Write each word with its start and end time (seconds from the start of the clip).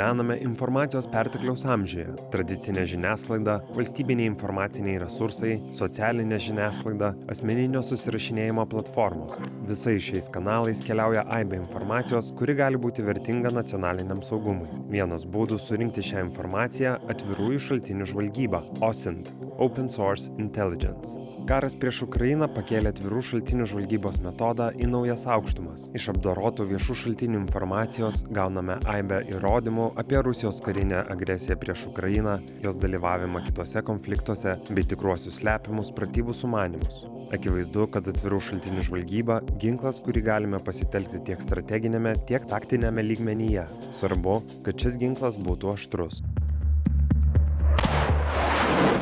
Gyvename 0.00 0.38
informacijos 0.40 1.04
pertekliaus 1.12 1.66
amžiuje. 1.68 2.06
Tradicinė 2.32 2.86
žiniasklaida, 2.88 3.58
valstybiniai 3.74 4.30
informaciniai 4.30 5.02
resursai, 5.02 5.58
socialinė 5.76 6.38
žiniasklaida, 6.40 7.10
asmeninio 7.28 7.82
susirašinėjimo 7.84 8.64
platformos. 8.72 9.36
Visais 9.68 10.00
šiais 10.06 10.32
kanalais 10.32 10.80
keliauja 10.86 11.26
aibė 11.36 11.60
informacijos, 11.60 12.32
kuri 12.38 12.56
gali 12.62 12.80
būti 12.80 13.04
vertinga 13.04 13.52
nacionaliniam 13.52 14.24
saugumui. 14.24 14.72
Vienas 14.88 15.28
būdų 15.28 15.60
surinkti 15.60 16.06
šią 16.08 16.30
informaciją- 16.30 16.96
atvirųjų 17.12 17.60
šaltinių 17.66 18.08
žvalgyba- 18.14 18.64
OSINT- 18.88 19.28
Open 19.66 19.92
Source 19.92 20.32
Intelligence. 20.38 21.29
Karas 21.50 21.72
prieš 21.74 22.04
Ukrainą 22.04 22.46
pakėlė 22.54 22.92
atvirų 22.92 23.20
šaltinių 23.26 23.64
žvalgybos 23.66 24.20
metodą 24.22 24.68
į 24.78 24.86
naujas 24.86 25.24
aukštumas. 25.34 25.88
Iš 25.98 26.04
apdorotų 26.12 26.68
viešų 26.68 26.94
šaltinių 27.00 27.40
informacijos 27.40 28.20
gauname 28.36 28.76
aibę 28.92 29.18
įrodymų 29.32 29.88
apie 29.98 30.20
Rusijos 30.22 30.60
karinę 30.62 31.00
agresiją 31.10 31.56
prieš 31.58 31.88
Ukrainą, 31.90 32.36
jos 32.62 32.78
dalyvavimą 32.78 33.42
kitose 33.48 33.82
konfliktuose 33.82 34.52
bei 34.70 34.86
tikruosius 34.92 35.40
slepiamus 35.40 35.90
pratybų 35.96 36.36
sumanimus. 36.38 37.00
Akivaizdu, 37.34 37.88
kad 37.96 38.06
atvirų 38.12 38.38
šaltinių 38.46 38.84
žvalgyba- 38.86 39.40
ginklas, 39.64 39.98
kurį 40.06 40.22
galime 40.30 40.62
pasitelkti 40.62 41.24
tiek 41.32 41.42
strateginėme, 41.42 42.14
tiek 42.30 42.46
taktinėme 42.46 43.02
lygmenyje. 43.10 43.66
Svarbu, 43.98 44.38
kad 44.62 44.78
šis 44.78 45.02
ginklas 45.02 45.34
būtų 45.34 45.74
aštrus. 45.74 46.22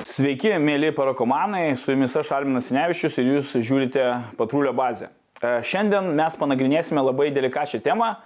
Sveiki, 0.08 0.54
mėly 0.62 0.88
parakomanai, 0.96 1.74
su 1.76 1.92
jumis 1.92 2.14
aš 2.16 2.30
Alminas 2.32 2.70
Sinevičius 2.70 3.18
ir 3.20 3.26
jūs 3.28 3.50
žiūrite 3.60 4.04
patrulio 4.38 4.70
bazę. 4.72 5.10
E, 5.42 5.58
Šiandien 5.68 6.14
mes 6.16 6.36
panagrinėsime 6.40 7.02
labai 7.04 7.26
delikačią 7.34 7.82
temą 7.84 8.14
e, 8.14 8.16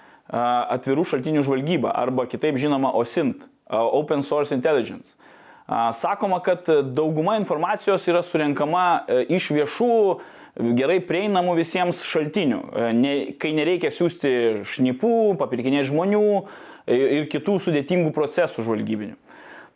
-atvirų 0.77 1.03
šaltinių 1.11 1.43
žvalgyba 1.43 1.91
arba 1.99 2.29
kitaip 2.31 2.61
žinoma 2.63 2.93
OSINT- 2.95 3.43
Open 3.99 4.23
Source 4.23 4.55
Intelligence. 4.55 5.17
E, 5.17 5.81
Sakoma, 5.99 6.39
kad 6.45 6.71
dauguma 6.95 7.35
informacijos 7.41 8.07
yra 8.07 8.23
surenkama 8.23 9.03
iš 9.27 9.51
viešų, 9.51 9.91
gerai 10.79 11.01
prieinamų 11.03 11.57
visiems 11.59 12.05
šaltinių, 12.07 12.63
ne, 12.95 13.17
kai 13.43 13.57
nereikia 13.59 13.91
siūsti 13.91 14.63
šnipų, 14.63 15.35
papirkinėti 15.41 15.91
žmonių 15.91 16.25
ir 16.87 17.27
kitų 17.33 17.59
sudėtingų 17.67 18.15
procesų 18.15 18.63
žvalgybinių. 18.63 19.19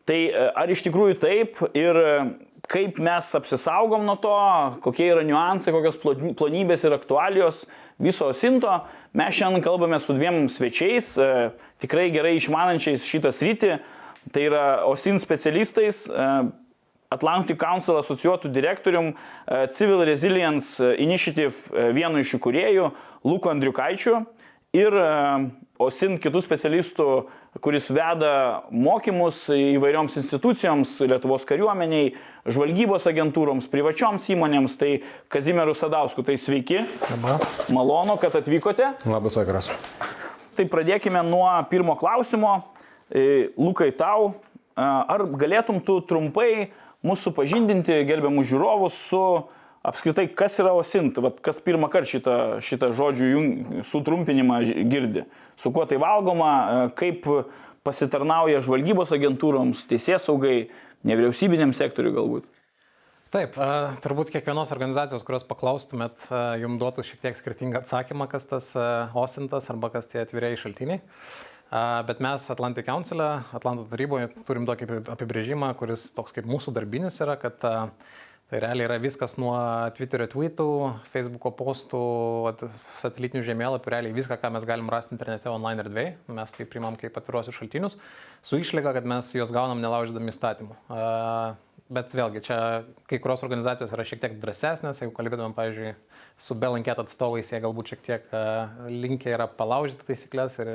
Tai 0.06 0.18
e, 0.30 0.42
ar 0.54 0.70
iš 0.70 0.84
tikrųjų 0.86 1.16
taip 1.18 1.58
ir 1.74 1.98
e, 1.98 2.10
kaip 2.70 3.00
mes 3.02 3.30
apsisaugom 3.34 4.04
nuo 4.06 4.14
to, 4.22 4.36
kokie 4.84 5.08
yra 5.10 5.24
niuansai, 5.26 5.74
kokios 5.74 5.98
plonybės 6.38 6.86
ir 6.86 6.94
aktualijos 6.94 7.64
viso 8.02 8.28
Sinto, 8.36 8.70
mes 9.16 9.34
šiandien 9.34 9.64
kalbame 9.64 9.98
su 10.02 10.14
dviem 10.14 10.44
svečiais, 10.52 11.10
e, 11.18 11.48
tikrai 11.82 12.12
gerai 12.14 12.36
išmanančiais 12.38 13.06
šitą 13.06 13.34
sritį, 13.34 13.80
tai 14.34 14.46
yra 14.46 14.62
OSIN 14.86 15.18
specialistais, 15.22 16.04
Atlantic 17.14 17.60
Council 17.60 18.00
asociuotų 18.00 18.50
direktorium, 18.50 19.12
Civil 19.70 20.02
Resilience 20.08 20.82
Initiative 20.98 21.86
vienu 21.94 22.18
iš 22.18 22.32
įkūrėjų, 22.40 22.88
Luku 23.30 23.52
Andriukaičiu 23.52 24.16
ir 24.74 24.98
OSIN 25.82 26.16
kitų 26.22 26.40
specialistų 26.44 27.08
kuris 27.60 27.88
veda 27.92 28.62
mokymus 28.70 29.46
įvairioms 29.52 30.16
institucijoms, 30.20 30.92
Lietuvos 31.08 31.46
kariuomeniai, 31.48 32.12
žvalgybos 32.52 33.06
agentūroms, 33.08 33.68
privačioms 33.72 34.28
įmonėms, 34.34 34.76
tai 34.80 34.90
Kazimieru 35.32 35.74
Sadausku. 35.76 36.24
Tai 36.26 36.36
sveiki. 36.40 36.82
Labą. 37.12 37.36
Malonu, 37.74 38.16
kad 38.20 38.36
atvykote. 38.38 38.92
Labas 39.08 39.38
vakaras. 39.40 39.70
Tai 40.56 40.66
pradėkime 40.72 41.22
nuo 41.26 41.48
pirmo 41.70 41.96
klausimo. 41.98 42.58
E, 43.10 43.52
Lukai 43.60 43.92
tau, 43.94 44.34
ar 44.76 45.26
galėtum 45.38 45.78
tu 45.84 46.00
trumpai 46.08 46.72
mūsų 47.06 47.32
pažindinti, 47.36 48.00
gerbiamus 48.08 48.48
žiūrovus, 48.50 48.96
su 49.12 49.22
apskritai, 49.86 50.26
kas 50.34 50.58
yra 50.62 50.74
OSINT, 50.76 51.20
Vat 51.22 51.38
kas 51.44 51.60
pirmą 51.62 51.88
kartą 51.92 52.10
šitą, 52.10 52.34
šitą 52.64 52.90
žodžių 52.96 53.30
jung, 53.30 53.78
sutrumpinimą 53.86 54.60
girdi, 54.90 55.26
su 55.58 55.72
kuo 55.74 55.86
tai 55.88 56.00
valgoma, 56.02 56.50
e, 56.50 56.90
kaip 56.98 57.28
pasitarnauja 57.86 58.62
žvalgybos 58.66 59.14
agentūroms, 59.14 59.86
teisės 59.90 60.26
saugai, 60.26 60.68
nevyriausybiniam 61.06 61.74
sektoriui 61.76 62.16
galbūt. 62.16 62.46
Taip, 63.34 63.58
e, 63.58 63.72
turbūt 64.02 64.30
kiekvienos 64.34 64.72
organizacijos, 64.74 65.24
kurios 65.26 65.46
paklaustumėt, 65.46 66.28
e, 66.30 66.44
jums 66.62 66.80
duotų 66.82 67.06
šiek 67.06 67.22
tiek 67.26 67.38
skirtingą 67.38 67.82
atsakymą, 67.82 68.28
kas 68.30 68.48
tas 68.50 68.72
osintas 69.14 69.70
arba 69.70 69.92
kas 69.94 70.10
tie 70.10 70.24
atviriai 70.24 70.58
šaltiniai. 70.58 71.02
Bet 72.06 72.20
mes 72.22 72.44
Atlantic 72.46 72.86
Council, 72.86 73.18
Atlanto 73.18 73.88
taryboje 73.90 74.28
turim 74.46 74.68
tokį 74.68 75.00
apibrėžimą, 75.10 75.72
kuris 75.74 76.12
toks 76.14 76.30
kaip 76.36 76.46
mūsų 76.46 76.70
darbinis 76.76 77.18
yra, 77.18 77.34
kad 77.42 77.58
Tai 78.46 78.60
realiai 78.62 78.86
yra 78.86 78.96
viskas 79.02 79.32
nuo 79.42 79.56
Twitterio 79.96 80.28
tweetų, 80.30 80.66
Facebooko 81.10 81.50
postų, 81.58 82.00
satelitinių 83.00 83.42
žemėlapių, 83.42 83.90
realiai 83.90 84.14
viską, 84.14 84.36
ką 84.38 84.52
mes 84.54 84.66
galim 84.68 84.86
rasti 84.92 85.16
internete 85.16 85.50
online 85.50 85.82
erdvėje, 85.82 86.12
mes 86.30 86.54
tai 86.54 86.66
primam 86.70 86.94
kaip 87.00 87.18
atvirosius 87.18 87.58
šaltinius, 87.58 87.98
su 88.46 88.60
išlyga, 88.62 88.92
kad 88.94 89.08
mes 89.10 89.32
juos 89.34 89.50
gaunam 89.50 89.82
nelaužydami 89.82 90.30
įstatymų. 90.30 90.78
Bet 91.98 92.14
vėlgi, 92.14 92.44
čia 92.46 92.60
kai 93.10 93.18
kurios 93.22 93.42
organizacijos 93.42 93.90
yra 93.98 94.06
šiek 94.06 94.22
tiek 94.22 94.38
drąsesnės, 94.38 95.02
jeigu 95.02 95.14
kalbėtumėm, 95.18 95.58
pavyzdžiui, 95.58 95.96
su 96.46 96.54
Belankет 96.62 97.02
atstovais, 97.02 97.50
jie 97.50 97.64
galbūt 97.66 97.96
šiek 97.96 98.06
tiek 98.06 98.30
linkę 98.94 99.34
yra 99.34 99.50
palaužyti 99.50 100.06
taisyklės 100.06 100.60
ir 100.62 100.70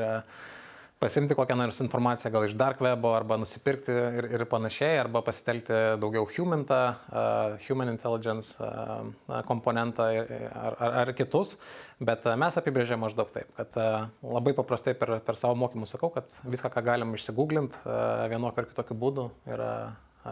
pasimti 1.02 1.36
kokią 1.36 1.56
nors 1.58 1.80
informaciją 1.82 2.30
gal 2.34 2.44
iš 2.46 2.54
dark 2.60 2.82
webo 2.86 3.16
arba 3.18 3.38
nusipirkti 3.42 3.94
ir, 4.20 4.28
ir 4.38 4.44
panašiai, 4.50 5.00
arba 5.02 5.24
pasitelkti 5.26 5.80
daugiau 6.02 6.28
humantą, 6.30 6.82
uh, 6.94 7.56
human 7.66 7.90
intelligence 7.90 8.54
uh, 8.62 9.40
komponentą 9.50 10.06
ar, 10.12 10.78
ar, 10.78 10.94
ar 11.04 11.14
kitus, 11.18 11.56
bet 12.00 12.28
mes 12.44 12.60
apibrėžėme 12.62 13.08
maždaug 13.08 13.34
taip, 13.34 13.50
kad 13.58 13.82
uh, 13.82 14.06
labai 14.22 14.54
paprastai 14.58 14.94
per, 14.98 15.16
per 15.26 15.40
savo 15.42 15.58
mokymus 15.64 15.96
sakau, 15.96 16.12
kad 16.14 16.30
viską, 16.46 16.70
ką 16.76 16.86
galim 16.92 17.18
išsigūglinti 17.18 17.82
uh, 17.82 18.28
vienokiu 18.30 18.62
ar 18.62 18.70
kitokiu 18.70 19.00
būdu 19.02 19.32
yra 19.50 19.72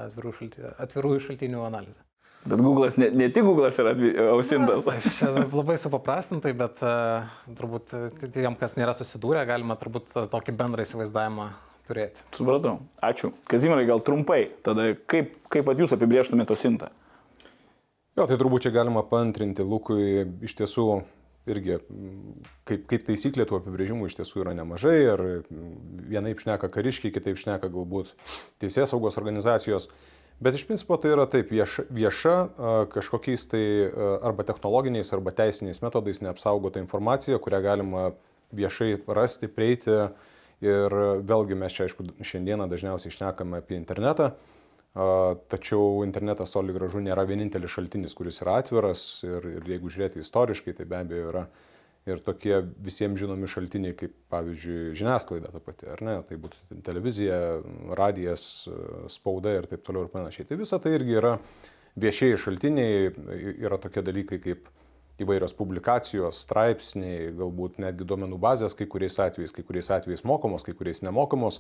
atvirų 0.06 0.36
šaltinių, 0.38 0.76
atvirųjų 0.86 1.26
šaltinių 1.32 1.66
analizė. 1.66 2.09
Bet 2.46 2.62
Google'as, 2.64 2.96
ne, 3.00 3.10
ne 3.12 3.28
tik 3.34 3.44
Google'as 3.44 3.80
yra 3.82 3.92
ausintas. 4.32 4.88
Čia 5.18 5.34
labai 5.44 5.76
supaprastintai, 5.82 6.54
bet 6.58 6.80
uh, 6.86 7.28
turbūt 7.58 7.92
tiem, 8.32 8.56
kas 8.60 8.78
nėra 8.80 8.94
susidūrę, 8.96 9.44
galima 9.50 9.76
turbūt 9.80 10.14
tokį 10.32 10.56
bendrą 10.62 10.86
įsivaizdavimą 10.88 11.50
turėti. 11.90 12.24
Supratau. 12.38 12.78
Ačiū. 13.04 13.34
Kazimirai, 13.50 13.84
gal 13.90 14.02
trumpai, 14.06 14.46
tada 14.66 14.94
kaip, 15.10 15.36
kaip 15.52 15.72
jūs 15.82 15.96
apibrieštumėte 15.98 16.56
ausintą? 16.56 16.94
Jo, 18.18 18.26
tai 18.28 18.36
turbūt 18.40 18.68
čia 18.68 18.74
galima 18.76 19.04
pantrinti 19.08 19.64
Lukui 19.64 20.26
iš 20.44 20.56
tiesų 20.60 20.88
irgi 21.50 21.80
kaip, 22.68 22.86
kaip 22.90 23.06
taisyklė 23.08 23.46
tų 23.48 23.60
apibrėžimų 23.60 24.10
iš 24.10 24.18
tiesų 24.20 24.44
yra 24.44 24.54
nemažai 24.58 24.96
ir 25.02 25.24
vienaip 26.12 26.42
šneka 26.44 26.70
kariškiai, 26.74 27.14
kitaip 27.16 27.40
šneka 27.40 27.72
galbūt 27.72 28.12
teisės 28.62 28.92
saugos 28.94 29.18
organizacijos. 29.22 29.90
Bet 30.40 30.56
iš 30.56 30.64
principo 30.68 30.96
tai 30.96 31.12
yra 31.12 31.26
taip 31.28 31.50
vieša, 31.52 31.84
vieša 31.92 32.36
kažkokiais 32.94 33.44
tai 33.52 33.64
arba 34.24 34.46
technologiniais, 34.48 35.12
arba 35.16 35.34
teisiniais 35.36 35.82
metodais 35.84 36.22
neapsaugota 36.24 36.80
informacija, 36.80 37.42
kurią 37.44 37.60
galima 37.66 38.06
viešai 38.56 38.94
rasti, 39.08 39.52
prieiti. 39.52 39.98
Ir 40.64 40.92
vėlgi 41.24 41.56
mes 41.56 41.72
čia, 41.72 41.86
aišku, 41.88 42.04
šiandieną 42.28 42.66
dažniausiai 42.68 43.14
išnekame 43.14 43.62
apie 43.62 43.78
internetą, 43.80 44.34
tačiau 45.52 46.02
internetas 46.04 46.52
toli 46.52 46.76
gražu 46.76 47.00
nėra 47.00 47.24
vienintelis 47.30 47.72
šaltinis, 47.72 48.16
kuris 48.18 48.42
yra 48.44 48.58
atviras 48.60 49.04
ir, 49.24 49.46
ir 49.56 49.70
jeigu 49.72 49.92
žiūrėti 49.92 50.20
istoriškai, 50.20 50.74
tai 50.76 50.88
be 50.90 51.00
abejo 51.00 51.30
yra 51.32 51.46
ir 52.10 52.22
tokie 52.26 52.58
visiems 52.84 53.20
žinomi 53.22 53.50
šaltiniai, 53.50 53.96
kaip 53.98 54.14
pavyzdžiui 54.34 54.96
žiniasklaida 55.00 55.52
ta 55.54 55.62
pati, 55.64 55.88
ar 55.94 56.04
ne, 56.06 56.16
tai 56.28 56.40
būtų 56.42 56.80
televizija, 56.86 57.40
radijas, 57.98 58.44
spauda 59.12 59.58
ir 59.60 59.70
taip 59.70 59.86
toliau 59.88 60.08
ir 60.08 60.14
panašiai. 60.14 60.48
Tai 60.50 60.60
visa 60.60 60.80
tai 60.82 60.96
irgi 60.98 61.18
yra 61.22 61.38
viešieji 62.00 62.42
šaltiniai, 62.44 63.10
yra 63.66 63.80
tokie 63.82 64.04
dalykai 64.06 64.42
kaip 64.44 64.70
įvairios 65.20 65.54
publikacijos, 65.58 66.44
straipsniai, 66.46 67.32
galbūt 67.36 67.80
netgi 67.84 68.08
duomenų 68.08 68.40
bazės, 68.40 68.76
kai 68.78 68.88
kuriais 68.90 69.20
atvejais, 69.20 69.54
kai 69.56 69.66
kuriais 69.68 69.92
atvejais 69.92 70.24
mokamos, 70.28 70.64
kai 70.64 70.76
kuriais 70.78 71.04
nemokamos. 71.04 71.60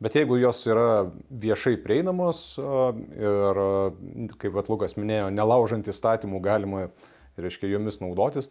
Bet 0.00 0.16
jeigu 0.16 0.38
jos 0.40 0.62
yra 0.68 1.10
viešai 1.42 1.74
prieinamos 1.84 2.42
ir, 2.56 3.62
kaip 4.40 4.54
Vatlukas 4.56 4.96
minėjo, 4.96 5.28
nelaužant 5.32 5.88
įstatymų 5.92 6.40
galima 6.44 6.86
reiškia 7.38 7.70
jomis 7.70 8.00
naudotis, 8.02 8.50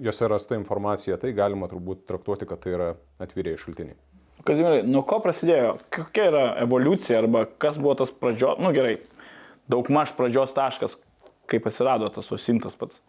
jose 0.00 0.28
rasta 0.28 0.58
informacija, 0.58 1.18
tai 1.20 1.32
galima 1.36 1.68
turbūt 1.70 2.04
traktuoti, 2.08 2.48
kad 2.48 2.62
tai 2.64 2.76
yra 2.76 2.90
atviriai 3.22 3.60
šaltiniai. 3.60 3.96
Kazimirai, 4.44 4.82
nuo 4.88 5.04
ko 5.08 5.20
prasidėjo, 5.24 5.76
kokia 5.94 6.28
yra 6.28 6.44
evoliucija 6.64 7.22
arba 7.22 7.46
kas 7.60 7.78
buvo 7.80 7.94
tas 8.02 8.12
pradžios, 8.12 8.60
nu 8.60 8.74
gerai, 8.76 8.98
daug 9.70 9.88
maž 9.94 10.12
pradžios 10.18 10.52
taškas, 10.56 10.98
kaip 11.50 11.68
atsirado 11.70 12.10
tas 12.12 12.32
osintas 12.34 12.76
pats? 12.78 13.00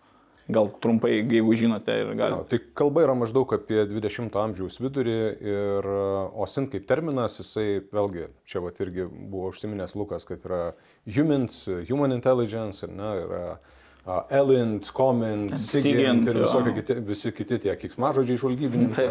gal 0.46 0.68
trumpai, 0.82 1.10
jeigu 1.26 1.56
žinote 1.58 1.90
ir 1.90 2.12
galite. 2.14 2.46
tai 2.52 2.60
kalba 2.78 3.02
yra 3.02 3.16
maždaug 3.18 3.50
apie 3.56 3.80
20 3.90 4.36
amžiaus 4.38 4.78
vidurį 4.78 5.16
ir 5.42 5.88
uh, 5.90 6.44
OSINT 6.46 6.70
kaip 6.70 6.86
terminas, 6.86 7.40
jisai 7.42 7.80
vėlgi, 7.90 8.28
čia 8.46 8.62
vat 8.62 8.78
irgi 8.86 9.08
buvo 9.10 9.50
užsiminęs 9.50 9.96
Lukas, 9.98 10.28
kad 10.30 10.46
yra 10.46 10.62
human, 11.10 11.48
human 11.90 12.14
intelligence, 12.14 12.86
ne, 12.86 13.10
yra 13.24 13.42
uh, 13.56 13.74
Elint, 14.06 14.92
Comment, 14.94 15.50
Sigint, 15.58 16.28
ir 16.30 16.44
kiti, 16.76 16.98
visi 17.08 17.32
kiti 17.34 17.58
tie 17.64 17.74
kiksmažodžiai 17.80 18.38
žvalgybininkai. 18.38 19.08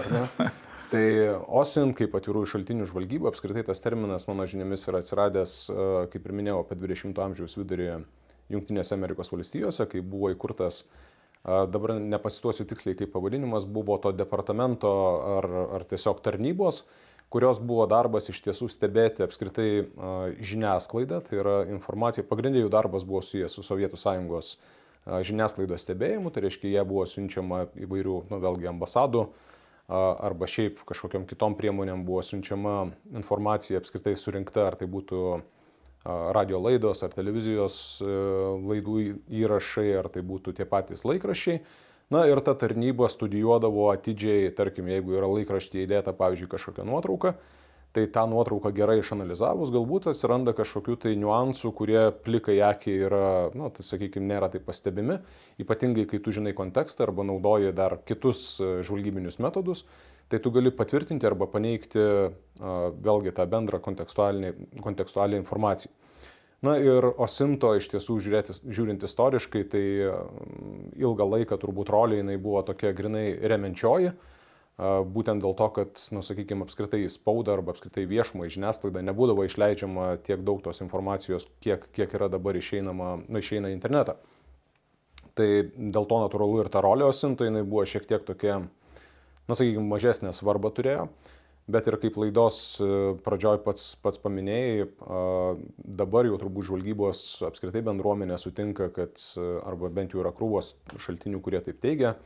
Tai 0.93 1.06
OSINT 1.58 1.96
kaip 1.99 2.12
atvirųjų 2.14 2.46
šaltinių 2.52 2.85
žvalgyba, 2.87 3.26
apskritai 3.32 3.64
tas 3.67 3.81
terminas, 3.82 4.29
mano 4.29 4.44
žiniomis, 4.46 4.85
yra 4.87 5.00
atsiradęs, 5.02 5.55
uh, 5.73 5.94
kaip 6.12 6.29
ir 6.29 6.35
minėjau, 6.38 6.61
apie 6.62 6.79
20 6.79 7.19
amžiaus 7.25 7.56
vidurį 7.58 7.88
Junktinėse 8.52 8.94
Amerikos 8.94 9.32
valstijose, 9.32 9.88
kai 9.91 10.05
buvo 10.05 10.31
įkurtas 10.31 10.85
Dabar 11.44 11.99
nepasituosiu 12.00 12.64
tiksliai, 12.64 12.96
kaip 12.96 13.11
pavadinimas 13.12 13.67
buvo 13.69 13.99
to 14.00 14.14
departamento 14.17 14.93
ar, 15.35 15.49
ar 15.76 15.82
tiesiog 15.91 16.23
tarnybos, 16.25 16.87
kurios 17.29 17.61
buvo 17.61 17.85
darbas 17.91 18.31
iš 18.32 18.41
tiesų 18.46 18.70
stebėti 18.73 19.26
apskritai 19.26 19.67
žiniasklaidą, 20.41 21.20
tai 21.26 21.43
yra 21.43 21.58
informacija, 21.69 22.25
pagrindiniai 22.25 22.64
jų 22.64 22.73
darbas 22.73 23.05
buvo 23.05 23.20
susijęs 23.20 23.58
su 23.58 23.67
Sovietų 23.67 24.00
Sąjungos 24.00 24.55
a, 24.56 24.83
žiniasklaidos 25.04 25.84
stebėjimu, 25.84 26.32
tai 26.32 26.46
reiškia, 26.46 26.70
jie 26.76 26.84
buvo 26.88 27.04
siunčiama 27.08 27.66
įvairių, 27.86 28.20
nu 28.30 28.40
vėlgi, 28.42 28.70
ambasadų 28.70 29.26
arba 29.88 30.48
šiaip 30.48 30.78
kažkokiam 30.88 31.26
kitom 31.28 31.58
priemonėm 31.58 32.06
buvo 32.08 32.22
siunčiama 32.24 32.86
informacija 33.12 33.82
apskritai 33.82 34.14
surinkta, 34.16 34.70
ar 34.70 34.78
tai 34.80 34.88
būtų 34.88 35.20
radio 36.04 36.60
laidos 36.60 37.02
ar 37.02 37.12
televizijos 37.16 38.00
e, 38.04 38.06
laidų 38.60 38.96
įrašai, 39.40 39.88
ar 39.96 40.10
tai 40.12 40.20
būtų 40.20 40.52
tie 40.58 40.66
patys 40.68 41.04
laikraščiai. 41.04 41.62
Na 42.12 42.26
ir 42.28 42.40
ta 42.44 42.52
tarnyba 42.52 43.08
studijuodavo 43.08 43.88
atidžiai, 43.94 44.50
tarkim, 44.52 44.90
jeigu 44.92 45.16
yra 45.16 45.30
laikraštyje 45.30 45.86
įdėta, 45.86 46.12
pavyzdžiui, 46.12 46.50
kažkokia 46.52 46.84
nuotrauka, 46.84 47.32
tai 47.94 48.08
tą 48.11 48.25
nuotrauką 48.26 48.73
gerai 48.75 48.99
išanalizavus, 48.99 49.70
galbūt 49.75 50.08
atsiranda 50.11 50.55
kažkokių 50.56 50.96
tai 51.05 51.12
niuansų, 51.20 51.70
kurie 51.79 52.00
plikai 52.26 52.56
akiai 52.67 53.05
yra, 53.06 53.29
na, 53.55 53.70
tai 53.75 53.87
sakykime, 53.87 54.26
nėra 54.32 54.49
taip 54.50 54.67
pastebimi, 54.67 55.20
ypatingai 55.62 56.08
kai 56.11 56.19
tu 56.25 56.35
žinai 56.35 56.56
kontekstą 56.58 57.06
arba 57.06 57.26
naudoji 57.29 57.70
dar 57.76 58.00
kitus 58.08 58.58
e, 58.58 58.73
žvalgybinius 58.87 59.38
metodus, 59.43 59.85
tai 60.26 60.43
tu 60.43 60.50
gali 60.50 60.75
patvirtinti 60.75 61.29
arba 61.29 61.46
paneigti 61.52 62.02
vėlgi 63.05 63.35
tą 63.37 63.44
bendrą 63.50 63.79
kontekstualinę, 63.85 64.55
informaciją. 65.38 65.93
Na 66.64 66.79
ir 66.81 67.05
Osinto 67.20 67.75
iš 67.76 67.91
tiesų 67.93 68.17
žiūrėti, 68.25 68.55
žiūrint 68.73 69.02
istoriškai, 69.05 69.67
tai 69.69 69.82
ilgą 70.96 71.26
laiką 71.29 71.58
turbūt 71.61 71.93
rolė 71.93 72.23
jinai 72.23 72.38
buvo 72.41 72.62
tokia 72.64 72.94
grinai 72.96 73.26
remenčioji, 73.52 74.14
a, 74.14 74.33
būtent 74.78 75.42
dėl 75.44 75.54
to, 75.54 75.68
kad, 75.70 75.98
nu, 76.10 76.22
sakykime, 76.26 76.66
apskritai 76.66 77.04
į 77.04 77.10
spaudą 77.12 77.54
arba 77.54 77.74
apskritai 77.74 78.08
viešumą 78.10 78.48
į 78.48 78.56
žiniasklaidą 78.56 79.04
nebūdavo 79.06 79.44
išleidžiama 79.46 80.16
tiek 80.26 80.42
daug 80.42 80.64
tos 80.64 80.82
informacijos, 80.82 81.46
kiek, 81.62 81.86
kiek 81.94 82.16
yra 82.18 82.26
dabar 82.32 82.58
išeinama, 82.58 83.20
nu, 83.28 83.38
išeina 83.38 83.70
į 83.70 83.76
internetą. 83.76 84.16
Tai 85.38 85.46
dėl 85.74 86.08
to 86.10 86.18
natūralu 86.22 86.64
ir 86.64 86.72
ta 86.74 86.82
rolė 86.82 87.06
Osinto 87.06 87.46
jinai 87.46 87.62
buvo 87.66 87.86
šiek 87.86 88.06
tiek 88.10 88.26
tokia, 88.26 88.64
na, 89.46 89.54
sakykime, 89.54 89.86
mažesnė 89.90 90.34
svarba 90.34 90.74
turėjo. 90.74 91.08
Bet 91.64 91.86
ir 91.88 91.96
kaip 91.96 92.18
laidos 92.20 92.76
e, 92.82 92.86
pradžioj 93.24 93.62
pats, 93.64 93.94
pats 94.04 94.20
paminėjai, 94.20 94.84
dabar 95.96 96.26
jau 96.28 96.36
turbūt 96.42 96.66
žvalgybos 96.68 97.22
apskritai 97.48 97.80
bendruomenė 97.86 98.36
sutinka, 98.36 98.90
kad, 98.92 99.16
e, 99.40 99.46
arba 99.64 99.88
bent 99.88 100.12
jau 100.12 100.20
yra 100.20 100.34
krūvos 100.36 100.74
šaltinių, 101.00 101.40
kurie 101.40 101.62
taip 101.64 101.80
teigia, 101.80 102.18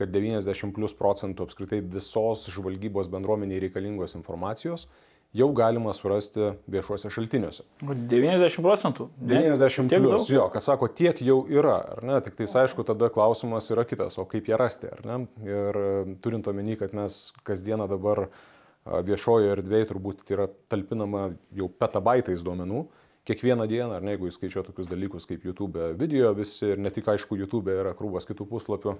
kad 0.00 0.10
90 0.12 0.74
plus 0.76 0.96
procentų 0.96 1.46
apskritai 1.46 1.82
visos 1.84 2.48
žvalgybos 2.50 3.12
bendruomeniai 3.12 3.62
reikalingos 3.68 4.16
informacijos 4.18 4.88
jau 5.36 5.48
galima 5.54 5.92
surasti 5.94 6.50
viešuose 6.70 7.10
šaltiniuose. 7.12 7.64
90 7.82 8.64
procentų. 8.64 9.06
Ne? 9.20 9.42
90 9.52 9.90
Tiek 9.92 10.02
plus, 10.02 10.26
daug? 10.26 10.32
jo, 10.34 10.46
kad 10.54 10.64
sako, 10.64 10.88
tiek 11.00 11.20
jau 11.22 11.40
yra, 11.50 11.76
ar 11.94 12.06
ne, 12.06 12.16
tik 12.24 12.34
tais 12.38 12.54
aišku, 12.64 12.84
tada 12.88 13.10
klausimas 13.14 13.70
yra 13.70 13.86
kitas, 13.88 14.18
o 14.18 14.26
kaip 14.30 14.50
ją 14.50 14.58
rasti, 14.60 14.90
ar 14.90 15.04
ne. 15.06 15.20
Ir 15.46 15.80
e, 15.80 15.92
turint 16.24 16.50
omeny, 16.50 16.74
kad 16.80 16.96
mes 16.98 17.20
kasdieną 17.46 17.86
dabar 17.90 18.26
a, 18.26 19.02
viešojo 19.06 19.54
erdvėje 19.54 19.92
turbūt 19.92 20.34
yra 20.34 20.48
talpinama 20.72 21.30
jau 21.54 21.70
petabaitais 21.78 22.42
duomenų, 22.46 22.84
kiekvieną 23.28 23.66
dieną, 23.68 23.92
ar 23.98 24.04
ne, 24.04 24.14
jeigu 24.14 24.30
įskaičiuoju 24.30 24.66
tokius 24.70 24.88
dalykus 24.90 25.28
kaip 25.28 25.44
YouTube 25.44 25.90
video 26.00 26.32
visi, 26.36 26.72
ir 26.72 26.80
ne 26.80 26.92
tik 26.94 27.08
aišku, 27.12 27.36
YouTube 27.40 27.72
yra 27.72 27.92
krūvas 27.98 28.28
kitų 28.28 28.46
puslapių, 28.48 28.96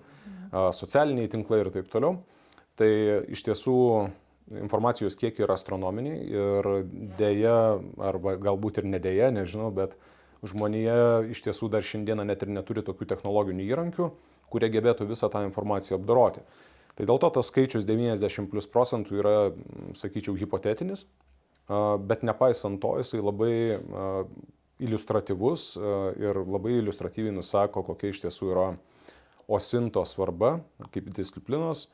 a, 0.53 0.69
socialiniai 0.77 1.31
tinklai 1.33 1.63
ir 1.65 1.73
taip 1.75 1.89
toliau, 1.93 2.19
tai 2.79 2.91
iš 3.33 3.45
tiesų 3.49 3.77
informacijos 4.61 5.17
kiekiai 5.19 5.47
yra 5.47 5.55
astronominiai 5.57 6.25
ir 6.27 6.71
dėja, 7.19 7.57
arba 8.03 8.35
galbūt 8.41 8.83
ir 8.83 8.89
nedėja, 8.91 9.31
nežinau, 9.35 9.71
bet 9.75 9.95
žmonija 10.47 11.23
iš 11.31 11.45
tiesų 11.47 11.71
dar 11.73 11.87
šiandieną 11.87 12.27
net 12.27 12.43
ir 12.43 12.53
neturi 12.53 12.85
tokių 12.85 13.09
technologinių 13.13 13.67
įrankių, 13.69 14.11
kurie 14.51 14.71
gebėtų 14.73 15.07
visą 15.11 15.31
tą 15.31 15.45
informaciją 15.47 16.01
apdoroti. 16.01 16.43
Tai 16.99 17.07
dėl 17.07 17.21
to 17.23 17.31
tas 17.37 17.49
skaičius 17.53 17.87
90 17.89 18.51
plus 18.51 18.67
procentų 18.69 19.21
yra, 19.21 19.35
sakyčiau, 19.97 20.35
hipotetinis, 20.37 21.07
bet 22.11 22.25
nepaisant 22.27 22.81
to 22.83 22.97
jisai 22.99 23.21
labai 23.23 23.55
iliustratyvus 24.81 25.65
ir 26.19 26.41
labai 26.43 26.79
iliustratyviai 26.81 27.35
nusako, 27.37 27.85
kokia 27.87 28.11
iš 28.11 28.25
tiesų 28.25 28.51
yra 28.51 28.67
osinto 29.51 30.03
svarba 30.07 30.59
kaip 30.95 31.11
disciplinos 31.15 31.89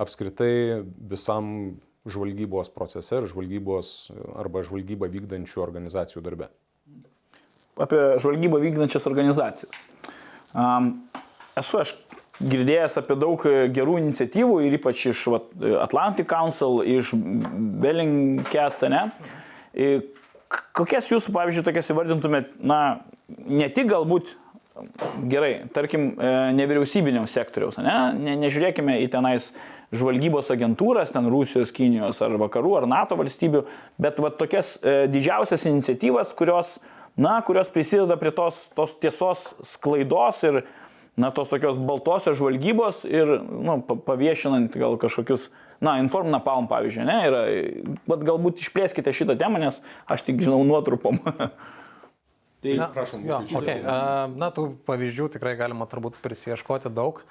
apskritai 0.00 0.84
visam 1.10 1.76
žvalgybos 2.06 2.70
procese 2.74 3.18
ir 3.18 3.26
žvalgybos 3.30 3.92
arba 4.38 4.62
žvalgybą 4.66 5.08
vykdančių 5.10 5.62
organizacijų 5.64 6.22
darbe. 6.24 6.50
Apie 7.76 8.00
žvalgybą 8.22 8.60
vykdančias 8.62 9.08
organizacijas. 9.08 9.72
Um, 10.56 11.08
esu 11.58 11.82
aš 11.82 11.96
girdėjęs 12.40 12.98
apie 13.00 13.16
daug 13.18 13.42
gerų 13.72 13.98
iniciatyvų 14.02 14.58
ir 14.66 14.78
ypač 14.78 15.06
iš 15.12 15.22
vat, 15.32 15.46
Atlantic 15.80 16.28
Council, 16.30 16.82
iš 16.84 17.14
Bellingcat, 17.16 18.82
ne? 18.92 19.06
K- 19.76 20.64
Kokias 20.76 21.08
jūs, 21.10 21.30
pavyzdžiui, 21.32 21.64
tokias 21.66 21.88
įvardintumėt, 21.90 22.52
na, 22.62 22.80
ne 23.48 23.68
tik 23.72 23.88
galbūt 23.90 24.34
gerai, 25.32 25.66
tarkim, 25.72 26.10
e, 26.20 26.32
nevyriausybinio 26.56 27.24
sektoriaus, 27.30 27.78
ne? 27.80 27.94
ne? 28.20 28.34
Nežiūrėkime 28.44 28.98
į 29.02 29.08
tenais 29.14 29.50
žvalgybos 29.96 30.50
agentūras, 30.52 31.12
ten 31.14 31.28
Rusijos, 31.32 31.72
Kinijos 31.74 32.20
ar 32.24 32.36
vakarų 32.42 32.74
ar 32.82 32.88
NATO 32.90 33.16
valstybių, 33.18 33.64
bet 34.02 34.20
va 34.20 34.30
tokias 34.36 34.76
e, 34.82 35.06
didžiausias 35.10 35.64
iniciatyvas, 35.70 36.34
kurios, 36.36 36.76
na, 37.16 37.38
kurios 37.46 37.72
prisideda 37.72 38.18
prie 38.20 38.34
tos, 38.36 38.66
tos 38.76 38.92
tiesos 39.00 39.54
sklaidos 39.64 40.42
ir, 40.44 40.60
na, 41.16 41.30
tos 41.32 41.48
tokios 41.48 41.78
baltosios 41.80 42.36
žvalgybos 42.38 43.04
ir, 43.08 43.38
pa- 43.88 43.98
paviešinant 44.12 44.76
gal 44.76 44.98
kažkokius, 45.00 45.48
na, 45.80 45.96
Inform 46.00 46.30
Napalm 46.32 46.68
pavyzdžiui, 46.70 47.06
ne, 47.08 47.16
yra, 47.28 47.42
bet 48.08 48.24
galbūt 48.28 48.62
išplėskite 48.64 49.12
šitą 49.16 49.36
temą, 49.40 49.60
nes 49.62 49.80
aš 50.08 50.26
tik 50.28 50.44
žinau 50.44 50.62
nuotrupom. 50.68 51.20
tai, 52.62 52.76
Na, 52.80 52.90
jo, 53.24 53.42
okay. 53.60 53.80
a, 53.80 54.26
na, 54.32 54.52
tų 54.52 54.70
pavyzdžių 54.88 55.30
tikrai 55.36 55.56
galima 55.58 55.88
turbūt 55.88 56.20
prisieškoti 56.24 56.92
daug. 56.92 57.24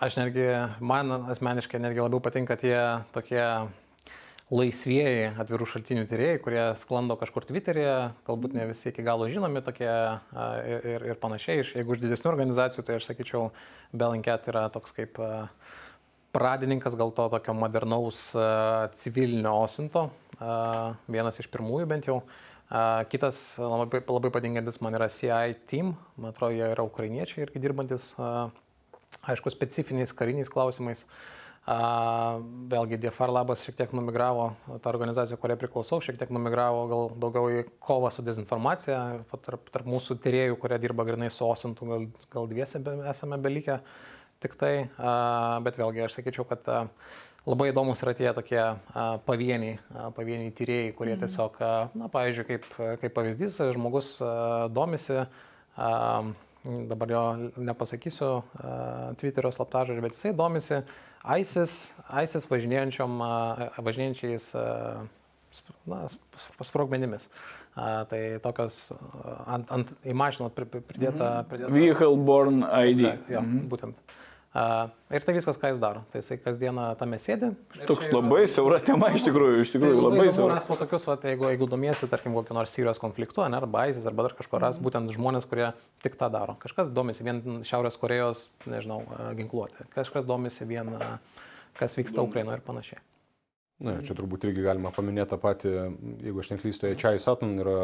Aš 0.00 0.16
netgi, 0.16 0.46
man 0.80 1.12
asmeniškai 1.28 1.76
netgi 1.82 2.00
labiau 2.00 2.22
patinka 2.24 2.56
tie 2.56 2.76
tokie 3.12 3.42
laisvieji 4.50 5.28
atvirų 5.38 5.66
šaltinių 5.70 6.04
tyrėjai, 6.10 6.40
kurie 6.42 6.62
sklando 6.78 7.14
kažkur 7.18 7.46
Twitter'e, 7.46 8.10
galbūt 8.26 8.56
ne 8.56 8.66
visi 8.70 8.88
iki 8.90 9.04
galo 9.06 9.28
žinomi 9.30 9.62
tokie 9.62 9.86
ir, 9.86 10.88
ir, 10.96 11.06
ir 11.12 11.20
panašiai. 11.22 11.62
Jeigu 11.62 11.94
iš 11.94 12.02
didesnių 12.02 12.32
organizacijų, 12.32 12.84
tai 12.86 12.98
aš 12.98 13.06
sakyčiau, 13.12 13.48
Bellingcat 13.94 14.50
yra 14.50 14.66
toks 14.74 14.94
kaip 14.96 15.22
pradininkas 16.34 16.98
gal 16.98 17.14
to 17.14 17.28
tokio 17.30 17.54
modernaus 17.58 18.28
civilinio 18.98 19.54
osinto, 19.62 20.08
vienas 21.10 21.38
iš 21.42 21.50
pirmųjų 21.50 21.90
bent 21.90 22.10
jau. 22.10 22.20
Kitas 23.10 23.58
labai, 23.58 24.02
labai 24.02 24.30
patinkantis 24.34 24.78
man 24.82 24.94
yra 24.98 25.10
CI 25.10 25.56
Team, 25.70 25.94
man 26.18 26.34
atrodo, 26.34 26.54
jie 26.58 26.68
yra 26.70 26.86
ukrainiečiai 26.86 27.46
irgi 27.46 27.62
dirbantis, 27.62 28.12
aišku, 29.26 29.50
specifiniais 29.50 30.14
kariniais 30.14 30.50
klausimais. 30.50 31.02
A, 31.02 31.39
Vėlgi, 31.70 32.98
DFR 32.98 33.30
labas 33.30 33.60
šiek 33.62 33.76
tiek 33.78 33.92
numigravo, 33.94 34.48
ta 34.82 34.90
organizacija, 34.90 35.38
kuriai 35.38 35.58
priklausau, 35.60 36.00
šiek 36.02 36.16
tiek 36.18 36.32
numigravo 36.34 36.80
gal 36.90 37.10
daugiau 37.22 37.50
į 37.52 37.60
kovą 37.84 38.10
su 38.10 38.24
dezinformacija, 38.26 38.98
tarp, 39.44 39.68
tarp 39.70 39.86
mūsų 39.86 40.16
tyriejų, 40.24 40.56
kurie 40.58 40.80
dirba 40.82 41.06
grinai 41.06 41.28
su 41.30 41.44
Osintu, 41.46 41.86
gal, 41.86 42.06
gal 42.32 42.48
dviese 42.50 42.80
be, 42.82 42.96
esame 43.12 43.38
belikę 43.42 43.76
tik 44.42 44.56
tai, 44.58 44.72
a, 44.98 45.60
bet 45.62 45.78
vėlgi 45.78 46.02
aš 46.06 46.16
sakyčiau, 46.18 46.48
kad 46.48 46.66
labai 47.46 47.68
įdomus 47.70 48.02
yra 48.02 48.16
tie 48.18 48.32
tokie 48.34 48.62
a, 48.64 49.04
pavieniai, 49.28 49.76
a, 49.94 50.08
pavieniai 50.16 50.54
tyrėjai, 50.56 50.94
kurie 50.98 51.14
tiesiog, 51.20 51.60
a, 51.62 51.74
na, 51.94 52.08
pavyzdžiui, 52.10 52.46
kaip, 52.48 52.66
kaip 53.04 53.14
pavyzdys, 53.20 53.60
žmogus 53.76 54.16
domisi 54.74 55.20
a, 55.20 55.92
dabar 56.64 57.14
jo 57.14 57.22
nepasakysiu, 57.56 58.32
Twitterio 59.20 59.52
slaptažodžiu, 59.54 60.02
bet 60.04 60.18
jisai 60.18 60.34
domisi 60.36 60.80
ISIS, 61.24 61.92
ISIS 62.22 62.46
važinėjančiais 62.48 64.46
na, 65.86 66.04
sp- 66.06 66.64
sprogmenimis. 66.64 67.28
A, 67.74 68.04
Tai 68.08 68.20
tokios 68.42 68.92
ant, 69.46 69.70
ant 69.72 69.92
į 70.06 70.14
mašiną 70.16 70.50
pri- 70.54 70.66
pri- 70.66 70.82
pridėta. 70.82 71.44
pridėta 71.50 71.70
Vehicle 71.74 72.16
Born 72.16 72.62
ID. 72.64 73.04
Exact, 73.04 73.30
jo, 73.30 73.40
būtent. 73.70 73.94
A, 74.50 74.90
Ir 75.14 75.22
tai 75.22 75.34
viskas, 75.36 75.54
ką 75.58 75.68
jis 75.70 75.78
daro. 75.78 76.00
Tai 76.10 76.18
jisai 76.22 76.36
kasdieną 76.42 76.88
tame 76.98 77.18
sėdi. 77.22 77.52
Toks 77.86 78.02
čia 78.02 78.10
yra- 78.10 78.16
labai 78.18 78.40
siaura 78.50 78.80
tema 78.82 79.10
iš 79.14 79.22
tikrųjų, 79.28 79.60
iš 79.62 79.70
tikrųjų 79.76 80.00
labai 80.02 80.24
įdomu 80.24 80.34
siaura. 80.34 80.54
ras 80.56 80.66
va 80.70 80.76
tokius, 80.80 81.04
va, 81.06 81.14
jeigu, 81.22 81.46
jeigu 81.52 81.68
domiesi, 81.70 82.08
tarkim, 82.10 82.34
kokio 82.34 82.54
nors 82.58 82.74
Sirijos 82.74 82.98
konfliktu, 82.98 83.44
ne, 83.48 83.56
arba 83.60 83.84
ISIS, 83.90 84.06
arba 84.10 84.26
dar 84.26 84.34
kažko 84.34 84.58
ras, 84.62 84.78
būtent 84.82 85.10
žmonės, 85.14 85.46
kurie 85.50 85.68
tik 86.02 86.16
tą 86.18 86.30
daro. 86.34 86.56
Kažkas 86.62 86.90
domisi 86.94 87.22
vien 87.26 87.62
Šiaurės 87.62 87.98
Korejos, 87.98 88.48
nežinau, 88.66 89.04
ginkluotė, 89.38 89.86
kažkas 89.94 90.26
domisi 90.26 90.66
vien, 90.66 90.90
kas 91.78 91.94
vyksta 91.98 92.22
Ukrainoje 92.26 92.58
ir 92.58 92.66
panašiai. 92.66 92.98
Na, 93.80 94.00
čia 94.02 94.14
turbūt 94.18 94.44
irgi 94.50 94.62
galima 94.66 94.90
paminėti 94.90 95.30
tą 95.30 95.38
patį, 95.40 95.70
jeigu 96.26 96.42
aš 96.42 96.50
neklystu, 96.56 96.90
Chai 97.00 97.16
Sutton 97.22 97.54
yra 97.62 97.78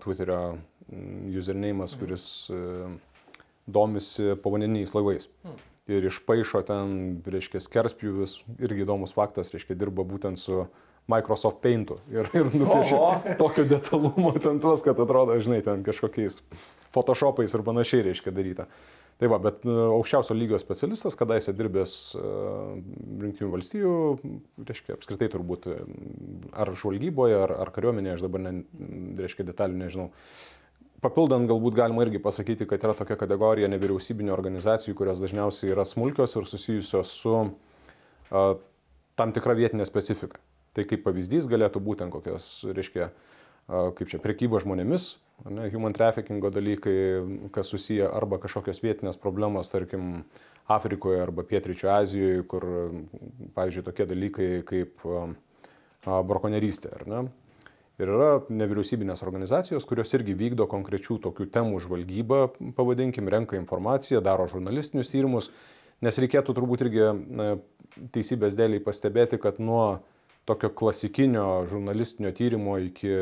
Twitterio 0.00 0.58
mm, 0.92 1.32
username'as, 1.40 1.96
kuris 1.98 2.50
e, 2.52 2.60
domisi 3.66 4.34
povandeniniais 4.42 4.94
laivais. 4.96 5.28
Ir 5.90 6.06
išpaišo 6.08 6.62
ten, 6.64 6.94
reiškia, 7.28 7.60
skerspjūvis, 7.60 8.38
irgi 8.56 8.86
įdomus 8.86 9.12
faktas, 9.16 9.52
reiškia, 9.52 9.76
dirba 9.76 10.06
būtent 10.08 10.40
su 10.40 10.62
Microsoft 11.12 11.60
Paint'u. 11.60 11.98
Ir, 12.12 12.30
ir 12.32 12.48
nupiešia 12.48 13.36
tokio 13.40 13.66
detalumo 13.68 14.32
ten 14.40 14.60
tuos, 14.64 14.84
kad 14.84 15.00
atrodo, 15.00 15.36
žinai, 15.40 15.60
ten 15.64 15.84
kažkokiais 15.84 16.40
Photoshopais 16.94 17.52
ir 17.52 17.64
panašiai, 17.66 18.04
reiškia, 18.06 18.32
daryta. 18.32 18.68
Tai 19.20 19.28
va, 19.30 19.38
bet 19.42 19.62
e, 19.66 19.74
aukščiausio 19.94 20.34
lygio 20.34 20.58
specialistas, 20.62 21.16
kadaise 21.18 21.52
dirbęs 21.54 21.94
Junktinių 22.16 23.50
valstijų, 23.52 23.94
reiškia, 24.66 24.96
apskritai 24.96 25.28
turbūt 25.34 25.68
e, 25.70 25.76
ar 26.64 26.72
žvalgyboje, 26.74 27.36
ar, 27.44 27.54
ar 27.66 27.72
kariuomenėje, 27.74 28.16
aš 28.16 28.24
dabar, 28.26 28.46
ne, 28.46 28.54
reiškia, 29.20 29.46
detalių 29.50 29.82
nežinau. 29.84 30.08
Papildant, 31.04 31.44
galbūt 31.44 31.74
galima 31.76 32.00
irgi 32.06 32.16
pasakyti, 32.22 32.64
kad 32.68 32.84
yra 32.86 32.94
tokia 32.96 33.18
kategorija 33.20 33.68
nevyriausybinio 33.68 34.32
organizacijų, 34.32 34.94
kurios 34.96 35.18
dažniausiai 35.20 35.74
yra 35.74 35.84
smulkios 35.84 36.32
ir 36.38 36.46
susijusios 36.48 37.10
su 37.12 37.34
a, 37.34 38.44
tam 39.20 39.34
tikra 39.36 39.52
vietinė 39.58 39.84
specifika. 39.84 40.40
Tai 40.72 40.86
kaip 40.88 41.04
pavyzdys 41.04 41.50
galėtų 41.50 41.82
būti 41.84 42.08
kokios, 42.14 42.48
reiškia, 42.72 43.10
a, 43.10 43.84
kaip 43.98 44.14
čia 44.14 44.22
prekyba 44.24 44.62
žmonėmis, 44.64 45.10
ne, 45.44 45.68
human 45.74 45.92
traffickingo 45.92 46.48
dalykai, 46.54 46.96
kas 47.52 47.74
susiję 47.74 48.08
arba 48.08 48.40
kažkokios 48.40 48.80
vietinės 48.86 49.20
problemos, 49.20 49.68
tarkim, 49.74 50.24
Afrikoje 50.72 51.20
arba 51.20 51.44
Pietričio 51.44 51.92
Azijoje, 51.92 52.46
kur, 52.48 52.64
pavyzdžiui, 53.52 53.84
tokie 53.90 54.08
dalykai 54.08 54.52
kaip 54.72 55.04
a, 55.04 55.26
brokonerystė, 56.24 56.96
ar 56.96 57.10
ne? 57.12 57.26
Ir 58.02 58.10
yra 58.10 58.30
nevyriausybinės 58.50 59.22
organizacijos, 59.22 59.84
kurios 59.86 60.10
irgi 60.16 60.34
vykdo 60.34 60.66
konkrečių 60.70 61.20
tokių 61.28 61.46
temų 61.54 61.78
žvalgybą, 61.84 62.40
pavadinkim, 62.74 63.30
renka 63.30 63.54
informaciją, 63.60 64.18
daro 64.24 64.48
žurnalistinius 64.50 65.12
tyrimus, 65.12 65.52
nes 66.02 66.18
reikėtų 66.18 66.56
turbūt 66.56 66.82
irgi 66.88 67.06
teisybės 68.16 68.58
dėliai 68.58 68.82
pastebėti, 68.82 69.38
kad 69.38 69.62
nuo 69.62 70.02
tokio 70.44 70.72
klasikinio 70.74 71.46
žurnalistinio 71.70 72.34
tyrimo 72.34 72.76
iki, 72.82 73.14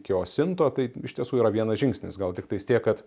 iki 0.00 0.16
osinto, 0.16 0.70
tai 0.72 0.88
iš 1.04 1.18
tiesų 1.20 1.42
yra 1.42 1.52
vienas 1.54 1.78
žingsnis, 1.84 2.16
gal 2.18 2.32
tik 2.34 2.48
tais 2.48 2.64
tiek, 2.64 2.80
kad 2.82 3.04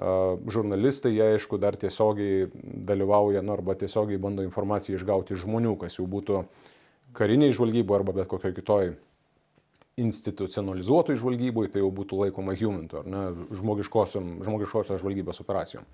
žurnalistai, 0.00 1.12
jie 1.12 1.26
aišku, 1.34 1.58
dar 1.60 1.74
tiesiogiai 1.76 2.46
dalyvauja, 2.54 3.42
nu, 3.42 3.58
arba 3.58 3.74
tiesiogiai 3.76 4.22
bando 4.22 4.46
informaciją 4.46 4.96
išgauti 4.96 5.34
iš 5.34 5.42
žmonių, 5.42 5.74
kas 5.82 5.98
jau 5.98 6.06
būtų 6.08 6.46
kariniai 7.18 7.52
žvalgybo 7.52 7.98
arba 7.98 8.14
bet 8.22 8.30
kokio 8.30 8.54
kitoj 8.54 8.94
institucionalizuotoj 10.00 11.18
žvalgyboj, 11.20 11.70
tai 11.72 11.82
jau 11.82 11.90
būtų 11.94 12.24
laikoma 12.24 12.54
humantu, 12.58 13.02
ar 13.02 13.10
ne, 13.10 13.24
žmogiškosios 13.56 15.00
žvalgybos 15.00 15.42
operacijom. 15.44 15.86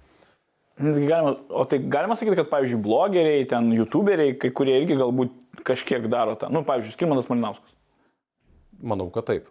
Galima, 0.77 1.33
o 1.49 1.65
tai 1.65 1.79
galima 1.81 2.17
sakyti, 2.19 2.37
kad, 2.37 2.51
pavyzdžiui, 2.53 2.83
blogeriai, 2.85 3.45
ten 3.49 3.71
youtuberiai, 3.73 4.35
kai 4.37 4.51
kurie 4.53 4.75
irgi 4.83 4.99
galbūt 5.01 5.63
kažkiek 5.65 6.05
daro 6.13 6.35
tą. 6.37 6.51
Nu, 6.53 6.61
pavyzdžiui, 6.69 6.93
Skirmanas 6.93 7.31
Malinauskas. 7.33 7.73
Manau, 8.85 9.09
kad 9.15 9.25
taip. 9.31 9.47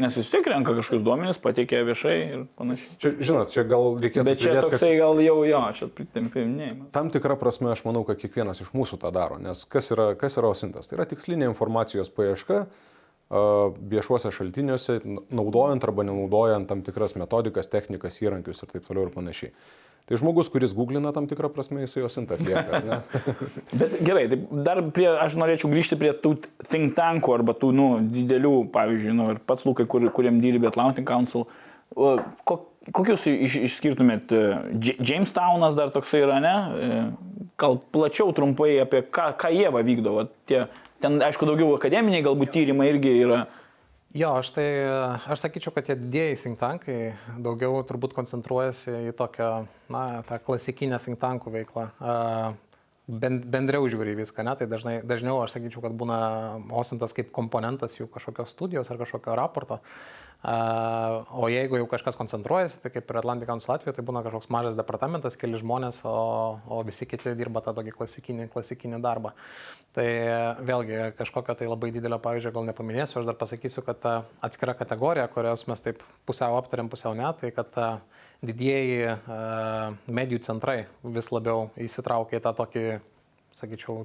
Nes 0.00 0.14
jis 0.16 0.30
tik 0.32 0.46
renka 0.48 0.72
kažkokius 0.72 1.02
duomenis, 1.04 1.38
pateikia 1.42 1.82
viešai 1.84 2.14
ir 2.16 2.44
panašiai. 2.56 2.94
Čia, 3.02 3.10
žinot, 3.20 3.50
čia 3.52 3.66
gal 3.68 3.98
reikėtų 4.00 4.24
Bet 4.24 4.40
čia 4.40 4.54
pridėt, 4.54 4.68
toksai 4.70 4.90
gal 4.96 5.20
jau 5.20 5.34
jo, 5.44 5.60
čia 5.76 5.88
pritempimėjimas. 5.98 6.88
Tam 6.94 7.10
tikrą 7.12 7.36
prasme 7.40 7.68
aš 7.74 7.82
manau, 7.84 8.06
kad 8.08 8.22
kiekvienas 8.22 8.62
iš 8.64 8.70
mūsų 8.72 8.96
tą 9.02 9.10
daro, 9.12 9.36
nes 9.42 9.66
kas 9.68 9.90
yra, 9.92 10.14
kas 10.16 10.38
yra 10.40 10.54
osintas? 10.54 10.88
Tai 10.88 10.96
yra 10.96 11.08
tikslinė 11.10 11.50
informacijos 11.50 12.08
paieška 12.16 12.62
a, 12.62 12.68
viešuose 13.30 14.32
šaltiniuose, 14.34 14.98
naudojant 15.30 15.84
arba 15.86 16.02
nenaudojant 16.06 16.66
tam 16.66 16.82
tikras 16.82 17.14
metodikas, 17.14 17.70
technikas, 17.70 18.18
įrankius 18.24 18.64
ir 18.64 18.72
taip 18.72 18.88
toliau 18.88 19.06
ir 19.06 19.14
panašiai. 19.14 19.54
Tai 20.10 20.18
žmogus, 20.18 20.48
kuris 20.50 20.72
googlina 20.74 21.12
tam 21.14 21.28
tikrą 21.30 21.52
prasme, 21.54 21.84
jisai 21.84 22.02
osintą 22.02 22.34
atlieka. 22.34 22.80
ar 22.80 22.86
ne? 22.88 22.96
Bet 23.78 23.92
gerai, 24.02 24.24
tai 24.32 24.40
dar 24.66 24.80
prie, 24.90 25.06
aš 25.12 25.36
norėčiau 25.38 25.70
grįžti 25.70 25.98
prie 26.00 26.10
tų 26.18 26.32
think 26.66 26.96
tankų 26.96 27.36
arba 27.36 27.54
tų, 27.54 27.70
nu, 27.76 27.86
didelių, 28.16 28.54
pavyzdžiui, 28.74 29.14
nu, 29.14 29.28
ir 29.36 29.38
pats 29.46 29.62
Lukai, 29.68 29.86
kur, 29.86 30.08
kuriam 30.16 30.42
dirbi 30.42 30.66
Atlantic 30.66 31.06
Council. 31.06 31.46
O, 31.94 32.16
ko, 32.42 32.58
kokius 32.90 33.28
iš, 33.30 33.60
išskirtumėt? 33.70 34.34
e, 34.34 34.90
Jamestownas 34.98 35.78
dar 35.78 35.94
toksai 35.94 36.24
yra, 36.26 36.42
ne? 36.42 36.56
E, 36.58 37.02
Gal 37.60 37.76
plačiau 37.92 38.32
trumpai 38.32 38.78
apie 38.80 39.02
ką, 39.12 39.34
ką 39.36 39.50
jie 39.52 39.68
vykdo. 39.68 40.14
Va, 40.16 40.22
tie, 40.48 40.64
ten, 41.02 41.18
aišku, 41.24 41.48
daugiau 41.48 41.74
akademiniai 41.76 42.24
galbūt 42.26 42.52
tyrimai 42.54 42.90
irgi 42.92 43.16
yra. 43.24 43.44
Jo, 44.16 44.32
aš 44.40 44.48
tai, 44.56 44.66
aš 45.30 45.44
sakyčiau, 45.44 45.70
kad 45.74 45.86
tie 45.86 45.94
didieji 45.94 46.40
think 46.40 46.58
tankai 46.58 47.12
daugiau 47.38 47.78
turbūt 47.86 48.16
koncentruojasi 48.16 49.10
į 49.10 49.12
tokią, 49.18 49.50
na, 49.94 50.02
tą 50.26 50.40
klasikinę 50.42 50.98
think 50.98 51.20
tankų 51.22 51.52
veiklą. 51.54 51.84
A, 52.02 52.16
ben- 53.10 53.42
Bendriau 53.42 53.86
žiūri 53.90 54.14
viską, 54.18 54.44
ne? 54.46 54.54
Tai 54.56 54.66
dažnai, 54.70 55.00
dažniau 55.02 55.42
aš 55.42 55.56
sakyčiau, 55.56 55.82
kad 55.82 55.92
būna 55.98 56.18
osintas 56.70 57.12
kaip 57.16 57.32
komponentas 57.34 57.98
jų 57.98 58.08
kažkokios 58.12 58.54
studijos 58.54 58.90
ar 58.90 59.00
kažkokio 59.00 59.36
raporto. 59.38 59.80
A, 60.40 60.54
O 61.36 61.48
jeigu 61.52 61.76
jau 61.76 61.86
kažkas 61.90 62.16
koncentruojasi, 62.16 62.80
tai 62.80 62.90
kaip 62.94 63.10
ir 63.10 63.46
Council 63.46 63.74
atveju, 63.74 63.92
tai 63.92 64.04
būna 64.04 64.22
kažkoks 64.24 64.48
mažas 64.48 64.76
departamentas, 64.76 65.36
keli 65.36 65.58
žmonės, 65.60 66.00
o, 66.04 66.58
o 66.66 66.82
visi 66.82 67.04
kiti 67.06 67.34
dirba 67.36 67.60
tą 67.60 67.74
tokį 67.76 67.92
klasikinį, 67.92 68.48
klasikinį 68.48 69.02
darbą. 69.04 69.34
Tai 69.92 70.06
vėlgi 70.64 71.12
kažkokio 71.18 71.54
tai 71.54 71.66
labai 71.68 71.90
didelio 71.92 72.18
pavyzdžio 72.22 72.54
gal 72.54 72.64
nepaminėsiu, 72.64 73.20
aš 73.20 73.26
dar 73.26 73.36
pasakysiu, 73.36 73.82
kad 73.84 74.06
atskira 74.40 74.74
kategorija, 74.78 75.28
kurios 75.28 75.66
mes 75.68 75.80
taip 75.84 76.00
pusiau 76.24 76.56
aptariam, 76.56 76.88
pusiau 76.88 77.12
ne, 77.12 77.28
tai 77.40 77.50
kad 77.52 77.76
a, 77.76 77.90
didieji 78.44 79.04
a, 79.10 79.16
medijų 80.08 80.40
centrai 80.46 80.84
vis 81.04 81.28
labiau 81.32 81.68
įsitraukia 81.80 82.40
į 82.40 82.46
tą 82.46 82.54
tokį, 82.62 82.86
sakyčiau, 83.56 84.04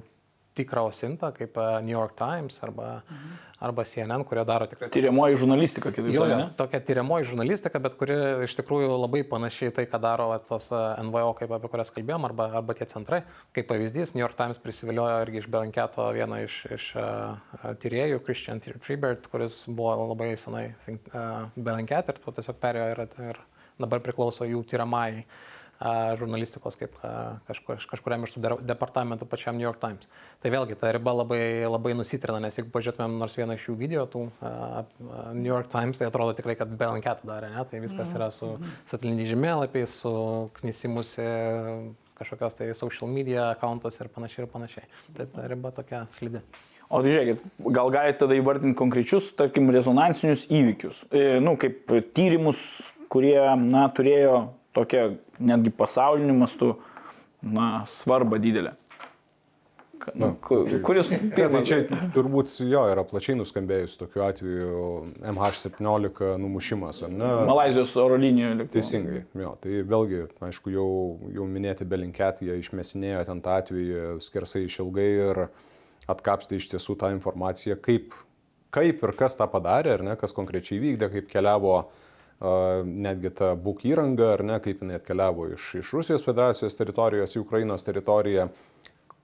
tikrą 0.56 0.86
osintą, 0.88 1.32
kaip 1.36 1.56
a, 1.60 1.80
New 1.84 1.92
York 1.92 2.14
Times 2.16 2.56
arba, 2.64 3.02
arba 3.60 3.84
CNN, 3.88 4.24
kurie 4.28 4.44
daro 4.48 4.68
tikrai... 4.68 4.88
Tyriamoji 4.92 5.38
žurnalistika, 5.40 5.92
jo, 5.96 6.04
sakant. 6.24 6.36
ne? 6.36 6.46
tokia 6.56 6.80
tyriamoji 6.90 7.28
žurnalistika, 7.30 7.80
bet 7.84 7.96
kuri 8.00 8.16
iš 8.46 8.56
tikrųjų 8.60 8.92
labai 8.92 9.22
panašiai 9.28 9.72
tai, 9.76 9.86
ką 9.88 10.00
daro 10.04 10.28
tos 10.48 10.68
a, 10.72 10.84
NVO, 11.04 11.32
kaip 11.40 11.56
apie 11.56 11.72
kurias 11.72 11.92
kalbėjom, 11.96 12.28
arba, 12.28 12.50
arba 12.60 12.76
tie 12.76 12.88
centrai. 12.92 13.22
Kaip 13.56 13.68
pavyzdys, 13.72 14.14
New 14.16 14.24
York 14.24 14.36
Times 14.38 14.60
prisiviliojo 14.60 15.18
irgi 15.24 15.42
iš 15.42 15.50
Belanketo 15.52 16.08
vieną 16.16 16.44
iš, 16.44 16.60
iš 16.76 16.92
uh, 17.00 17.36
tyriejų, 17.84 18.20
Christian 18.28 18.60
Tribert, 18.64 19.28
kuris 19.32 19.64
buvo 19.68 19.96
labai 20.12 20.32
senai 20.40 20.70
uh, 20.72 21.52
Belanket 21.56 22.12
ir 22.12 22.24
po 22.24 22.36
tiesiog 22.36 22.60
perėjo 22.60 22.96
ir, 22.96 23.06
ir 23.32 23.44
dabar 23.82 24.02
priklauso 24.04 24.46
jų 24.48 24.62
tyriamai 24.68 25.10
a, 25.78 26.14
žurnalistikos 26.16 26.78
kaip 26.80 26.94
kažkur, 27.48 27.82
kažkuriam 27.90 28.24
iš 28.24 28.36
tų 28.36 28.44
de- 28.44 28.60
departamentų 28.70 29.28
pačiam 29.28 29.58
New 29.58 29.66
York 29.66 29.80
Times. 29.82 30.08
Tai 30.40 30.52
vėlgi 30.54 30.78
ta 30.80 30.92
riba 30.96 31.12
labai, 31.18 31.42
labai 31.68 31.92
nusitrina, 31.98 32.40
nes 32.40 32.56
jeigu 32.56 32.72
pažiūrėtumėm 32.74 33.18
nors 33.20 33.36
vieną 33.36 33.58
iš 33.58 33.68
jų 33.68 33.76
video, 33.80 34.06
tų 34.08 34.24
New 35.36 35.50
York 35.50 35.68
Times, 35.72 36.00
tai 36.00 36.08
atrodo 36.08 36.36
tikrai, 36.38 36.56
kad 36.56 36.72
Belanketą 36.72 37.28
darė, 37.28 37.52
ne? 37.52 37.66
tai 37.68 37.82
viskas 37.84 38.14
yra 38.16 38.30
su 38.34 38.56
sateliniais 38.88 39.30
žemėlapiais, 39.34 40.00
su 40.00 40.16
knisimusi 40.60 41.28
kažkokios 42.16 42.56
tai 42.56 42.70
social 42.74 43.10
media 43.12 43.50
accountos 43.50 44.00
ir 44.00 44.08
panašiai 44.08 44.46
ir 44.46 44.50
panašiai. 44.52 44.88
Tai 45.16 45.28
ta 45.34 45.44
riba 45.50 45.72
tokia 45.76 46.06
slidi. 46.16 46.40
O 46.86 47.00
tai 47.02 47.10
žiūrėkit, 47.10 47.40
gal 47.74 47.90
galite 47.90 48.20
tada 48.20 48.36
įvardinti 48.38 48.78
konkrečius, 48.78 49.32
tarkim, 49.34 49.66
rezonansinius 49.74 50.44
įvykius, 50.46 51.00
e, 51.10 51.40
nu, 51.42 51.56
kaip 51.58 51.90
tyrimus, 52.14 52.60
kurie, 53.12 53.38
na, 53.60 53.86
turėjo 53.94 54.40
tokią 54.76 55.06
netgi 55.40 55.72
pasauliniu 55.74 56.34
mastu, 56.36 56.74
na, 57.42 57.84
svarbą 57.86 58.40
didelę. 58.42 58.74
Nu, 60.14 60.36
ku- 60.40 60.62
kuris 60.82 61.08
tai 61.08 61.18
pirmas? 61.34 61.64
čia 61.66 61.80
turbūt 62.14 62.52
jo 62.62 62.82
yra 62.92 63.02
plačiai 63.08 63.34
nuskambėjus 63.40 63.96
tokiu 63.98 64.22
atveju 64.22 64.82
MH17 65.32 66.36
numušimas, 66.38 67.00
ar 67.02 67.10
ne? 67.10 67.30
Malazijos 67.48 67.94
oro 67.98 68.18
linijų 68.20 68.52
lėktuvas. 68.60 68.74
Teisingai, 68.76 69.24
jo, 69.40 69.54
tai 69.62 69.80
vėlgi, 69.88 70.20
aišku, 70.46 70.70
jau, 70.76 70.86
jau 71.34 71.48
minėti 71.50 71.88
Belinket, 71.88 72.44
jie 72.46 72.60
išmesinėjo 72.60 73.24
ten 73.32 73.42
tą 73.42 73.56
atvejį 73.64 74.04
skersai 74.22 74.66
išilgai 74.68 75.08
ir 75.16 75.42
atkapstė 76.12 76.60
iš 76.60 76.70
tiesų 76.76 76.98
tą 77.00 77.10
informaciją, 77.16 77.80
kaip, 77.82 78.14
kaip 78.76 79.02
ir 79.02 79.16
kas 79.18 79.34
tą 79.40 79.48
padarė, 79.50 79.96
ar 79.96 80.06
ne, 80.06 80.14
kas 80.20 80.36
konkrečiai 80.36 80.78
vykdė, 80.84 81.10
kaip 81.16 81.32
keliavo 81.32 81.80
uh, 81.80 82.05
netgi 82.40 83.30
ta 83.32 83.54
būk 83.56 83.86
įranga, 83.88 84.34
ar 84.34 84.44
ne, 84.44 84.58
kaip 84.60 84.82
jinai 84.84 84.98
atkeliavo 84.98 85.48
iš, 85.54 85.70
iš 85.80 85.92
Rusijos 85.96 86.24
federacijos 86.26 86.76
teritorijos 86.76 87.32
į 87.36 87.42
Ukrainos 87.46 87.86
teritoriją, 87.86 88.50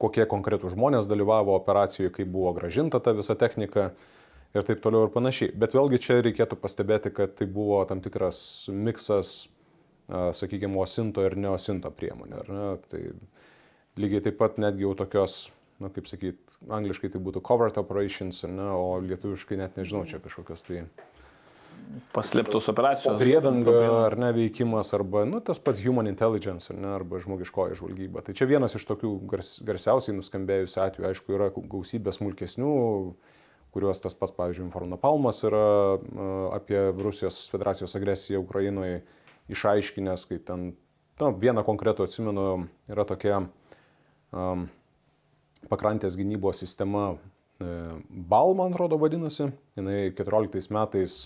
kokie 0.00 0.25
konkretų 0.26 0.73
žmonės 0.73 1.07
dalyvavo 1.11 1.54
operacijoje, 1.59 2.12
kaip 2.16 2.33
buvo 2.33 2.54
gražinta 2.57 3.00
ta 3.00 3.12
visa 3.14 3.37
technika 3.38 3.90
ir 4.57 4.64
taip 4.66 4.81
toliau 4.85 5.07
ir 5.07 5.12
panašiai. 5.14 5.52
Bet 5.54 5.76
vėlgi 5.76 6.00
čia 6.02 6.21
reikėtų 6.25 6.59
pastebėti, 6.61 7.12
kad 7.14 7.37
tai 7.38 7.47
buvo 7.47 7.83
tam 7.88 8.00
tikras 8.04 8.69
miksas, 8.73 9.49
sakykime, 10.09 10.76
osinto 10.81 11.25
ir 11.25 11.37
neosinto 11.38 11.92
priemonių. 11.95 12.42
Ne? 12.49 12.66
Tai 12.88 13.02
lygiai 14.00 14.25
taip 14.25 14.40
pat 14.40 14.59
netgi 14.61 14.87
jau 14.87 14.97
tokios, 14.99 15.50
na 15.83 15.92
kaip 15.92 16.09
sakyt, 16.09 16.59
angliškai 16.73 17.12
tai 17.12 17.21
būtų 17.23 17.45
covert 17.45 17.78
operations, 17.81 18.42
ne, 18.49 18.69
o 18.73 18.97
lietuviškai 19.04 19.61
net 19.61 19.78
nežinau, 19.81 20.04
čia 20.09 20.21
kažkokios 20.23 20.64
tai 20.66 20.85
Paslėptos 22.12 22.66
operacijos. 22.68 23.16
priedanga 23.20 23.74
ar 24.06 24.16
ne 24.20 24.28
veikimas, 24.36 24.90
arba 24.96 25.24
nu, 25.28 25.40
tas 25.44 25.60
pats 25.62 25.80
human 25.84 26.10
intelligence, 26.10 26.68
ar 26.72 26.78
ne, 26.80 26.90
arba 26.98 27.20
žmogiškoji 27.22 27.78
žvalgyba. 27.80 28.24
Tai 28.26 28.34
čia 28.36 28.48
vienas 28.50 28.76
iš 28.76 28.84
tokių 28.90 29.12
gars, 29.30 29.54
garsiausiai 29.64 30.16
nuskambėjusių 30.18 30.82
atvejų, 30.84 31.08
aišku, 31.08 31.36
yra 31.38 31.48
gausybė 31.56 32.12
smulkesnių, 32.12 32.74
kuriuos 33.72 34.02
tas 34.04 34.16
pats, 34.18 34.34
pavyzdžiui, 34.36 34.66
Inforno 34.66 35.00
Palmas 35.00 35.40
yra 35.48 35.64
apie 36.52 36.84
Rusijos 36.98 37.46
federacijos 37.52 37.96
agresiją 37.96 38.44
Ukrainoje 38.44 39.00
išaiškinęs, 39.52 40.28
kaip 40.28 40.44
ten, 40.48 40.70
na, 41.20 41.32
vieną 41.32 41.64
konkretų 41.64 42.06
atsimenu, 42.06 42.46
yra 42.92 43.08
tokia 43.08 43.40
um, 43.40 44.68
pakrantės 45.70 46.16
gynybos 46.18 46.60
sistema 46.62 47.12
e, 47.12 47.68
BAL, 48.08 48.56
man 48.58 48.74
atrodo, 48.74 48.98
vadinasi. 49.00 49.50
Jis 49.78 50.16
14 50.18 50.72
metais 50.74 51.16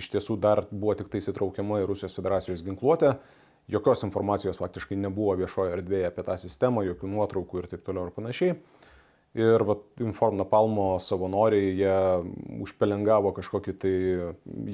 iš 0.00 0.10
tiesų 0.14 0.36
dar 0.40 0.64
buvo 0.70 0.96
tik 0.98 1.10
tai 1.12 1.22
įtraukiama 1.22 1.82
į 1.82 1.88
Rusijos 1.90 2.16
federacijos 2.16 2.64
ginkluotę. 2.66 3.14
Jokios 3.70 4.02
informacijos 4.06 4.58
faktiškai 4.58 4.98
nebuvo 4.98 5.36
viešoje 5.38 5.76
erdvėje 5.76 6.10
apie 6.10 6.24
tą 6.26 6.36
sistemą, 6.40 6.82
jokių 6.88 7.10
nuotraukų 7.12 7.60
ir 7.60 7.68
taip 7.70 7.84
toliau 7.86 8.08
ir 8.08 8.14
panašiai. 8.16 8.56
Ir 9.38 9.62
vat, 9.62 9.84
Inform 10.02 10.40
Napalmo 10.40 10.96
savanoriai, 10.98 11.68
jie 11.78 11.92
užpelengavo 12.64 13.30
kažkokį 13.36 13.74
tai 13.78 13.92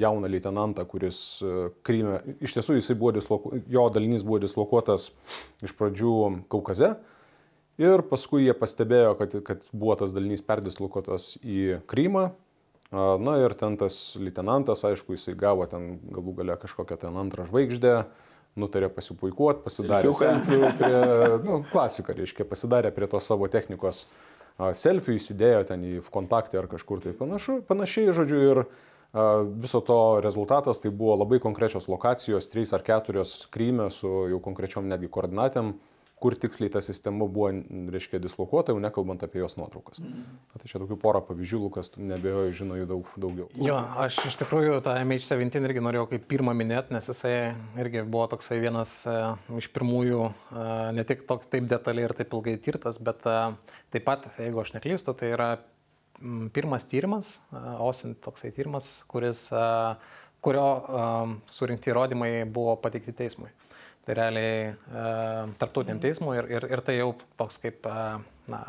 jauną 0.01 0.31
leitenantą, 0.33 0.87
kuris 0.89 1.19
e, 1.45 1.67
Kryme, 1.85 2.23
iš 2.41 2.57
tiesų 2.57 2.79
buvo 2.97 3.13
disloku, 3.19 3.53
jo 3.69 3.85
dalinys 3.93 4.25
buvo 4.25 4.41
dislokuotas 4.41 5.11
iš 5.61 5.77
pradžių 5.77 6.15
Kaukaze, 6.49 6.95
Ir 7.77 8.01
paskui 8.09 8.47
jie 8.47 8.55
pastebėjo, 8.57 9.13
kad, 9.19 9.35
kad 9.45 9.65
buvo 9.77 9.93
tas 10.01 10.13
dalinys 10.17 10.41
perdislokuotas 10.45 11.35
į 11.45 11.83
Krymą. 11.91 12.31
Na 12.95 13.35
ir 13.43 13.55
ten 13.59 13.75
tas 13.81 14.15
leitenantas, 14.21 14.85
aišku, 14.87 15.17
jisai 15.17 15.35
gavo 15.39 15.67
ten 15.67 15.97
galų 16.07 16.37
gale 16.39 16.55
kažkokią 16.63 17.01
ten 17.03 17.17
antrą 17.19 17.47
žvaigždę, 17.49 17.97
nutarė 18.57 18.89
pasipuikuoti, 18.95 19.65
pasidarė 19.65 20.13
selfie 20.15 20.61
prie, 20.79 21.01
nu, 21.45 21.61
klasika, 21.73 22.15
reiškia, 22.17 22.47
pasidarė 22.49 22.93
prie 22.95 23.09
tos 23.11 23.27
savo 23.29 23.49
technikos 23.53 24.05
a, 24.57 24.71
selfie, 24.79 25.17
įsidėjo 25.19 25.65
ten 25.69 25.83
į 25.85 25.99
kontaktą 26.15 26.63
ar 26.63 26.71
kažkur 26.71 27.03
tai 27.05 27.13
panašu, 27.17 27.59
panašiai, 27.69 28.15
žodžiu, 28.17 28.39
ir 28.53 28.63
a, 28.63 29.27
viso 29.67 29.83
to 29.85 29.99
rezultatas 30.25 30.81
tai 30.81 30.95
buvo 30.95 31.19
labai 31.19 31.43
konkrečios 31.43 31.91
lokacijos, 31.93 32.49
trys 32.53 32.73
ar 32.77 32.87
keturios 32.87 33.43
Kryme 33.53 33.91
su 33.93 34.13
jau 34.31 34.41
konkrečiom 34.47 34.89
netgi 34.89 35.11
koordinatėm 35.13 35.75
kur 36.17 36.33
tiksliai 36.41 36.71
ta 36.73 36.81
sistema 36.81 37.27
buvo, 37.29 37.51
reiškia, 37.93 38.19
dislokuota, 38.25 38.73
jau 38.73 38.81
nekalbant 38.81 39.21
apie 39.27 39.43
jos 39.43 39.59
nuotraukas. 39.61 40.01
Na, 40.01 40.57
tai 40.57 40.71
čia 40.71 40.81
tokių 40.81 40.97
porą 41.03 41.21
pavyzdžių, 41.29 41.61
Lukas, 41.67 41.91
nebejoju, 42.01 42.55
žino 42.57 42.79
jų 42.79 42.87
daug 42.89 43.11
daugiau. 43.21 43.49
Jo, 43.61 43.77
aš 44.01 44.23
iš 44.31 44.39
tikrųjų 44.41 44.79
tą 44.87 44.95
MH17 45.03 45.69
irgi 45.69 45.85
norėjau 45.85 46.07
kaip 46.15 46.25
pirmą 46.31 46.57
minėti, 46.57 46.97
nes 46.97 47.11
jisai 47.13 47.35
irgi 47.83 48.07
buvo 48.09 48.25
toksai 48.33 48.63
vienas 48.63 48.97
e, 49.05 49.17
iš 49.61 49.69
pirmųjų, 49.77 50.23
e, 50.33 50.65
ne 50.97 51.05
tik 51.09 51.27
toks 51.29 51.53
taip 51.53 51.69
detaliai 51.69 52.09
ir 52.09 52.17
taip 52.17 52.33
ilgai 52.33 52.57
tirtas, 52.65 52.97
bet 52.97 53.29
e, 53.29 53.37
taip 53.93 54.09
pat, 54.09 54.31
jeigu 54.41 54.65
aš 54.65 54.73
neklystu, 54.79 55.13
tai 55.21 55.35
yra 55.37 55.51
mm, 56.23 56.49
pirmas 56.57 56.89
tyrimas, 56.89 57.37
e, 57.53 57.61
OSINT 57.91 58.25
toksai 58.25 58.55
tyrimas, 58.57 58.89
kuris, 59.13 59.51
e, 59.53 59.69
kurio 60.41 60.67
e, 60.81 61.07
surinkti 61.59 61.93
įrodymai 61.93 62.33
buvo 62.49 62.79
pateikti 62.81 63.13
teismui. 63.21 63.53
Tai 64.07 64.15
realiai 64.15 64.59
e, 64.71 65.05
tarptautiniam 65.59 65.99
teismui 65.99 66.37
ir, 66.39 66.47
ir, 66.55 66.67
ir 66.77 66.83
tai 66.87 66.95
jau 67.01 67.09
toks 67.41 67.59
kaip, 67.59 67.89
e, 67.91 68.05
na, 68.53 68.61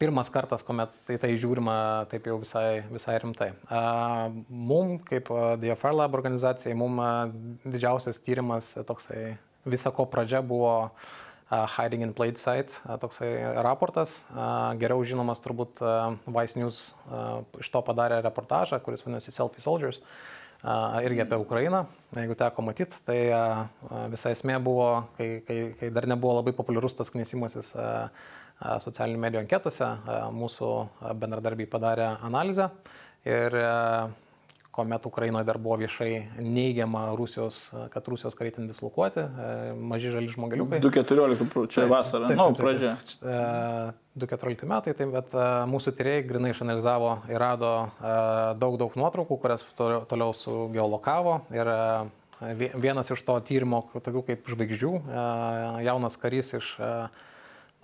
pirmas 0.00 0.28
kartas, 0.28 0.60
kuomet 0.66 0.92
tai, 1.08 1.16
tai 1.22 1.30
žiūrima 1.40 1.76
taip 2.10 2.28
jau 2.28 2.36
visai, 2.42 2.82
visai 2.92 3.16
rimtai. 3.22 3.54
A, 3.72 3.80
mum, 4.52 4.98
kaip 5.08 5.30
a, 5.32 5.54
DFR 5.62 5.96
Lab 5.96 6.18
organizacijai, 6.20 6.76
mum 6.76 7.00
a, 7.00 7.10
didžiausias 7.64 8.20
tyrimas, 8.20 8.74
toksai 8.84 9.38
visako 9.64 10.04
pradžia 10.12 10.44
buvo 10.44 10.92
Hiding 11.48 12.02
in 12.04 12.12
Plain 12.16 12.36
Sight, 12.40 12.80
toksai 13.00 13.28
raportas, 13.62 14.24
geriau 14.80 15.04
žinomas 15.06 15.40
turbūt 15.44 15.78
Vice 16.24 16.58
News 16.58 16.78
iš 17.60 17.68
to 17.70 17.82
padarė 17.84 18.18
reportažą, 18.24 18.80
kuris 18.82 19.04
vadinasi 19.04 19.32
Selfie 19.32 19.62
Soldiers. 19.62 20.00
a, 20.00 20.33
irgi 21.04 21.24
apie 21.24 21.36
Ukrainą, 21.40 21.84
jeigu 22.16 22.36
teko 22.40 22.64
matyti, 22.64 22.96
tai 23.04 23.18
visa 24.12 24.32
esmė 24.32 24.56
buvo, 24.64 24.88
kai, 25.18 25.28
kai, 25.44 25.58
kai 25.80 25.90
dar 25.92 26.08
nebuvo 26.08 26.38
labai 26.38 26.54
populiarus 26.56 26.96
tas 26.96 27.12
knisimasis 27.12 27.74
socialinių 28.80 29.20
medijų 29.20 29.42
anketose, 29.42 29.90
mūsų 30.32 30.70
bendradarbiai 31.20 31.68
padarė 31.68 32.14
analizę. 32.24 32.70
Ir 33.28 33.56
kuomet 34.74 35.06
Ukrainoje 35.06 35.46
dar 35.46 35.58
buvo 35.62 35.76
viešai 35.78 36.40
neigiama 36.42 37.04
Rusijos, 37.14 37.60
kad 37.94 38.08
Rusijos 38.10 38.34
kariai 38.34 38.56
ten 38.56 38.66
dislokuoti, 38.66 39.22
a, 39.22 39.74
maži 39.78 40.10
žali 40.10 40.32
žmogeliukai. 40.32 40.80
2.14, 40.82 41.44
pr- 41.52 41.68
čia 41.70 41.86
vasara. 41.90 42.26
Na, 42.32 42.48
nu, 42.50 42.56
pradžia. 42.58 42.96
E, 43.22 43.92
2014 44.18 44.66
metai, 44.70 44.94
tai, 44.98 45.06
bet 45.10 45.30
e, 45.34 45.44
mūsų 45.70 45.94
tyrėjai 45.98 46.26
grinai 46.26 46.50
išanalizavo 46.54 47.12
ir 47.30 47.38
rado 47.42 47.70
e, 47.86 48.16
daug, 48.58 48.76
daug 48.82 48.98
nuotraukų, 48.98 49.38
kurias 49.42 49.62
toliau, 49.78 50.34
sugeolokavo. 50.34 51.40
Ir 51.54 51.70
e, 51.70 51.78
vie- 52.58 52.72
vienas 52.82 53.10
iš 53.14 53.22
to 53.26 53.38
tyrimo, 53.46 53.84
tokių 53.94 54.24
kaip 54.32 54.50
žvaigždžių, 54.54 54.92
e, 55.06 55.24
jaunas 55.86 56.18
karys 56.18 56.50
iš, 56.58 56.74
e, 56.82 56.92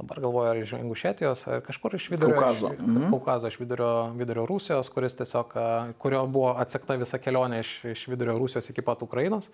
dabar 0.00 0.22
galvoju, 0.24 0.50
ar 0.50 0.60
iš 0.62 0.74
Ingušėtijos, 0.78 1.44
ar 1.52 1.62
kažkur 1.66 1.94
iš 1.98 2.08
vidurio, 2.14 2.38
Kaukazo. 2.38 2.72
iš, 2.74 3.06
Kaukazo, 3.12 3.52
iš 3.52 3.60
vidurio, 3.60 3.92
vidurio 4.16 4.48
Rusijos, 4.48 4.88
kuris 4.92 5.18
tiesiog, 5.20 5.54
kurio 6.00 6.24
buvo 6.26 6.54
atsekta 6.60 6.96
visa 7.00 7.20
kelionė 7.20 7.60
iš, 7.64 7.72
iš 7.94 8.04
vidurio 8.10 8.38
Rusijos 8.40 8.72
iki 8.72 8.84
pat 8.86 9.04
Ukrainos. 9.06 9.50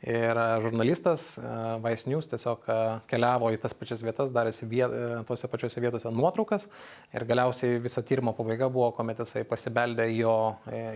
Ir 0.00 0.38
žurnalistas 0.64 1.34
Vice 1.84 2.08
News 2.08 2.30
tiesiog 2.30 2.62
keliavo 3.10 3.50
į 3.52 3.58
tas 3.60 3.74
pačias 3.76 4.00
vietas, 4.00 4.30
darėsi 4.32 4.64
viet, 4.64 4.94
tose 5.28 5.50
pačiose 5.52 5.82
vietose 5.84 6.08
nuotraukas 6.14 6.64
ir 7.12 7.26
galiausiai 7.28 7.76
viso 7.84 8.00
tyrimo 8.08 8.32
pabaiga 8.32 8.70
buvo, 8.72 8.88
kuomet 8.96 9.20
jisai 9.20 9.44
pasibeldė 9.44 10.08
jo, 10.14 10.32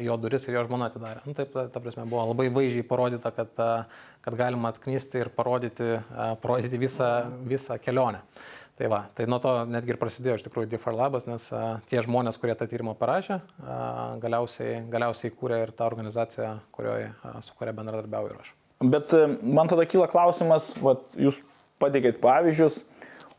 jo 0.06 0.16
duris 0.22 0.48
ir 0.48 0.56
jo 0.56 0.64
žmona 0.70 0.88
atidarė. 0.88 1.20
Nu, 1.28 1.36
taip, 1.36 1.52
ta, 1.52 1.66
ta 1.68 1.84
prasme, 1.84 2.08
buvo 2.08 2.24
labai 2.30 2.48
vaizdžiai 2.56 2.88
parodyta, 2.88 3.34
kad, 3.36 3.52
kad 4.24 4.40
galima 4.40 4.72
atknisti 4.72 5.20
ir 5.20 5.34
parodyti, 5.36 5.98
parodyti 6.40 6.80
visą, 6.80 7.10
visą 7.44 7.76
kelionę. 7.84 8.24
Tai 8.74 8.88
va, 8.90 9.04
tai 9.14 9.28
nuo 9.30 9.38
to 9.38 9.52
netgi 9.70 9.94
ir 9.94 9.98
prasidėjo 10.00 10.40
iš 10.40 10.44
tikrųjų 10.48 10.72
DFR 10.72 10.96
labas, 10.98 11.28
nes 11.28 11.44
a, 11.54 11.78
tie 11.86 12.00
žmonės, 12.02 12.40
kurie 12.42 12.56
tą 12.58 12.66
tyrimą 12.66 12.96
parašė, 12.98 13.36
a, 13.62 13.74
galiausiai, 14.22 14.80
galiausiai 14.90 15.30
kūrė 15.30 15.60
ir 15.62 15.72
tą 15.78 15.86
organizaciją, 15.86 16.56
kurioje, 16.74 17.12
a, 17.22 17.36
su 17.46 17.54
kuria 17.54 17.74
bendradarbiauju 17.76 18.32
ir 18.32 18.40
aš. 18.42 18.48
Bet 18.82 19.14
e, 19.14 19.28
man 19.46 19.70
tada 19.70 19.86
kyla 19.86 20.08
klausimas, 20.10 20.72
vat, 20.82 21.04
jūs 21.14 21.38
pateikėt 21.78 22.18
pavyzdžius, 22.22 22.80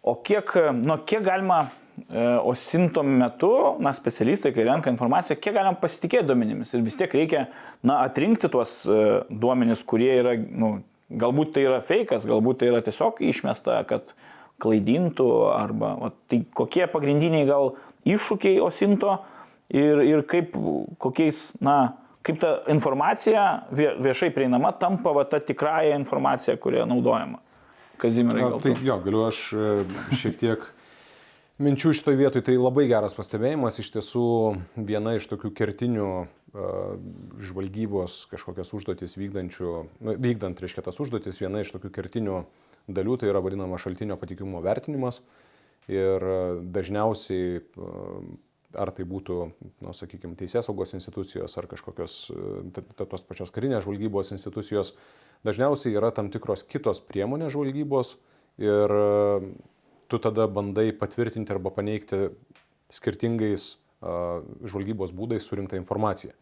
o 0.08 0.14
kiek, 0.24 0.54
nu, 0.78 0.96
kiek 1.04 1.26
galima 1.26 1.66
e, 1.66 2.24
osinto 2.40 3.04
metu, 3.04 3.52
na, 3.84 3.92
specialistai, 3.98 4.54
kai 4.56 4.64
renka 4.70 4.94
informaciją, 4.94 5.36
kiek 5.42 5.58
galima 5.58 5.76
pasitikėti 5.82 6.30
duomenimis 6.30 6.72
ir 6.72 6.86
vis 6.86 6.96
tiek 7.02 7.12
reikia, 7.12 7.50
na, 7.84 8.00
atrinkti 8.06 8.48
tuos 8.54 8.86
e, 8.88 9.02
duomenis, 9.28 9.84
kurie 9.84 10.14
yra, 10.22 10.38
nu, 10.40 10.78
galbūt 11.12 11.58
tai 11.58 11.68
yra 11.68 11.82
fejkas, 11.84 12.24
galbūt 12.30 12.64
tai 12.64 12.72
yra 12.72 12.80
tiesiog 12.88 13.20
išmesta, 13.34 13.82
kad 13.92 14.16
klaidintų, 14.62 15.28
arba, 15.52 15.94
va, 16.00 16.12
tai 16.32 16.44
kokie 16.56 16.86
pagrindiniai 16.92 17.48
gal 17.50 17.74
iššūkiai 18.08 18.62
osinto 18.64 19.18
ir, 19.74 20.02
ir 20.06 20.24
kaip, 20.30 20.56
kokiais, 21.02 21.50
na, 21.64 21.96
kaip 22.26 22.40
ta 22.42 22.54
informacija 22.72 23.66
vie- 23.76 23.96
viešai 24.06 24.32
prieinama 24.36 24.72
tampa 24.80 25.14
va, 25.16 25.26
ta 25.28 25.42
tikrąją 25.44 26.00
informacija, 26.00 26.58
kuria 26.62 26.86
naudojama. 26.90 27.42
Kazimirai, 27.98 28.50
Na, 28.50 28.60
tai 28.60 28.74
jo, 28.84 28.98
galiu 29.04 29.22
aš 29.24 29.42
e, 29.56 29.68
šiek 30.20 30.40
tiek 30.42 30.66
minčių 31.64 31.94
šitoje 31.96 32.20
vietoje. 32.20 32.44
Tai 32.50 32.58
labai 32.60 32.88
geras 32.92 33.16
pastebėjimas. 33.16 33.80
Iš 33.80 33.94
tiesų 33.96 34.26
viena 34.76 35.16
iš 35.16 35.30
tokių 35.32 35.54
kertinių 35.56 36.10
uh, 36.26 36.26
žvalgybos 37.40 38.26
kažkokias 38.32 38.74
užduotis 38.76 39.16
vykdančių, 39.20 39.72
nu, 40.04 40.16
vykdant, 40.20 40.60
reiškia, 40.60 40.84
tas 40.86 41.00
užduotis, 41.04 41.40
viena 41.40 41.64
iš 41.64 41.72
tokių 41.76 41.92
kertinių 41.96 42.42
dalių 42.88 43.20
tai 43.22 43.32
yra 43.32 43.42
vadinama 43.44 43.80
šaltinio 43.82 44.18
patikimumo 44.22 44.64
vertinimas. 44.66 45.24
Ir 45.92 46.24
uh, 46.24 46.60
dažniausiai 46.74 47.60
uh, 47.62 48.26
ar 48.76 48.92
tai 48.96 49.06
būtų, 49.08 49.38
nu, 49.84 49.94
sakykime, 49.96 50.36
teisės 50.40 50.68
saugos 50.68 50.94
institucijos 50.98 51.56
ar 51.60 51.68
kažkokios 51.72 52.16
tos 53.00 53.26
pačios 53.28 53.54
karinės 53.56 53.86
žvalgybos 53.86 54.34
institucijos, 54.36 54.94
dažniausiai 55.48 55.96
yra 55.96 56.12
tam 56.16 56.32
tikros 56.34 56.66
kitos 56.68 57.02
priemonės 57.06 57.54
žvalgybos 57.56 58.16
ir 58.62 58.96
tu 60.12 60.22
tada 60.22 60.48
bandai 60.52 60.90
patvirtinti 60.96 61.56
arba 61.56 61.72
paneigti 61.74 62.30
skirtingais 62.94 63.76
žvalgybos 64.02 65.16
būdais 65.16 65.48
surinktą 65.48 65.80
informaciją. 65.82 66.36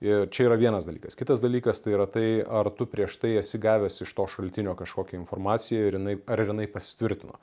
Ir 0.00 0.30
čia 0.32 0.46
yra 0.48 0.56
vienas 0.56 0.86
dalykas. 0.88 1.16
Kitas 1.18 1.42
dalykas 1.44 1.82
tai 1.84 1.92
yra 1.92 2.06
tai, 2.08 2.28
ar 2.40 2.70
tu 2.72 2.86
prieš 2.88 3.18
tai 3.20 3.34
esi 3.36 3.58
gavęs 3.60 4.00
iš 4.00 4.14
to 4.16 4.24
šaltinio 4.32 4.72
kažkokią 4.78 5.18
informaciją 5.20 5.90
ir 5.90 5.98
jinai, 5.98 6.14
ar 6.24 6.40
jinai 6.40 6.64
pasitvirtino. 6.72 7.36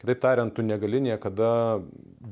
Kitaip 0.00 0.18
tariant, 0.18 0.50
tu 0.56 0.64
negali 0.66 0.98
niekada 1.04 1.78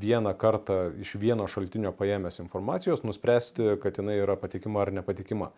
vieną 0.02 0.32
kartą 0.40 0.80
iš 0.98 1.14
vieno 1.20 1.46
šaltinio 1.46 1.92
paėmęs 1.94 2.40
informacijos 2.42 3.04
nuspręsti, 3.04 3.76
kad 3.82 4.00
jinai 4.00 4.16
yra 4.22 4.38
patikima 4.40 4.82
ar 4.82 4.90
nepatikima. 4.98 5.52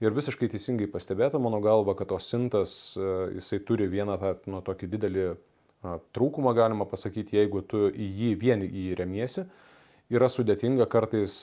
Ir 0.00 0.14
visiškai 0.16 0.48
teisingai 0.48 0.88
pastebėta 0.88 1.36
mano 1.42 1.58
galva, 1.60 1.92
kad 1.98 2.08
tos 2.08 2.30
sintas, 2.32 2.94
jisai 3.34 3.58
turi 3.66 3.90
vieną 3.92 4.16
tą 4.22 4.36
nu, 4.48 4.62
tokį 4.64 4.88
didelį 4.94 5.26
trūkumą, 6.16 6.54
galima 6.56 6.86
pasakyti, 6.88 7.36
jeigu 7.36 7.60
tu 7.60 7.90
į 7.90 8.08
jį 8.22 8.30
vien 8.40 8.64
į 8.64 8.70
jį 8.86 8.96
remiesi. 9.02 9.44
Yra 10.10 10.26
sudėtinga 10.26 10.88
kartais 10.90 11.34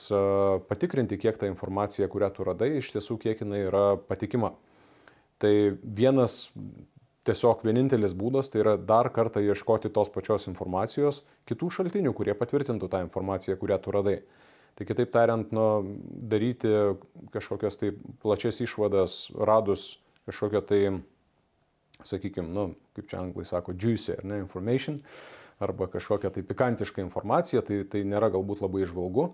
patikrinti, 0.68 1.16
kiek 1.20 1.38
ta 1.40 1.48
informacija, 1.48 2.08
kurią 2.12 2.28
tu 2.36 2.44
radai, 2.44 2.74
iš 2.82 2.92
tiesų 2.92 3.16
kiek 3.22 3.40
jinai 3.40 3.62
yra 3.64 3.84
patikima. 3.96 4.52
Tai 5.40 5.52
vienas 5.82 6.50
tiesiog 7.28 7.64
vienintelis 7.64 8.14
būdas 8.16 8.50
tai 8.52 8.62
yra 8.62 8.76
dar 8.76 9.10
kartą 9.14 9.42
ieškoti 9.44 9.92
tos 9.94 10.10
pačios 10.12 10.48
informacijos 10.50 11.22
kitų 11.48 11.70
šaltinių, 11.78 12.12
kurie 12.16 12.34
patvirtintų 12.36 12.88
tą 12.92 13.02
informaciją, 13.04 13.56
kurią 13.60 13.80
tu 13.84 13.94
radai. 13.94 14.18
Tai 14.78 14.86
kitaip 14.86 15.10
tariant, 15.10 15.48
nu, 15.52 15.64
daryti 16.30 16.70
kažkokias 17.34 17.80
tai 17.80 17.92
plačias 18.22 18.60
išvadas, 18.62 19.16
radus 19.34 19.96
kažkokią 20.28 20.62
tai 20.68 20.82
sakykime, 22.06 22.46
nu, 22.54 22.68
kaip 22.94 23.08
čia 23.10 23.18
anglai 23.24 23.46
sako, 23.48 23.74
juicy, 23.74 24.20
ne, 24.22 24.38
information, 24.44 25.00
arba 25.64 25.88
kažkokia 25.90 26.30
tai 26.34 26.44
pikantiška 26.46 27.02
informacija, 27.02 27.62
tai, 27.66 27.82
tai 27.90 28.04
nėra 28.06 28.30
galbūt 28.34 28.62
labai 28.64 28.84
išvalgu. 28.86 29.28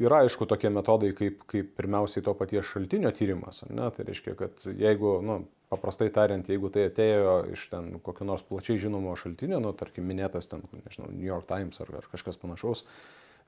Yra 0.00 0.22
aišku 0.24 0.46
tokie 0.48 0.70
metodai, 0.72 1.10
kaip, 1.16 1.42
kaip 1.50 1.72
pirmiausiai 1.76 2.22
to 2.24 2.34
paties 2.38 2.68
šaltinio 2.68 3.10
tyrimas. 3.14 3.64
Ne? 3.68 3.88
Tai 3.94 4.06
reiškia, 4.06 4.36
kad 4.38 4.62
jeigu, 4.64 5.16
nu, 5.26 5.40
paprastai 5.72 6.08
tariant, 6.14 6.46
jeigu 6.46 6.70
tai 6.72 6.86
atėjo 6.88 7.34
iš 7.54 7.66
ten 7.72 7.90
kokio 8.04 8.26
nors 8.26 8.44
plačiai 8.46 8.78
žinomo 8.80 9.14
šaltinio, 9.18 9.58
nu, 9.62 9.74
tarkim, 9.76 10.06
minėtas 10.10 10.50
ten, 10.50 10.62
nežinau, 10.84 11.10
New 11.12 11.26
York 11.26 11.48
Times 11.50 11.82
ar, 11.82 11.90
ar 12.00 12.08
kažkas 12.10 12.38
panašaus, 12.40 12.84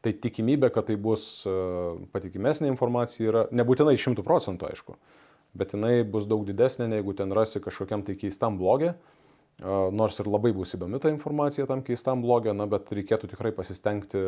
tai 0.02 0.14
tikimybė, 0.18 0.72
kad 0.74 0.90
tai 0.90 0.98
bus 0.98 1.46
patikimesnė 2.14 2.70
informacija 2.70 3.30
yra 3.30 3.46
nebūtinai 3.54 3.94
šimtų 3.98 4.26
procentų, 4.26 4.70
aišku. 4.74 4.98
Bet 5.58 5.74
jinai 5.76 6.00
bus 6.08 6.26
daug 6.26 6.46
didesnė, 6.48 6.88
negu 6.90 7.14
ten 7.14 7.32
rasi 7.36 7.60
kažkokiam 7.62 8.02
tai 8.06 8.16
keistam 8.18 8.56
blogė. 8.58 8.94
Nors 9.60 10.18
ir 10.18 10.26
labai 10.26 10.50
bus 10.56 10.74
įdomi 10.74 10.98
ta 10.98 11.10
informacija 11.12 11.68
tam 11.70 11.82
keistam 11.86 12.22
blogė, 12.24 12.54
na, 12.56 12.66
bet 12.66 12.88
reikėtų 12.90 13.28
tikrai 13.30 13.52
pasistengti 13.54 14.22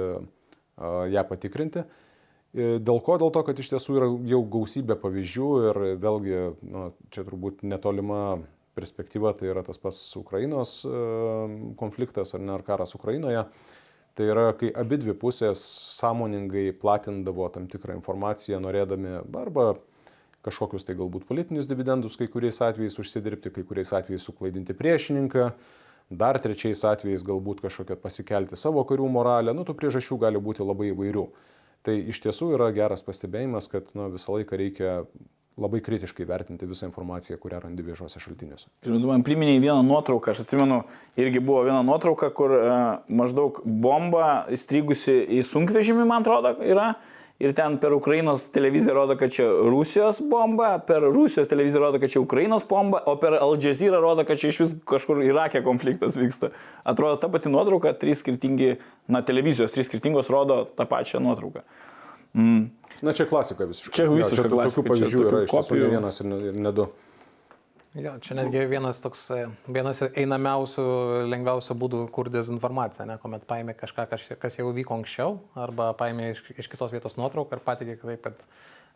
ją 1.11 1.25
patikrinti. 1.29 1.85
Dėl 2.55 3.01
ko? 3.03 3.17
Dėl 3.19 3.33
to, 3.35 3.43
kad 3.43 3.59
iš 3.59 3.73
tiesų 3.73 3.97
yra 3.99 4.09
jau 4.31 4.43
gausybė 4.47 4.95
pavyzdžių 5.03 5.49
ir 5.71 5.81
vėlgi, 6.03 6.43
na, 6.71 6.85
čia 7.11 7.25
turbūt 7.27 7.65
netolima 7.67 8.45
perspektyva, 8.79 9.33
tai 9.39 9.51
yra 9.51 9.65
tas 9.67 9.81
pats 9.83 9.99
Ukrainos 10.19 10.83
konfliktas 11.81 12.35
ar 12.35 12.45
ne 12.45 12.55
ar 12.55 12.63
karas 12.67 12.95
Ukrainoje. 12.95 13.47
Tai 14.15 14.29
yra, 14.31 14.53
kai 14.55 14.71
abi 14.71 15.01
dvi 15.03 15.17
pusės 15.19 15.59
sąmoningai 15.99 16.69
platindavo 16.79 17.49
tam 17.51 17.67
tikrą 17.71 17.97
informaciją, 17.99 18.61
norėdami 18.63 19.17
arba 19.41 19.73
kažkokius 20.45 20.87
tai 20.87 20.97
galbūt 20.99 21.27
politinius 21.29 21.69
dividendus 21.71 22.19
kai 22.21 22.29
kuriais 22.31 22.61
atvejais 22.65 22.99
užsidirbti, 23.01 23.53
kai 23.55 23.65
kuriais 23.67 23.93
atvejais 23.97 24.27
suklaidinti 24.29 24.77
priešininką, 24.77 25.49
dar 26.13 26.39
trečiais 26.43 26.85
atvejais 26.89 27.25
galbūt 27.27 27.65
kažkokią 27.65 27.97
pasikelti 28.01 28.59
savo 28.61 28.85
karių 28.89 29.09
moralę, 29.13 29.57
nu 29.57 29.65
tų 29.65 29.77
priežasčių 29.81 30.21
gali 30.27 30.43
būti 30.43 30.67
labai 30.67 30.93
įvairių. 30.93 31.29
Tai 31.85 31.95
iš 32.13 32.21
tiesų 32.25 32.55
yra 32.57 32.71
geras 32.73 33.05
pastebėjimas, 33.05 33.69
kad 33.73 33.91
nu, 33.97 34.09
visą 34.13 34.39
laiką 34.39 34.57
reikia 34.57 34.93
labai 35.61 35.79
kritiškai 35.85 36.27
vertinti 36.27 36.67
visą 36.67 36.89
informaciją, 36.89 37.39
kurią 37.39 37.61
randi 37.63 37.85
viešuose 37.87 38.21
šaltiniuose. 38.23 38.71
Ir 38.87 38.97
man 39.07 39.23
priminėjai 39.27 39.63
vieną 39.63 39.85
nuotrauką, 39.87 40.33
aš 40.33 40.43
atsimenu, 40.43 40.81
irgi 41.21 41.43
buvo 41.45 41.63
viena 41.69 41.83
nuotrauka, 41.87 42.31
kur 42.35 42.57
e, 42.57 42.71
maždaug 43.21 43.61
bomba 43.65 44.49
įstrigusi 44.55 45.15
į 45.39 45.45
sunkvežimį, 45.47 46.09
man 46.11 46.25
atrodo, 46.27 46.57
yra 46.65 46.95
ir 47.39 47.53
ten 47.53 47.79
per 47.83 47.93
Ukrainos 47.93 48.47
televiziją 48.55 48.95
rodo, 48.95 49.17
kad 49.19 49.33
čia 49.35 49.47
Rusijos 49.71 50.21
bomba, 50.31 50.79
per 50.79 51.03
Rusijos 51.03 51.49
televiziją 51.51 51.83
rodo, 51.83 52.01
kad 52.01 52.11
čia 52.11 52.23
Ukrainos 52.23 52.65
bomba, 52.69 53.03
o 53.07 53.17
per 53.21 53.35
Al 53.41 53.57
Jazeera 53.61 54.01
rodo, 54.01 54.25
kad 54.25 54.39
čia 54.39 54.53
iš 54.53 54.61
vis 54.61 54.77
kažkur 54.87 55.23
Irake 55.25 55.63
konfliktas 55.65 56.17
vyksta. 56.17 56.53
Atrodo, 56.85 57.17
ta 57.21 57.29
pati 57.29 57.51
nuotrauka, 57.51 57.93
trys 57.99 58.23
skirtingi, 58.23 58.77
na, 59.09 59.23
televizijos, 59.27 59.75
trys 59.75 59.91
skirtingos 59.91 60.31
rodo 60.31 60.65
tą 60.77 60.87
pačią 60.87 61.23
nuotrauką. 61.25 61.65
Mm. 62.35 62.71
Na, 63.03 63.13
čia 63.13 63.27
klasika 63.31 63.67
visiškai. 63.67 63.95
Čia 63.95 64.07
visiškai 64.11 64.51
klasika. 64.51 64.83
Tokių 64.83 64.89
pavyzdžių 64.91 65.27
yra 65.27 65.43
iš 65.45 65.55
tiesų 65.55 65.79
ne 65.79 65.91
vienas 65.91 66.21
ir 66.23 66.31
ne, 66.31 66.39
ir 66.51 66.63
ne 66.67 66.73
du. 66.75 66.87
Jo, 67.95 68.17
čia 68.19 68.35
netgi 68.35 68.59
vienas 68.67 68.99
toks, 68.99 69.29
vienas 69.71 70.01
einamiausių, 70.03 70.85
lengviausių 71.31 71.77
būdų, 71.79 72.01
kur 72.15 72.27
dezinformacija, 72.33 73.07
ne, 73.07 73.15
kuomet 73.23 73.45
paėmė 73.47 73.77
kažką, 73.79 74.09
kas 74.43 74.59
jau 74.59 74.73
vyko 74.75 74.97
anksčiau, 74.99 75.37
arba 75.55 75.93
paėmė 76.01 76.33
iš, 76.33 76.41
iš 76.59 76.69
kitos 76.73 76.91
vietos 76.91 77.15
nuotrauką 77.21 77.55
ir 77.55 77.63
patikė 77.63 77.95
taip, 78.01 78.25
kad 78.25 78.41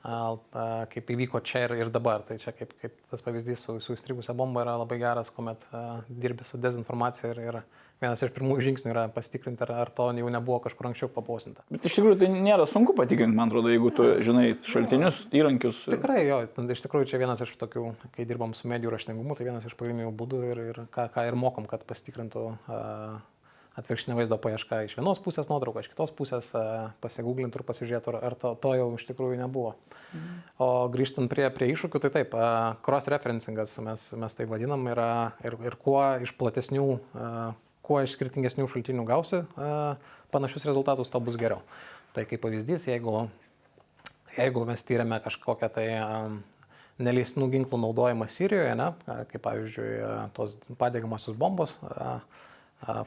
a, 0.02 0.10
a, 0.10 0.64
kaip 0.90 1.12
įvyko 1.14 1.42
čia 1.46 1.68
ir, 1.68 1.76
ir 1.84 1.92
dabar. 1.94 2.26
Tai 2.26 2.40
čia 2.42 2.50
kaip, 2.58 2.74
kaip 2.82 2.98
tas 3.12 3.22
pavyzdys 3.22 3.62
su, 3.68 3.76
su 3.84 3.94
įstrigusią 3.94 4.34
bombą 4.38 4.66
yra 4.66 4.74
labai 4.82 4.98
geras, 4.98 5.30
kuomet 5.34 5.62
a, 5.70 6.00
dirbi 6.10 6.46
su 6.48 6.58
dezinformacija 6.58 7.30
ir, 7.36 7.42
ir 7.52 7.60
vienas 8.02 8.22
iš 8.22 8.32
pirmųjų 8.34 8.64
žingsnių 8.68 8.92
yra 8.92 9.04
pasitikrinti, 9.14 9.64
ar, 9.66 9.72
ar 9.84 9.92
to 9.94 10.08
jau 10.16 10.32
nebuvo 10.32 10.58
kažkur 10.64 10.90
anksčiau 10.90 11.10
papausinta. 11.12 11.64
Bet 11.72 11.86
iš 11.88 11.98
tikrųjų 11.98 12.18
tai 12.22 12.30
nėra 12.34 12.66
sunku 12.70 12.94
patikrinti, 12.98 13.36
man 13.38 13.52
atrodo, 13.52 13.72
jeigu 13.72 13.92
tu 13.94 14.10
žinai 14.24 14.52
šaltinius, 14.66 15.24
įrankius. 15.34 15.86
Tikrai, 15.90 16.20
jo, 16.28 16.42
iš 16.74 16.84
tikrųjų 16.84 17.10
čia 17.12 17.22
vienas 17.22 17.42
iš 17.44 17.56
tokių, 17.60 17.88
kai 18.16 18.28
dirbam 18.28 18.54
su 18.58 18.70
medijų 18.70 18.94
raštingumu, 18.94 19.38
tai 19.38 19.48
vienas 19.48 19.66
iš 19.68 19.74
pagrindinių 19.78 20.14
būdų 20.18 20.44
ir, 20.52 20.62
ir 20.72 20.84
ką, 20.94 21.08
ką 21.14 21.26
ir 21.30 21.38
mokom, 21.38 21.66
kad 21.70 21.86
pasitikrintų 21.88 22.46
uh, 22.54 23.18
atvirkštinė 23.78 24.16
vaizdo 24.18 24.38
paieška 24.42 24.80
iš 24.86 24.96
vienos 24.98 25.20
pusės 25.22 25.48
nuotrauką, 25.50 25.82
iš 25.84 25.90
kitos 25.92 26.12
pusės 26.18 26.48
pasigūglintų 27.02 27.60
ir 27.60 27.66
pasižiūrėtų, 27.68 28.14
ar 28.26 28.36
to, 28.40 28.52
to 28.62 28.74
jau 28.78 28.88
iš 28.96 29.06
tikrųjų 29.10 29.38
nebuvo. 29.40 29.74
Mhm. 30.16 30.40
O 30.64 30.68
grįžtant 30.92 31.30
prie, 31.30 31.46
prie 31.54 31.70
iššūkių, 31.74 32.02
tai 32.02 32.10
taip, 32.16 32.34
cross-referencingas 32.86 33.76
mes, 33.86 34.08
mes 34.18 34.38
tai 34.38 34.48
vadinam 34.50 34.86
yra, 34.90 35.10
ir, 35.46 35.58
ir 35.68 35.78
kuo 35.78 36.02
iš 36.24 36.34
platesnių 36.40 36.88
kuo 37.88 38.02
iš 38.04 38.14
skirtingesnių 38.18 38.68
šaltinių 38.70 39.06
gausi 39.08 39.42
panašius 40.32 40.68
rezultatus, 40.68 41.10
to 41.10 41.20
bus 41.24 41.38
geriau. 41.40 41.62
Tai 42.16 42.24
kaip 42.28 42.42
pavyzdys, 42.44 42.86
jeigu, 42.88 43.26
jeigu 44.36 44.64
mes 44.68 44.84
tyrėme 44.84 45.20
kažkokią 45.24 45.70
tai 45.72 45.86
neleistinų 46.98 47.48
ginklų 47.52 47.78
naudojimą 47.84 48.26
Sirijoje, 48.32 48.74
ne, 48.78 48.90
kaip 49.30 49.42
pavyzdžiui 49.44 49.90
tos 50.36 50.56
padegamosios 50.80 51.36
bombos, 51.38 51.74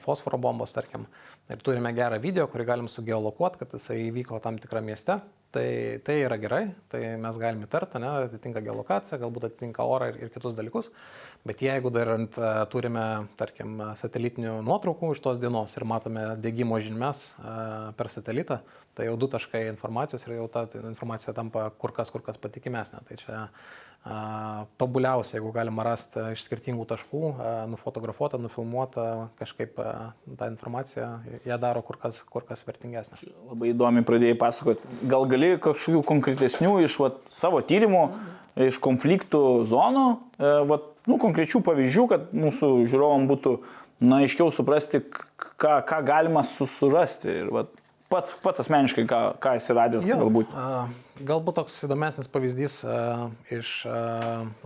fosforo 0.03 0.39
bombos, 0.41 0.73
tarkim, 0.75 1.05
ir 1.51 1.61
turime 1.63 1.91
gerą 1.95 2.19
video, 2.23 2.47
kurį 2.51 2.67
galim 2.67 2.89
sugeolokuoti, 2.91 3.61
kad 3.61 3.75
jisai 3.75 3.99
įvyko 4.07 4.39
tam 4.43 4.59
tikrą 4.61 4.83
mieste, 4.83 5.19
tai, 5.55 5.99
tai 6.07 6.17
yra 6.25 6.37
gerai, 6.39 6.63
tai 6.91 7.03
mes 7.19 7.39
galime 7.39 7.67
įtarti, 7.67 8.01
atitinka 8.07 8.63
geolokaciją, 8.63 9.19
galbūt 9.21 9.49
atitinka 9.49 9.87
orą 9.87 10.11
ir, 10.11 10.21
ir 10.25 10.33
kitus 10.33 10.55
dalykus. 10.57 10.91
Bet 11.41 11.62
jeigu 11.65 11.89
dar 11.89 12.12
ant, 12.13 12.38
e, 12.38 12.49
turime, 12.69 13.04
tarkim, 13.39 13.80
satelitinių 13.97 14.60
nuotraukų 14.65 15.15
iš 15.15 15.21
tos 15.25 15.39
dienos 15.41 15.73
ir 15.73 15.88
matome 15.89 16.25
degimo 16.38 16.77
žymes 16.77 17.23
e, 17.25 17.54
per 17.97 18.12
satelitą, 18.13 18.60
tai 18.93 19.08
jau 19.08 19.15
du 19.17 19.30
taškai 19.32 19.63
informacijos 19.71 20.27
ir 20.27 20.36
jau 20.38 20.45
ta 20.54 20.67
informacija 20.84 21.34
tampa 21.34 21.71
kur 21.82 21.95
kas, 21.97 22.13
kur 22.13 22.21
kas 22.21 22.38
patikimesnė. 22.38 23.01
Tai 23.08 23.17
čia 23.23 23.39
e, 23.41 23.47
tobuliausia, 24.77 25.39
jeigu 25.39 25.49
galima 25.56 25.88
rasti 25.88 26.27
iš 26.36 26.43
skirtingų 26.45 26.86
taškų, 26.91 27.23
a, 27.32 27.56
nufotografuotą, 27.73 28.38
nufilmuotą, 28.43 29.08
kažkaip 29.41 29.82
tą 29.82 30.51
informaciją, 30.54 31.08
ją 31.49 31.58
daro 31.63 31.82
kur 31.88 31.97
kas, 32.04 32.21
kur 32.30 32.45
kas 32.45 32.62
vertingesnė. 32.69 33.17
Labai 33.49 33.73
įdomi 33.73 34.06
pradėjai 34.06 34.38
pasakoti. 34.45 34.93
Gal 35.10 35.25
gali 35.34 35.56
kažkokių 35.58 36.06
konkretesnių 36.13 36.77
iš 36.86 36.99
vat, 37.01 37.17
savo 37.34 37.65
tyrimų, 37.65 38.06
iš 38.59 38.79
konfliktų 38.83 39.41
zonų, 39.69 40.07
vat, 40.69 40.89
nu, 41.09 41.17
konkrečių 41.21 41.61
pavyzdžių, 41.65 42.07
kad 42.11 42.33
mūsų 42.35 42.71
žiūrovam 42.91 43.27
būtų 43.29 43.55
na, 44.03 44.21
aiškiau 44.25 44.51
suprasti, 44.53 45.03
ką, 45.61 45.77
ką 45.87 46.01
galima 46.07 46.43
susurasti. 46.47 47.31
Ir 47.43 47.53
vat, 47.53 47.71
pats, 48.11 48.35
pats 48.43 48.63
asmeniškai, 48.65 49.05
ką, 49.09 49.21
ką 49.41 49.55
esi 49.59 49.77
radęs 49.77 50.09
Jo, 50.09 50.19
galbūt. 50.25 50.51
a, 50.51 50.85
galbūt 51.23 51.61
toks 51.61 51.79
įdomesnis 51.87 52.31
pavyzdys 52.31 52.81
a, 52.83 52.99
iš 53.53 53.81
a, 53.87 53.97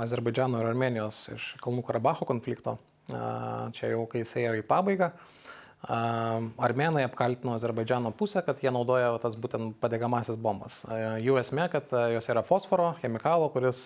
Azerbaidžiano 0.02 0.64
ir 0.64 0.72
Armenijos, 0.72 1.26
iš 1.36 1.54
Kalnų 1.64 1.86
Karabacho 1.86 2.28
konflikto. 2.30 2.80
A, 3.14 3.70
čia 3.78 3.94
jau 3.94 4.06
kai 4.10 4.24
jis 4.24 4.38
ėjo 4.42 4.60
į 4.64 4.66
pabaigą. 4.66 5.14
A, 5.14 5.45
Armenai 5.86 7.04
apkaltino 7.06 7.54
Azerbaidžiano 7.54 8.10
pusę, 8.12 8.42
kad 8.46 8.62
jie 8.64 8.72
naudoja 8.74 9.12
tas 9.22 9.36
būtent 9.38 9.76
padegamasis 9.82 10.38
bombas. 10.42 10.80
Jų 11.22 11.38
esmė, 11.42 11.68
kad 11.70 11.92
jos 12.16 12.30
yra 12.32 12.42
fosforo, 12.46 12.96
chemikalo, 13.04 13.52
kuris 13.54 13.86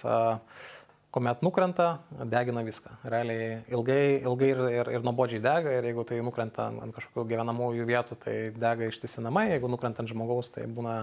kuomet 1.12 1.41
nukrenta, 1.43 1.89
degina 2.30 2.63
viską. 2.63 2.93
Realiai 3.10 3.58
ilgai, 3.73 4.21
ilgai 4.21 4.52
ir, 4.54 4.62
ir, 4.78 4.93
ir 4.95 5.04
nuobodžiai 5.04 5.43
dega 5.43 5.73
ir 5.75 5.89
jeigu 5.89 6.06
tai 6.08 6.21
nukrenta 6.23 6.69
ant 6.69 6.95
kažkokių 6.95 7.25
gyvenamųjų 7.34 7.89
vietų, 7.89 8.19
tai 8.23 8.38
dega 8.56 8.88
ištisi 8.88 9.25
namai, 9.25 9.49
jeigu 9.56 9.71
nukrenta 9.73 10.04
ant 10.04 10.13
žmogaus, 10.13 10.54
tai 10.56 10.69
būna 10.69 11.02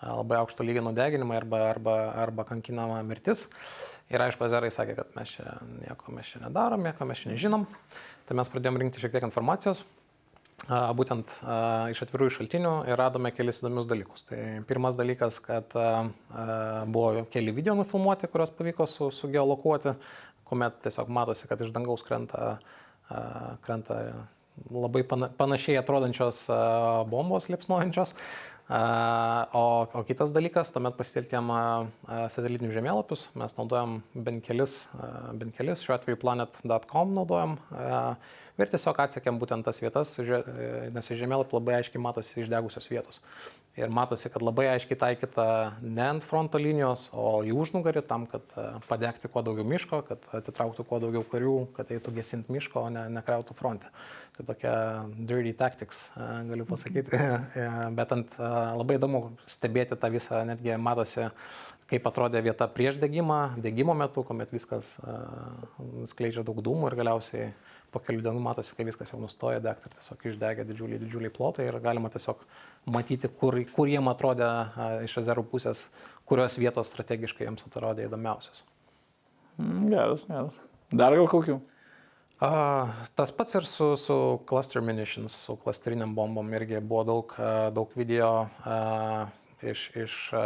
labai 0.00 0.40
aukšto 0.40 0.64
lygio 0.64 0.86
nudeginimai 0.86 1.36
arba, 1.42 1.64
arba, 1.74 1.96
arba 2.22 2.48
kankinama 2.48 3.02
mirtis. 3.04 3.44
Ir 4.10 4.22
aišku, 4.24 4.46
Azerai 4.46 4.72
sakė, 4.74 4.96
kad 5.02 5.12
mes 5.18 5.36
čia 5.36 5.58
nieko 5.82 6.14
mes 6.14 6.32
čia 6.32 6.40
nedarom, 6.46 6.82
nieko 6.86 7.06
mes 7.06 7.20
čia 7.20 7.34
nežinom. 7.34 7.66
Tai 8.26 8.38
mes 8.38 8.50
pradėjom 8.50 8.80
rinkti 8.80 9.02
šiek 9.02 9.18
tiek 9.18 9.26
informacijos 9.26 9.84
būtent 10.68 11.32
iš 11.90 12.02
atvirųjų 12.04 12.34
šaltinių 12.36 12.72
ir 12.90 12.98
radome 13.00 13.32
kelis 13.34 13.62
įdomius 13.62 13.88
dalykus. 13.90 14.26
Tai 14.28 14.40
pirmas 14.68 14.98
dalykas, 14.98 15.40
kad 15.44 15.72
buvo 16.90 17.24
keli 17.32 17.54
video 17.56 17.74
nufilmuoti, 17.78 18.28
kuriuos 18.30 18.52
pavyko 18.58 18.86
su, 18.90 19.08
sugeolokuoti, 19.14 19.94
kuomet 20.50 20.82
tiesiog 20.84 21.08
matosi, 21.08 21.48
kad 21.48 21.60
iš 21.64 21.72
dangaus 21.74 22.04
krenta, 22.06 22.58
krenta 23.64 24.00
labai 24.70 25.02
pana, 25.08 25.30
panašiai 25.38 25.78
atrodančios 25.80 26.44
bombos 27.10 27.48
liepsnojančios. 27.48 28.14
O, 28.70 29.62
o 29.98 30.02
kitas 30.06 30.30
dalykas, 30.30 30.70
tuomet 30.70 30.94
pasitelkėm 30.94 31.48
satelitinius 32.30 32.76
žemėlapius, 32.76 33.24
mes 33.40 33.56
naudojam 33.56 33.96
bent 34.14 34.44
kelis, 34.46 34.84
bent 35.40 35.56
kelis 35.56 35.82
šiuo 35.82 35.96
atveju 35.96 36.20
planet.com 36.22 37.16
naudojam 37.16 37.56
ir 38.60 38.70
tiesiog 38.70 39.00
atsekėm 39.02 39.40
būtent 39.42 39.66
tas 39.66 39.82
vietas, 39.82 40.14
nes 40.20 41.10
iš 41.10 41.18
žemėlapio 41.18 41.58
labai 41.58 41.80
aiškiai 41.80 42.04
matosi 42.04 42.38
išdegusios 42.44 42.86
vietos. 42.92 43.18
Ir 43.78 43.92
matosi, 43.94 44.26
kad 44.32 44.42
labai 44.42 44.64
aiškiai 44.72 44.98
taikyta 44.98 45.44
ne 45.84 46.02
ant 46.02 46.24
fronto 46.26 46.58
linijos, 46.58 47.04
o 47.14 47.38
į 47.46 47.52
užnugarį 47.54 48.02
tam, 48.08 48.24
kad 48.30 48.42
a, 48.58 48.64
padegti 48.88 49.30
kuo 49.30 49.44
daugiau 49.46 49.66
miško, 49.70 50.00
kad 50.08 50.26
atitrauktų 50.40 50.84
kuo 50.88 50.98
daugiau 51.02 51.22
karių, 51.30 51.54
kad 51.76 51.92
eitų 51.94 52.16
gesinti 52.18 52.50
miško, 52.56 52.88
o 52.88 52.90
ne 52.90 53.06
nekrautų 53.14 53.54
fronte. 53.54 53.92
Tai 54.34 54.48
tokia 54.48 54.74
dirty 55.14 55.54
tactics, 55.54 56.08
a, 56.18 56.42
galiu 56.50 56.66
pasakyti. 56.66 57.14
E, 57.60 57.68
Bet 57.94 58.12
ant 58.14 58.34
labai 58.40 58.96
įdomu 58.98 59.22
stebėti 59.50 59.96
tą 59.98 60.10
visą, 60.12 60.42
netgi 60.48 60.74
matosi, 60.80 61.28
kaip 61.90 62.06
atrodė 62.10 62.42
vieta 62.44 62.66
prieš 62.70 62.98
degimą, 63.02 63.40
degimo 63.62 63.94
metu, 63.98 64.22
kuomet 64.26 64.52
viskas 64.54 64.92
skleidžia 66.10 66.44
daug 66.46 66.58
dūmų 66.64 66.90
ir 66.90 66.98
galiausiai 67.00 67.50
po 67.90 68.02
kelių 68.02 68.22
dienų 68.26 68.42
matosi, 68.42 68.74
kai 68.76 68.86
viskas 68.86 69.10
jau 69.12 69.18
nustoja 69.20 69.60
degti 69.62 69.88
ir 69.88 69.96
tiesiog 69.96 70.26
išdegė 70.30 70.66
didžiuliai, 70.68 71.00
didžiuliai 71.02 71.34
plotai 71.34 71.66
ir 71.66 71.78
galima 71.82 72.10
tiesiog 72.12 72.44
matyti, 72.88 73.28
kur, 73.40 73.56
kur 73.74 73.90
jiem 73.90 74.08
atrodė 74.10 74.48
iš 75.04 75.18
ezerų 75.22 75.44
pusės, 75.50 75.88
kurios 76.28 76.56
vietos 76.60 76.92
strategiškai 76.92 77.46
jiems 77.46 77.66
atrodė 77.66 78.06
įdomiausios. 78.08 78.64
Mm, 79.60 79.90
Geras, 79.92 80.24
geras. 80.28 80.62
Dar 80.90 81.14
gal 81.18 81.28
kokių? 81.30 81.58
A, 82.40 82.50
tas 83.18 83.30
pats 83.36 83.58
ir 83.58 83.66
su, 83.68 83.92
su 84.00 84.16
cluster 84.48 84.80
munitions, 84.80 85.34
su 85.44 85.58
klasteriniam 85.60 86.14
bombom 86.16 86.48
irgi 86.56 86.80
buvo 86.80 87.04
daug, 87.04 87.34
daug 87.76 87.92
video 87.98 88.30
a, 88.64 89.28
iš, 89.60 89.90
iš 90.06 90.16
a, 90.32 90.44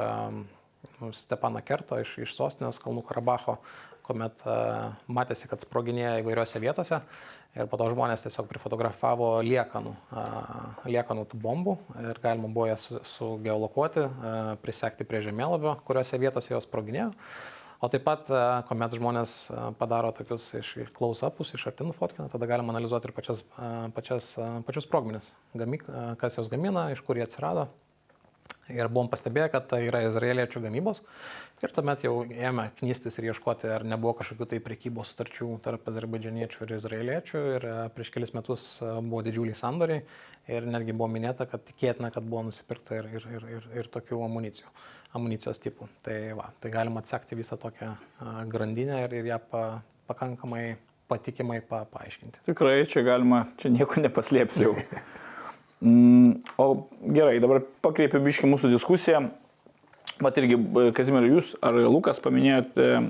Stepana 1.15 1.63
Kerto, 1.65 1.99
iš, 2.03 2.17
iš 2.27 2.35
sostinės 2.35 2.81
Kalnų 2.83 3.05
Karabacho, 3.07 3.61
kuomet 4.05 4.43
a, 4.43 4.57
matėsi, 5.07 5.47
kad 5.51 5.63
sproginėja 5.63 6.19
įvairiose 6.25 6.63
vietose 6.65 6.99
ir 7.55 7.71
po 7.71 7.79
to 7.81 7.89
žmonės 7.93 8.25
tiesiog 8.27 8.49
prifotografavo 8.51 9.39
liekanų, 9.47 9.95
liekanų 10.91 11.27
tų 11.31 11.41
bombų 11.43 11.77
ir 12.05 12.21
galima 12.23 12.51
buvo 12.51 12.69
jas 12.71 12.87
su- 12.89 13.03
sugeolokuoti, 13.17 14.05
a, 14.05 14.33
prisekti 14.63 15.07
prie 15.09 15.23
žemėlapio, 15.25 15.77
kuriuose 15.87 16.21
vietose 16.23 16.55
jos 16.55 16.67
sproginėjo. 16.69 17.13
O 17.85 17.89
taip 17.93 18.05
pat, 18.07 18.29
kuomet 18.65 18.95
žmonės 18.97 19.33
padaro 19.77 20.09
tokius 20.17 20.47
iš 20.57 20.69
close-upus, 20.97 21.51
iš 21.53 21.67
arti 21.69 21.85
nufotkina, 21.85 22.31
tada 22.33 22.47
galima 22.49 22.73
analizuoti 22.73 23.11
ir 23.11 23.13
pačias, 23.13 23.43
pačias, 23.93 24.31
pačius 24.65 24.87
sprogmenis, 24.87 25.29
kas 26.23 26.39
jos 26.39 26.49
gamina, 26.49 26.87
iš 26.95 27.03
kur 27.05 27.21
jie 27.21 27.27
atsirado. 27.27 27.67
Ir 28.73 28.89
buvom 28.89 29.11
pastebėję, 29.13 29.51
kad 29.53 29.67
tai 29.69 29.83
yra 29.91 30.01
izraeliečių 30.07 30.63
gamybos. 30.65 31.03
Ir 31.61 31.73
tuomet 31.75 32.05
jau 32.07 32.15
ėmė 32.25 32.71
knystis 32.79 33.19
ir 33.21 33.29
ieškoti, 33.29 33.69
ar 33.73 33.85
nebuvo 33.85 34.15
kažkokių 34.21 34.47
tai 34.51 34.61
prekybos 34.65 35.13
sutarčių 35.13 35.51
tarp 35.65 35.91
azerbaidžianiečių 35.93 36.65
ir 36.65 36.73
izraeliečių. 36.79 37.43
Ir 37.59 37.67
e, 37.69 37.75
prieš 37.97 38.13
kelis 38.15 38.33
metus 38.37 38.65
e, 38.81 38.89
buvo 39.05 39.21
didžiuliai 39.27 39.59
sandoriai. 39.59 40.05
Ir 40.49 40.69
netgi 40.69 40.97
buvo 40.97 41.11
minėta, 41.13 41.45
kad 41.49 41.65
tikėtina, 41.69 42.09
kad 42.15 42.25
buvo 42.25 42.47
nusipirkta 42.49 43.03
ir, 43.03 43.11
ir, 43.19 43.29
ir, 43.37 43.47
ir, 43.59 43.69
ir 43.83 43.91
tokių 43.93 44.23
amunicijų, 44.27 44.73
amunicijos 45.17 45.61
tipų. 45.65 45.89
Tai, 46.05 46.19
va, 46.41 46.49
tai 46.61 46.73
galima 46.73 47.05
atsekti 47.05 47.37
visą 47.37 47.61
tokią 47.61 47.93
a, 47.93 48.35
grandinę 48.49 49.05
ir, 49.05 49.21
ir 49.21 49.33
ją 49.35 49.41
pa, 49.53 49.65
pakankamai 50.09 50.67
patikimai 51.09 51.61
pa, 51.69 51.85
paaiškinti. 51.93 52.41
Tikrai, 52.49 52.79
čia 52.89 53.05
galima, 53.05 53.45
čia 53.61 53.73
nieko 53.73 54.01
nepaslėpsiu. 54.01 54.73
Mm, 55.85 56.41
o 56.57 56.87
gerai, 57.13 57.37
dabar 57.45 57.61
pakreipiu 57.85 58.23
biški 58.25 58.49
mūsų 58.49 58.71
diskusiją. 58.73 59.27
Mat 60.25 60.39
irgi, 60.41 60.57
e, 60.57 60.87
Kazimirai, 60.97 61.29
jūs 61.35 61.53
ar 61.65 61.77
Lukas 61.85 62.23
paminėjote 62.25 62.87
e, 62.89 63.03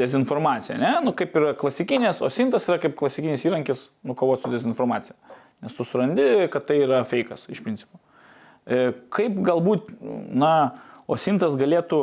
dezinformaciją, 0.00 0.78
ne? 0.80 0.92
Nu, 1.04 1.12
kaip 1.14 1.36
yra 1.38 1.52
klasikinės, 1.58 2.22
o 2.24 2.30
sintas 2.32 2.66
yra 2.66 2.80
kaip 2.82 2.96
klasikinis 2.98 3.44
įrankis 3.46 3.88
nukovoti 4.08 4.46
su 4.46 4.52
dezinformacija. 4.56 5.14
Nes 5.62 5.74
tu 5.74 5.86
surandi, 5.86 6.48
kad 6.50 6.66
tai 6.66 6.80
yra 6.82 7.04
fejkas 7.06 7.46
iš 7.52 7.62
principo. 7.62 8.00
E, 8.66 8.90
Kaip 9.14 9.38
galbūt, 9.46 9.92
na, 10.34 10.52
Osintas 11.08 11.54
galėtų 11.56 12.02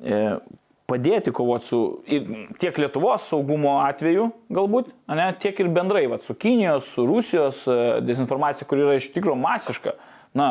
e, 0.00 0.20
padėti 0.92 1.32
kovoti 1.34 1.70
su 1.70 1.80
tiek 2.60 2.78
Lietuvos 2.78 3.24
saugumo 3.32 3.78
atveju, 3.86 4.28
galbūt, 4.52 4.92
ne, 5.10 5.30
tiek 5.42 5.58
ir 5.64 5.70
bendrai, 5.72 6.04
va, 6.12 6.20
su 6.22 6.36
Kinijos, 6.38 6.92
su 6.94 7.06
Rusijos 7.08 7.64
e, 7.70 7.78
dezinformacija, 8.04 8.68
kur 8.68 8.82
yra 8.84 8.98
iš 9.00 9.10
tikrųjų 9.16 9.40
masiška. 9.40 9.96
Na, 10.32 10.46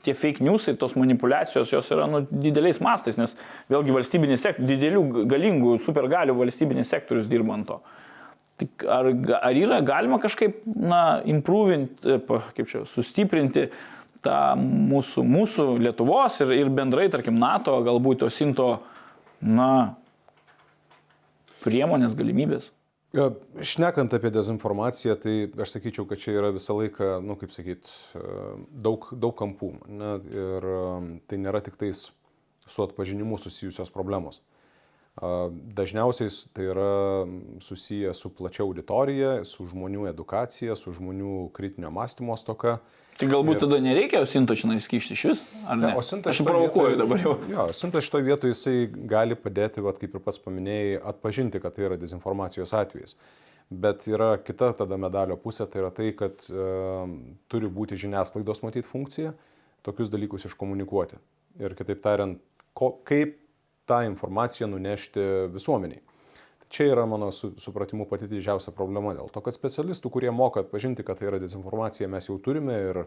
tie 0.00 0.14
fake 0.16 0.40
newsai, 0.40 0.72
tos 0.80 0.94
manipulacijos, 0.96 1.74
jos 1.74 1.90
yra 1.92 2.06
nu, 2.08 2.22
dideliais 2.24 2.78
mastais, 2.80 3.18
nes 3.20 3.34
vėlgi 3.68 3.92
valstybinis 3.92 4.40
sektorius, 4.40 4.70
didelių, 4.70 5.02
galingų, 5.28 5.74
supergalių 5.84 6.38
valstybinis 6.38 6.88
sektorius 6.94 7.28
dirba 7.28 7.58
ant 7.58 7.68
to. 7.68 7.76
Tik 8.62 8.86
ar, 8.88 9.10
ar 9.42 9.58
yra 9.60 9.82
galima 9.84 10.16
kažkaip, 10.22 10.62
na, 10.64 11.20
improvinti, 11.28 12.16
kaip 12.56 12.70
čia, 12.70 12.86
sustiprinti 12.88 13.66
tą 14.24 14.38
mūsų, 14.62 15.26
mūsų 15.26 15.68
Lietuvos 15.82 16.40
ir, 16.40 16.56
ir 16.62 16.72
bendrai, 16.72 17.10
tarkim, 17.12 17.36
NATO, 17.42 17.76
galbūt 17.84 18.24
osinto, 18.28 18.70
na, 19.42 19.96
priemonės, 21.64 22.14
galimybės. 22.18 22.70
Ja, 23.12 23.26
Šnekant 23.60 24.14
apie 24.16 24.30
dezinformaciją, 24.32 25.18
tai 25.20 25.34
aš 25.60 25.74
sakyčiau, 25.74 26.06
kad 26.08 26.20
čia 26.22 26.32
yra 26.38 26.48
visą 26.54 26.78
laiką, 26.78 27.18
nu, 27.20 27.36
kaip 27.36 27.52
sakyt, 27.52 27.90
daug, 28.72 29.10
daug 29.12 29.34
kampų. 29.36 29.74
Ne? 29.92 30.14
Ir 30.32 30.68
um, 30.70 31.10
tai 31.28 31.36
nėra 31.42 31.60
tik 31.66 31.76
tais 31.80 32.06
su 32.64 32.86
atpažinimu 32.86 33.36
susijusios 33.36 33.92
problemos. 33.92 34.40
Dažniausiai 35.76 36.32
tai 36.56 36.70
yra 36.72 36.92
susiję 37.60 38.14
su 38.16 38.30
plačia 38.32 38.64
auditorija, 38.64 39.42
su 39.44 39.66
žmonių 39.68 40.06
edukacija, 40.08 40.72
su 40.72 40.94
žmonių 40.96 41.50
kritinio 41.52 41.90
mąstymo 41.92 42.36
stoka. 42.40 42.78
Tai 43.20 43.28
galbūt 43.28 43.60
tada 43.62 43.78
nereikia 43.84 44.22
osinto 44.24 44.54
čia 44.58 44.72
įskišti 44.74 45.14
iš 45.16 45.22
vis, 45.28 45.42
ar 45.68 45.76
ne? 45.76 45.90
Ne, 45.90 45.96
o 45.98 46.02
Sintas 46.02 46.32
Aš 46.34 46.46
provokuoju 46.46 46.94
vietoj- 46.94 47.00
dabar 47.02 47.20
jau. 47.22 47.34
Jo, 47.50 47.66
Sintas 47.76 48.06
šitoje 48.08 48.24
vietoje 48.26 48.54
jisai 48.54 48.76
gali 49.08 49.36
padėti, 49.38 49.84
vat, 49.84 49.98
kaip 50.00 50.14
ir 50.16 50.22
pats 50.24 50.40
paminėjai, 50.42 51.00
atpažinti, 51.12 51.60
kad 51.62 51.76
tai 51.76 51.84
yra 51.90 51.98
dezinformacijos 52.00 52.72
atvejis. 52.74 53.16
Bet 53.70 54.06
yra 54.10 54.36
kita 54.42 54.72
tada 54.76 54.96
medalio 55.00 55.36
pusė, 55.36 55.68
tai 55.70 55.80
yra 55.84 55.90
tai, 55.94 56.10
kad 56.16 56.42
e, 56.50 56.66
turi 57.48 57.68
būti 57.72 57.96
žiniasklaidos 58.00 58.62
matyti 58.64 58.88
funkcija, 58.88 59.32
tokius 59.86 60.10
dalykus 60.12 60.44
iškomunikuoti. 60.50 61.16
Ir 61.62 61.76
kitaip 61.78 62.02
tariant, 62.04 62.40
ko, 62.74 62.90
kaip 63.08 63.38
tą 63.88 64.02
informaciją 64.08 64.68
nunešti 64.72 65.24
visuomeniai. 65.54 66.02
Čia 66.72 66.86
yra 66.94 67.04
mano 67.06 67.28
su, 67.30 67.50
supratimu 67.60 68.06
pati 68.08 68.24
didžiausia 68.30 68.72
problema 68.72 69.12
dėl 69.12 69.28
to, 69.28 69.42
kad 69.44 69.52
specialistų, 69.52 70.08
kurie 70.14 70.30
moka 70.32 70.62
atpažinti, 70.64 71.04
kad 71.04 71.18
tai 71.20 71.28
yra 71.28 71.40
dezinformacija, 71.42 72.08
mes 72.08 72.30
jau 72.30 72.38
turime 72.40 72.78
ir 72.88 73.04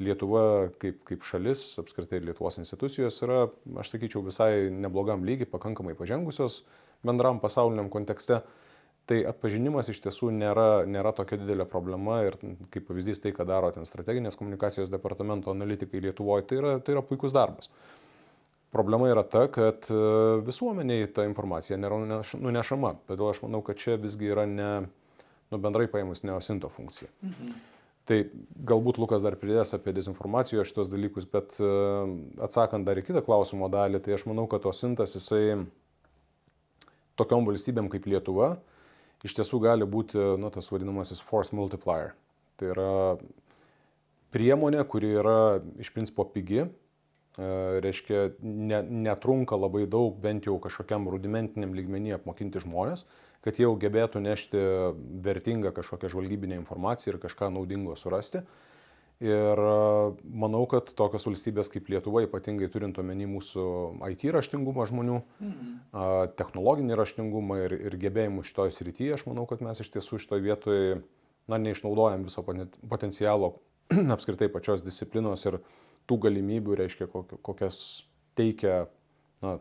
Lietuva 0.00 0.70
kaip, 0.80 1.02
kaip 1.08 1.24
šalis, 1.28 1.62
apskritai 1.80 2.22
Lietuvos 2.24 2.56
institucijos 2.60 3.18
yra, 3.24 3.42
aš 3.80 3.90
sakyčiau, 3.92 4.22
visai 4.24 4.68
neblogam 4.72 5.24
lygiai, 5.28 5.48
pakankamai 5.48 5.92
pažengusios 5.96 6.62
bendram 7.04 7.40
pasauliniam 7.40 7.88
kontekste. 7.92 8.42
Tai 9.08 9.18
atpažinimas 9.32 9.88
iš 9.90 10.00
tiesų 10.04 10.30
nėra, 10.36 10.84
nėra 10.88 11.12
tokia 11.16 11.40
didelė 11.40 11.66
problema 11.68 12.20
ir 12.28 12.36
kaip 12.70 12.84
pavyzdys 12.88 13.20
tai, 13.24 13.32
ką 13.36 13.48
daro 13.48 13.72
ten 13.74 13.88
strateginės 13.88 14.36
komunikacijos 14.40 14.92
departamento 14.92 15.52
analitikai 15.52 16.04
Lietuvoje, 16.04 16.46
tai 16.48 16.60
yra, 16.60 16.74
tai 16.84 16.94
yra 16.94 17.04
puikus 17.04 17.34
darbas. 17.36 17.72
Problema 18.70 19.08
yra 19.10 19.24
ta, 19.26 19.48
kad 19.50 19.88
e, 19.90 19.98
visuomeniai 20.46 21.08
ta 21.10 21.24
informacija 21.26 21.78
nėra 21.80 21.98
nunešama. 22.38 22.94
Todėl 23.10 23.32
aš 23.32 23.42
manau, 23.42 23.64
kad 23.66 23.80
čia 23.82 23.96
visgi 23.98 24.30
yra 24.30 24.44
ne, 24.46 24.70
nu, 25.50 25.58
bendrai 25.58 25.88
paėmus 25.90 26.22
neosinto 26.22 26.70
funkcija. 26.70 27.10
Mhm. 27.26 27.58
Tai 28.10 28.16
galbūt 28.66 28.98
Lukas 28.98 29.22
dar 29.22 29.36
pridės 29.38 29.74
apie 29.76 29.92
dezinformacijos 29.94 30.70
šitos 30.70 30.88
dalykus, 30.90 31.26
bet 31.30 31.58
e, 31.62 31.68
atsakant 32.46 32.86
dar 32.86 32.98
į 32.98 33.04
kitą 33.06 33.22
klausimo 33.26 33.68
dalį, 33.70 34.00
tai 34.02 34.14
aš 34.16 34.24
manau, 34.30 34.46
kad 34.50 34.66
osintas 34.70 35.14
jisai 35.18 35.60
tokiom 37.20 37.46
valstybėm 37.50 37.90
kaip 37.92 38.08
Lietuva, 38.10 38.54
iš 39.26 39.34
tiesų 39.36 39.60
gali 39.66 39.86
būti 39.86 40.18
nu, 40.40 40.50
tas 40.54 40.70
vadinamasis 40.72 41.20
force 41.26 41.54
multiplier. 41.54 42.14
Tai 42.58 42.70
yra 42.72 42.92
priemonė, 44.34 44.82
kuri 44.88 45.12
yra 45.20 45.38
iš 45.82 45.90
principo 45.94 46.24
pigi, 46.30 46.64
reiškia, 47.38 48.30
ne, 48.42 48.80
netrunka 49.06 49.56
labai 49.56 49.84
daug, 49.86 50.16
bent 50.22 50.48
jau 50.48 50.56
kažkokiam 50.62 51.08
rudimentiniam 51.12 51.74
lygmenį 51.76 52.16
apmokinti 52.18 52.62
žmonės, 52.64 53.06
kad 53.44 53.56
jie 53.56 53.68
jau 53.68 53.76
gebėtų 53.80 54.22
nešti 54.24 54.64
vertingą 55.24 55.72
kažkokią 55.76 56.10
žvalgybinę 56.12 56.58
informaciją 56.60 57.14
ir 57.14 57.22
kažką 57.22 57.52
naudingo 57.54 57.96
surasti. 57.96 58.42
Ir 59.20 59.60
manau, 60.24 60.62
kad 60.64 60.94
tokios 60.96 61.26
valstybės 61.28 61.68
kaip 61.68 61.90
Lietuva, 61.92 62.22
ypatingai 62.24 62.70
turint 62.72 62.96
omeny 63.02 63.26
mūsų 63.28 63.64
IT 64.14 64.24
raštingumą 64.32 64.86
žmonių, 64.88 65.18
mhm. 65.44 65.74
technologinį 66.40 66.96
raštingumą 66.96 67.58
ir, 67.66 67.74
ir 67.90 67.96
gebėjimų 68.00 68.46
šitoje 68.48 68.72
srityje, 68.78 69.18
aš 69.18 69.26
manau, 69.28 69.44
kad 69.50 69.60
mes 69.64 69.84
iš 69.84 69.92
tiesų 69.92 70.22
šitoje 70.24 70.46
vietoje, 70.46 71.02
na, 71.52 71.60
neišnaudojam 71.60 72.24
viso 72.24 72.46
potencialo 72.88 73.58
apskritai 74.16 74.48
pačios 74.48 74.80
disciplinos 74.86 75.44
ir 75.50 75.60
tų 76.10 76.18
galimybių, 76.26 76.76
reiškia, 76.82 77.08
kokias 77.46 77.80
teikia, 78.38 78.84
na, 79.44 79.56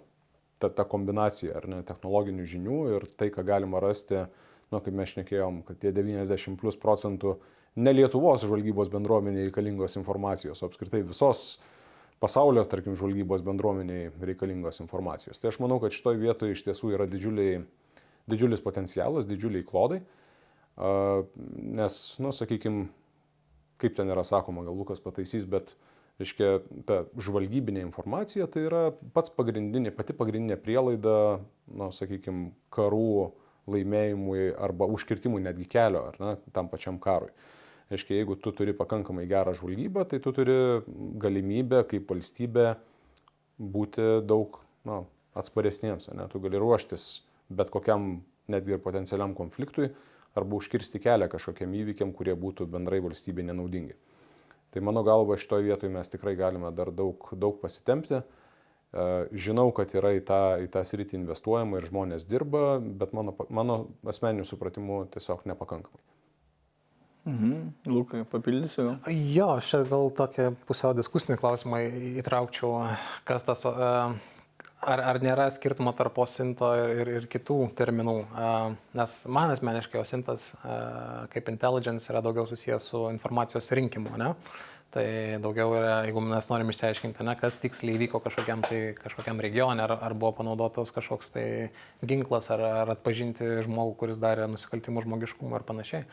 ta, 0.60 0.72
ta 0.74 0.86
kombinacija, 0.90 1.56
ar 1.60 1.70
ne, 1.70 1.82
technologinių 1.88 2.46
žinių 2.50 2.80
ir 2.96 3.08
tai, 3.20 3.30
ką 3.34 3.46
galima 3.48 3.82
rasti, 3.84 4.26
na, 4.70 4.82
kaip 4.82 4.94
mes 4.96 5.14
šnekėjom, 5.14 5.64
kad 5.68 5.80
tie 5.82 5.94
90 5.96 6.60
plus 6.60 6.78
procentų 6.80 7.38
ne 7.80 7.94
Lietuvos 7.94 8.44
žvalgybos 8.44 8.92
bendruomeniai 8.92 9.48
reikalingos 9.48 9.98
informacijos, 10.02 10.62
o 10.62 10.70
apskritai 10.70 11.04
visos 11.08 11.60
pasaulio, 12.20 12.66
tarkim, 12.68 12.98
žvalgybos 13.00 13.44
bendruomeniai 13.46 14.10
reikalingos 14.32 14.82
informacijos. 14.84 15.40
Tai 15.40 15.54
aš 15.54 15.62
manau, 15.64 15.80
kad 15.82 15.96
šitoje 15.96 16.20
vietoje 16.20 16.58
iš 16.58 16.66
tiesų 16.68 16.94
yra 16.98 17.08
didžiuliai, 17.10 17.62
didžiulis 18.30 18.64
potencialas, 18.66 19.28
didžiuliai 19.30 19.66
klodai, 19.66 20.02
nes, 21.80 21.96
nu, 22.24 22.34
sakykime, 22.36 22.88
kaip 23.80 23.96
ten 23.96 24.12
yra 24.12 24.26
sakoma, 24.28 24.66
gal 24.68 24.76
Lukas 24.76 25.02
pataisys, 25.04 25.48
bet, 25.50 25.74
reiškia, 26.20 26.50
ta 26.88 27.04
žvalgybinė 27.20 27.84
informacija 27.86 28.48
tai 28.52 28.66
yra 28.68 28.82
pats 29.16 29.32
pagrindinė, 29.36 29.94
pati 29.96 30.16
pagrindinė 30.18 30.60
prielaida, 30.62 31.14
nu, 31.72 31.90
sakykime, 31.96 32.52
karų 32.76 33.32
laimėjimui 33.70 34.50
arba 34.58 34.90
užkirtimui 34.90 35.44
netgi 35.46 35.68
kelio, 35.70 36.08
ar 36.12 36.20
ne, 36.22 36.34
tam 36.56 36.70
pačiam 36.72 37.00
karui. 37.02 37.32
Reiškia, 37.90 38.20
jeigu 38.20 38.36
tu 38.38 38.52
turi 38.54 38.76
pakankamai 38.78 39.26
gerą 39.30 39.56
žvalgybą, 39.58 40.04
tai 40.10 40.20
tu 40.22 40.34
turi 40.36 40.58
galimybę 41.22 41.82
kaip 41.90 42.12
valstybė 42.12 42.68
būti 43.58 44.20
daug 44.30 44.60
na, 44.86 45.02
atsparesniems. 45.40 46.12
Ne? 46.14 46.28
Tu 46.30 46.42
gali 46.44 46.62
ruoštis 46.62 47.08
bet 47.50 47.72
kokiam 47.74 48.22
netgi 48.50 48.76
ir 48.78 48.84
potencialiam 48.84 49.34
konfliktui 49.38 49.90
arba 50.38 50.60
užkirsti 50.60 51.02
kelią 51.02 51.30
kažkokiam 51.32 51.74
įvykiam, 51.74 52.14
kurie 52.14 52.36
būtų 52.38 52.68
bendrai 52.70 53.02
valstybė 53.04 53.46
nenaudingi. 53.50 53.98
Tai 54.70 54.84
mano 54.86 55.04
galva 55.04 55.38
šitoje 55.40 55.66
vietoje 55.66 55.94
mes 55.94 56.12
tikrai 56.12 56.36
galime 56.38 56.70
dar 56.76 56.92
daug, 56.94 57.26
daug 57.34 57.58
pasitempti. 57.62 58.22
E, 58.22 59.08
žinau, 59.34 59.70
kad 59.76 59.94
yra 59.98 60.14
į 60.18 60.22
tą, 60.26 60.42
į 60.66 60.70
tą 60.74 60.84
sritį 60.86 61.18
investuojama 61.20 61.80
ir 61.80 61.90
žmonės 61.90 62.26
dirba, 62.30 62.80
bet 62.80 63.14
mano, 63.18 63.36
mano 63.50 63.82
asmeniniu 64.10 64.46
supratimu 64.48 65.04
tiesiog 65.14 65.46
nepakankamai. 65.50 66.02
Mhm. 67.30 67.54
Lukai, 67.92 68.24
papildysiu. 68.26 68.96
Jo, 69.36 69.52
aš 69.60 69.74
gal 69.90 70.10
tokią 70.18 70.54
pusiau 70.66 70.96
diskusinį 70.98 71.38
klausimą 71.42 71.82
įtraukčiau, 72.22 72.72
kas 73.28 73.46
tas, 73.46 73.66
ar, 74.82 75.04
ar 75.12 75.20
nėra 75.24 75.50
skirtumo 75.54 75.94
tarp 75.98 76.18
osinto 76.24 76.72
ir, 76.78 77.14
ir, 77.18 77.28
kitų 77.32 77.60
terminų. 77.78 78.18
Nes 78.98 79.16
man 79.32 79.54
asmeniškai 79.54 80.02
osintas 80.02 80.50
kaip 81.34 81.52
intelligence 81.52 82.12
yra 82.12 82.24
daugiau 82.26 82.48
susijęs 82.50 82.92
su 82.92 83.06
informacijos 83.14 83.72
rinkimu. 83.80 84.18
Ne? 84.20 84.34
Tai 84.90 85.06
daugiau 85.44 85.76
yra, 85.78 86.00
jeigu 86.08 86.22
mes 86.26 86.48
norim 86.50 86.72
išsiaiškinti, 86.74 87.22
ne, 87.28 87.36
kas 87.38 87.60
tiksliai 87.62 87.94
įvyko 87.94 88.24
kažkokiam, 88.26 88.64
tai, 88.66 88.80
kažkokiam 88.98 89.38
regione, 89.46 89.84
ar, 89.86 89.94
ar 90.02 90.16
buvo 90.18 90.32
panaudotas 90.40 90.90
kažkoks 90.96 91.30
tai 91.36 91.44
ginklas, 92.02 92.48
ar, 92.56 92.64
ar 92.82 92.94
atpažinti 92.96 93.52
žmogų, 93.68 93.94
kuris 94.00 94.18
darė 94.18 94.48
nusikaltimų 94.50 95.06
žmogiškumą 95.06 95.60
ir 95.60 95.68
panašiai. 95.68 96.08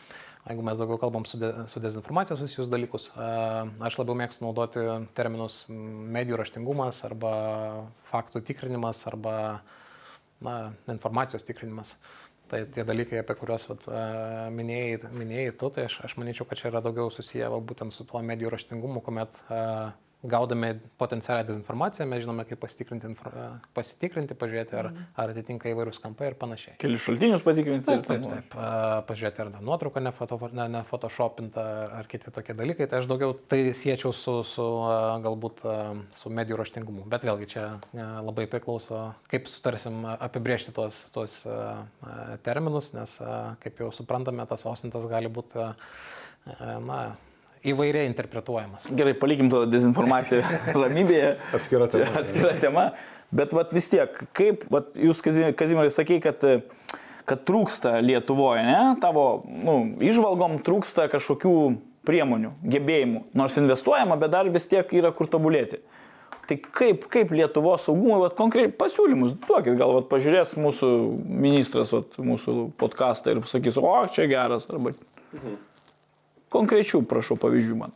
Jeigu 0.46 0.62
mes 0.62 0.78
daugiau 0.78 0.98
kalbam 1.02 1.24
su, 1.26 1.38
de, 1.42 1.48
su 1.66 1.80
dezinformacija 1.82 2.36
susijus 2.38 2.68
dalykus, 2.70 3.08
aš 3.16 3.96
labiau 3.98 4.14
mėgstu 4.18 4.44
naudoti 4.44 4.84
terminus 5.18 5.64
medijų 5.68 6.38
raštingumas 6.38 7.00
arba 7.08 7.32
faktų 8.06 8.44
tikrinimas 8.46 9.00
arba 9.10 9.34
na, 10.38 10.54
informacijos 10.92 11.46
tikrinimas. 11.48 11.90
Tai 12.46 12.60
tie 12.70 12.84
dalykai, 12.86 13.18
apie 13.24 13.34
kuriuos 13.40 13.64
vat, 13.72 13.88
minėjai, 14.54 15.10
minėjai 15.18 15.56
tu, 15.58 15.72
tai 15.74 15.88
aš, 15.88 15.98
aš 16.06 16.14
manyčiau, 16.20 16.46
kad 16.46 16.60
čia 16.60 16.70
yra 16.70 16.82
daugiau 16.84 17.10
susiję 17.10 17.48
va, 17.50 17.58
būtent 17.58 17.90
su 17.90 18.06
tuo 18.06 18.22
medijų 18.22 18.52
raštingumu, 18.54 19.02
kuomet 19.02 19.40
gaudami 20.24 20.74
potencialią 20.98 21.44
dezinformaciją, 21.46 22.06
mes 22.08 22.22
žinome, 22.24 22.44
kaip 22.48 22.60
pasitikrinti, 22.62 23.12
pasitikrinti 23.76 24.36
pažiūrėti, 24.38 24.76
ar, 24.78 24.88
mhm. 24.90 25.08
ar 25.22 25.32
atitinka 25.34 25.70
įvairius 25.70 26.00
kampai 26.02 26.30
ir 26.30 26.38
panašiai. 26.40 26.76
Kelius 26.82 27.04
šaltinius 27.04 27.44
patikrinti. 27.44 27.86
Taip, 27.86 28.06
taip, 28.08 28.24
taip. 28.24 28.56
Pažiūrėti, 29.08 29.44
ar 29.44 29.52
nuotrauka 29.60 30.02
ne, 30.02 30.12
foto, 30.16 30.38
ne, 30.56 30.66
ne 30.72 30.82
photoshopinta, 30.88 31.66
ar 32.00 32.08
kiti 32.10 32.32
tokie 32.34 32.56
dalykai. 32.58 32.88
Tai 32.90 33.02
aš 33.02 33.10
daugiau 33.10 33.36
tai 33.36 33.60
siečiau 33.76 34.14
su, 34.16 34.38
su 34.46 34.66
galbūt 35.26 35.62
su 36.16 36.32
medijų 36.32 36.60
raštingumu. 36.62 37.06
Bet 37.12 37.26
vėlgi 37.28 37.50
čia 37.52 37.66
labai 37.94 38.48
priklauso, 38.50 39.10
kaip 39.30 39.50
sutarsim 39.52 40.02
apibriežti 40.16 40.74
tuos, 40.76 41.04
tuos 41.14 41.38
terminus, 42.46 42.92
nes 42.96 43.18
kaip 43.62 43.84
jau 43.84 43.92
suprantame, 43.94 44.48
tas 44.48 44.66
osintas 44.66 45.06
gali 45.10 45.30
būti 45.32 45.70
na, 46.86 47.00
įvairiai 47.72 48.08
interpretuojamas. 48.10 48.86
Gerai, 48.96 49.14
palikim 49.18 49.50
to 49.52 49.64
dezinformaciją 49.70 50.42
ramybėje. 50.82 51.34
Atskira 51.56 51.88
tema. 51.92 52.12
Atskira 52.22 52.54
tema. 52.62 52.86
Bet 53.34 53.52
vat, 53.56 53.74
vis 53.74 53.90
tiek, 53.90 54.20
kaip 54.36 54.64
vat, 54.72 54.94
jūs, 55.00 55.20
Kazimirai, 55.58 55.90
sakė, 55.90 56.20
kad, 56.22 56.44
kad 57.26 57.42
trūksta 57.48 57.98
Lietuvoje, 58.04 58.62
ne? 58.66 58.94
Tavo 59.02 59.26
nu, 59.50 59.76
išvalgom 60.04 60.60
trūksta 60.66 61.08
kažkokių 61.12 61.56
priemonių, 62.06 62.54
gebėjimų. 62.62 63.24
Nors 63.36 63.58
investuojama, 63.58 64.18
bet 64.20 64.34
dar 64.34 64.50
vis 64.54 64.68
tiek 64.70 64.92
yra 64.94 65.10
kur 65.14 65.30
tobulėti. 65.30 65.82
Tai 66.46 66.56
kaip, 66.62 67.08
kaip 67.10 67.32
Lietuvos 67.34 67.88
saugumui, 67.88 68.20
vat, 68.22 68.36
konkrečiai 68.38 68.70
pasiūlymus 68.78 69.34
duokit, 69.48 69.74
gal 69.80 69.96
vat, 69.96 70.06
pažiūrės 70.12 70.54
mūsų 70.62 70.90
ministras, 71.26 71.90
vat, 71.94 72.14
mūsų 72.22 72.68
podcastą 72.78 73.34
ir 73.34 73.42
pasakys, 73.42 73.80
o 73.82 73.96
čia 74.14 74.28
geras, 74.30 74.68
arba... 74.70 74.94
Mhm. 75.34 75.56
Konkrečių, 76.56 77.04
prašau, 77.08 77.36
pavyzdžių 77.40 77.78
man. 77.78 77.94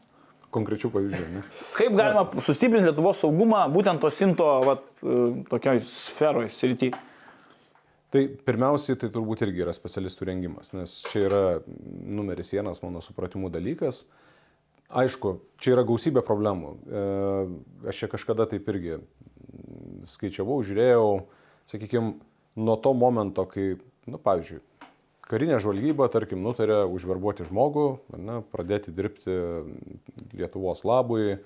Konkrečių 0.55 0.91
pavyzdžių, 0.91 1.27
ne? 1.31 1.45
Kaip 1.77 1.95
galima 1.95 2.25
sustiprinti 2.43 2.91
Lietuvos 2.91 3.21
saugumą 3.23 3.63
būtent 3.71 4.03
to 4.03 4.11
sinto 4.13 4.49
vat, 4.67 4.83
e, 5.03 5.21
tokioj 5.51 5.85
sferoje, 5.87 6.51
srity? 6.57 6.91
Tai 8.11 8.25
pirmiausiai, 8.49 8.99
tai 8.99 9.13
turbūt 9.15 9.45
irgi 9.47 9.63
yra 9.63 9.73
specialistų 9.75 10.27
rengimas, 10.27 10.73
nes 10.75 10.97
čia 11.07 11.23
yra 11.29 11.43
numeris 11.71 12.51
vienas 12.51 12.83
mano 12.83 12.99
supratimų 13.05 13.53
dalykas. 13.55 14.03
Aišku, 14.91 15.37
čia 15.63 15.77
yra 15.77 15.85
gausybė 15.87 16.25
problemų. 16.27 16.73
E, 16.75 17.05
aš 17.93 18.03
čia 18.03 18.11
kažkada 18.11 18.49
taip 18.51 18.67
irgi 18.73 18.99
skaičiavau, 20.11 20.59
žiūrėjau, 20.67 21.07
sakykime, 21.71 22.17
nuo 22.59 22.77
to 22.83 22.93
momento, 22.99 23.47
kai, 23.47 23.77
na, 24.09 24.17
nu, 24.17 24.23
pavyzdžiui, 24.27 24.59
karinė 25.31 25.61
žvalgyba, 25.63 26.09
tarkim, 26.13 26.43
nutarė 26.45 26.83
užverbuoti 26.91 27.47
žmogų, 27.49 27.87
ne, 28.19 28.41
pradėti 28.53 28.95
dirbti 28.95 29.37
Lietuvos 30.35 30.83
labui, 30.89 31.39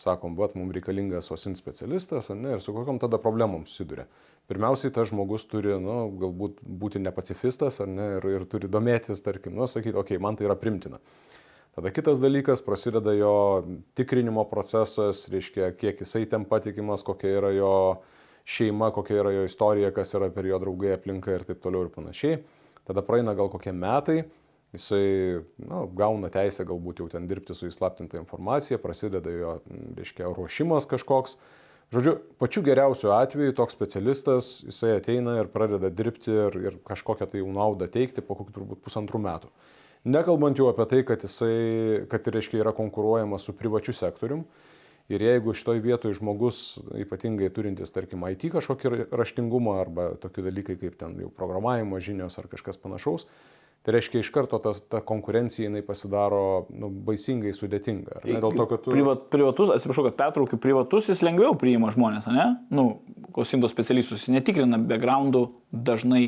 sakom, 0.00 0.34
va, 0.38 0.48
mums 0.58 0.74
reikalingas 0.74 1.30
OSIN 1.34 1.54
specialistas, 1.58 2.30
ne, 2.34 2.56
ir 2.56 2.62
su 2.62 2.74
kokiam 2.74 2.98
tada 3.02 3.20
problemom 3.22 3.66
susiduria. 3.70 4.06
Pirmiausiai, 4.50 4.92
tas 4.92 5.08
žmogus 5.10 5.46
turi, 5.48 5.76
nu, 5.80 6.08
galbūt 6.20 6.58
būti 6.64 7.00
ne 7.02 7.12
pacifistas, 7.14 7.80
ne, 7.88 8.16
ir, 8.18 8.26
ir 8.40 8.48
turi 8.50 8.70
domėtis, 8.70 9.22
tarkim, 9.24 9.54
nu, 9.56 9.68
sakyti, 9.70 9.96
okei, 9.96 10.18
okay, 10.18 10.22
man 10.22 10.38
tai 10.38 10.48
yra 10.48 10.58
primtina. 10.58 11.00
Tada 11.74 11.90
kitas 11.90 12.20
dalykas, 12.22 12.60
prasideda 12.62 13.14
jo 13.16 13.36
tikrinimo 13.98 14.44
procesas, 14.46 15.24
reiškia, 15.32 15.72
kiek 15.74 16.04
jisai 16.04 16.22
ten 16.30 16.44
patikimas, 16.46 17.02
kokia 17.06 17.32
yra 17.40 17.50
jo 17.54 17.72
šeima, 18.46 18.92
kokia 18.94 19.22
yra 19.22 19.32
jo 19.34 19.46
istorija, 19.48 19.90
kas 19.94 20.14
yra 20.14 20.28
per 20.30 20.46
jo 20.46 20.60
draugai 20.62 20.92
aplinka 20.94 21.34
ir 21.34 21.46
taip 21.48 21.64
toliau 21.64 21.88
ir 21.88 21.90
panašiai. 21.94 22.38
Tada 22.88 23.04
praeina 23.04 23.34
gal 23.36 23.50
kokie 23.52 23.72
metai, 23.72 24.24
jisai 24.74 25.42
na, 25.62 25.84
gauna 25.96 26.30
teisę 26.34 26.66
galbūt 26.68 27.02
jau 27.02 27.10
ten 27.12 27.28
dirbti 27.30 27.54
su 27.56 27.68
įslaptinta 27.70 28.18
informacija, 28.20 28.80
prasideda 28.82 29.32
jo, 29.32 29.58
reiškia, 29.98 30.30
ruošimas 30.34 30.88
kažkoks. 30.90 31.38
Žodžiu, 31.94 32.14
pačiu 32.40 32.62
geriausiu 32.64 33.12
atveju 33.14 33.54
toks 33.54 33.76
specialistas, 33.76 34.50
jisai 34.66 34.96
ateina 34.96 35.36
ir 35.42 35.50
pradeda 35.52 35.90
dirbti 35.92 36.32
ir, 36.32 36.56
ir 36.58 36.78
kažkokią 36.88 37.28
tai 37.30 37.42
jau 37.42 37.50
naudą 37.54 37.86
teikti 37.92 38.24
po 38.24 38.34
kokių 38.38 38.56
turbūt 38.56 38.82
pusantrų 38.86 39.20
metų. 39.22 39.52
Nekalbant 40.04 40.58
jau 40.58 40.66
apie 40.68 40.84
tai, 40.90 41.02
kad 41.06 41.22
jisai, 41.24 42.04
kad 42.10 42.26
reiškia, 42.28 42.60
yra 42.64 42.74
konkuruojama 42.76 43.38
su 43.40 43.54
privačiu 43.56 43.94
sektorium. 43.96 44.42
Ir 45.12 45.20
jeigu 45.20 45.52
šitoj 45.52 45.82
vietoje 45.84 46.16
žmogus, 46.16 46.78
ypatingai 46.96 47.50
turintis, 47.52 47.92
tarkim, 47.92 48.24
IT 48.32 48.46
kažkokį 48.54 49.10
raštingumą 49.12 49.76
arba 49.82 50.06
tokie 50.20 50.46
dalykai 50.46 50.78
kaip 50.80 50.96
ten 51.00 51.18
jau 51.20 51.28
programavimo 51.28 52.00
žinios 52.00 52.38
ar 52.40 52.48
kažkas 52.48 52.80
panašaus, 52.80 53.28
Tai 53.84 53.92
reiškia, 53.92 54.22
iš 54.24 54.30
karto 54.32 54.56
tas, 54.64 54.78
ta 54.88 55.02
konkurencija 55.04 55.66
jinai 55.66 55.82
pasidaro 55.84 56.64
nu, 56.72 56.88
baisingai 57.04 57.50
sudėtinga. 57.52 58.22
Ne, 58.24 58.38
dėl 58.40 58.54
to, 58.56 58.64
kad 58.70 58.80
tu... 58.80 58.94
Privat, 58.94 59.26
privatus, 59.32 59.72
atsiprašau, 59.74 60.06
kad 60.06 60.16
pertraukiu, 60.22 60.56
privatus 60.56 61.10
jis 61.12 61.20
lengviau 61.20 61.52
priima 61.60 61.90
žmonės, 61.92 62.30
ne? 62.32 62.46
Nu, 62.72 62.86
kosimto 63.36 63.68
specialistus, 63.68 64.24
jis 64.24 64.32
netikrina 64.38 64.80
backgroundų 64.80 65.44
dažnai. 65.68 66.22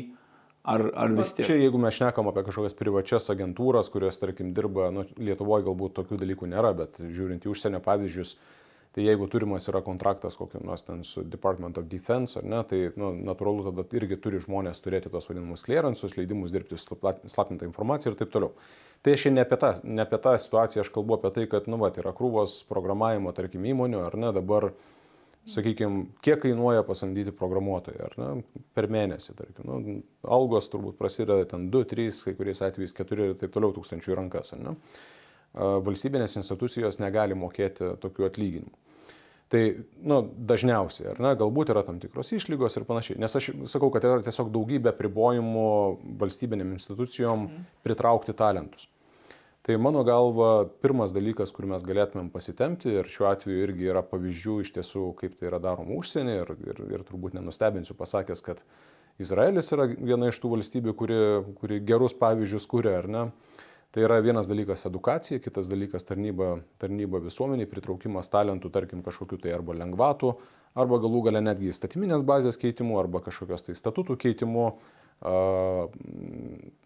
Ar, 0.67 0.83
ar 0.99 1.17
vis 1.17 1.31
tiek? 1.33 1.47
Čia 1.47 1.57
jeigu 1.57 1.81
mes 1.81 1.97
šnekam 1.97 2.29
apie 2.29 2.43
kažkokias 2.45 2.77
privačias 2.77 3.25
agentūras, 3.33 3.89
kurios, 3.89 4.21
tarkim, 4.21 4.53
dirba, 4.53 4.91
nu, 4.93 5.07
Lietuvoje 5.17 5.65
galbūt 5.65 5.97
tokių 5.97 6.21
dalykų 6.21 6.51
nėra, 6.53 6.75
bet 6.77 7.01
žiūrint 7.01 7.47
į 7.47 7.53
užsienio 7.55 7.79
pavyzdžius, 7.85 8.35
uh, 8.35 8.56
Tai 8.97 9.03
jeigu 9.05 9.27
turimas 9.29 9.67
yra 9.69 9.83
kontraktas 9.85 10.33
kokiu 10.39 10.57
nors 10.65 10.81
ten 10.81 11.03
su 11.05 11.21
Department 11.21 11.77
of 11.77 11.85
Defense, 11.85 12.39
ar 12.39 12.45
ne, 12.49 12.63
tai 12.65 12.79
nu, 12.97 13.11
natūralu 13.27 13.67
tada 13.67 13.83
irgi 13.93 14.15
turi 14.17 14.39
žmonės 14.41 14.79
turėti 14.81 15.11
tos 15.13 15.27
vadinamus 15.29 15.61
clearances, 15.67 16.15
leidimus 16.17 16.49
dirbti 16.49 16.79
slaptintą 16.81 17.67
informaciją 17.67 18.15
ir 18.15 18.17
taip 18.17 18.31
toliau. 18.33 18.55
Tai 19.05 19.13
aš 19.13 19.27
ne 19.29 19.43
apie, 19.43 19.59
tą, 19.61 19.69
ne 19.85 20.01
apie 20.01 20.17
tą 20.23 20.31
situaciją, 20.41 20.81
aš 20.81 20.89
kalbu 20.95 21.13
apie 21.13 21.29
tai, 21.35 21.43
kad, 21.51 21.67
nu, 21.69 21.77
va, 21.77 21.91
yra 21.93 22.09
krūvos 22.17 22.55
programavimo, 22.71 23.35
tarkim, 23.37 23.67
įmonių, 23.69 23.99
ar 24.07 24.17
ne, 24.17 24.31
dabar, 24.33 24.71
sakykime, 25.45 26.07
kiek 26.25 26.41
kainuoja 26.47 26.81
pasamdyti 26.89 27.35
programuotoją, 27.37 28.09
ar 28.09 28.17
ne, 28.17 28.31
per 28.73 28.89
mėnesį, 28.97 29.37
tarkim, 29.37 29.69
nu, 29.69 29.99
algos 30.25 30.71
turbūt 30.73 30.97
prasideda 30.97 31.45
ten 31.53 31.69
2, 31.69 31.83
3, 31.93 32.23
kai 32.31 32.35
kuriais 32.41 32.65
atvejais 32.65 32.97
4 32.97 33.29
ir 33.29 33.37
taip 33.43 33.53
toliau 33.53 33.77
tūkstančių 33.77 34.17
rankas, 34.23 34.55
ar 34.57 34.65
ne. 34.71 34.75
Valstybinės 35.85 36.33
institucijos 36.41 36.97
negali 36.97 37.37
mokėti 37.37 37.93
tokių 38.01 38.29
atlyginimų. 38.31 38.86
Tai, 39.47 39.61
nu, 40.03 40.19
dažniausiai, 40.49 41.13
ar 41.13 41.21
ne, 41.23 41.29
galbūt 41.39 41.69
yra 41.71 41.85
tam 41.87 42.01
tikros 42.03 42.33
išlygos 42.35 42.75
ir 42.75 42.83
panašiai. 42.87 43.19
Nes 43.23 43.35
aš 43.39 43.53
sakau, 43.71 43.87
kad 43.93 44.03
yra 44.03 44.19
tiesiog 44.25 44.49
daugybė 44.51 44.91
pribojimų 44.97 45.69
valstybinėm 46.19 46.73
institucijom 46.75 47.45
mhm. 47.45 47.65
pritraukti 47.87 48.35
talentus. 48.35 48.89
Tai 49.67 49.75
mano 49.83 49.99
galva, 50.07 50.63
pirmas 50.79 51.11
dalykas, 51.11 51.51
kur 51.51 51.65
mes 51.67 51.83
galėtumėm 51.83 52.29
pasitemti, 52.31 52.87
ir 53.01 53.09
šiuo 53.11 53.25
atveju 53.27 53.65
irgi 53.65 53.89
yra 53.91 53.99
pavyzdžių 54.07 54.53
iš 54.63 54.69
tiesų, 54.77 55.09
kaip 55.19 55.33
tai 55.35 55.49
yra 55.49 55.59
daroma 55.59 55.97
užsienį, 55.97 56.35
ir, 56.39 56.51
ir, 56.71 56.79
ir 56.95 57.03
turbūt 57.07 57.35
nenustebinsiu 57.35 57.95
pasakęs, 57.99 58.43
kad 58.45 58.61
Izraelis 59.19 59.73
yra 59.75 59.89
viena 59.91 60.29
iš 60.31 60.39
tų 60.39 60.53
valstybių, 60.53 60.93
kuri, 60.95 61.19
kuri 61.59 61.81
gerus 61.83 62.15
pavyzdžius 62.15 62.67
kūrė, 62.71 62.93
ar 63.01 63.11
ne. 63.11 63.25
Tai 63.95 64.03
yra 64.03 64.19
vienas 64.21 64.49
dalykas 64.49 64.83
edukacija, 64.89 65.39
kitas 65.39 65.69
dalykas 65.71 66.03
tarnyba, 66.05 66.57
tarnyba 66.81 67.21
visuomeniai, 67.23 67.69
pritraukimas 67.71 68.27
talentų, 68.29 68.69
tarkim, 68.73 68.99
kažkokiu 69.05 69.39
tai 69.41 69.53
arba 69.55 69.77
lengvatų, 69.79 70.33
arba 70.77 70.99
galų 71.01 71.23
gale 71.29 71.41
netgi 71.45 71.71
įstatyminės 71.71 72.25
bazės 72.27 72.59
keitimu, 72.59 72.97
arba 72.99 73.23
kažkokios 73.25 73.63
tai 73.69 73.77
statutų 73.79 74.17
keitimu, 74.25 74.67
a, 75.23 75.35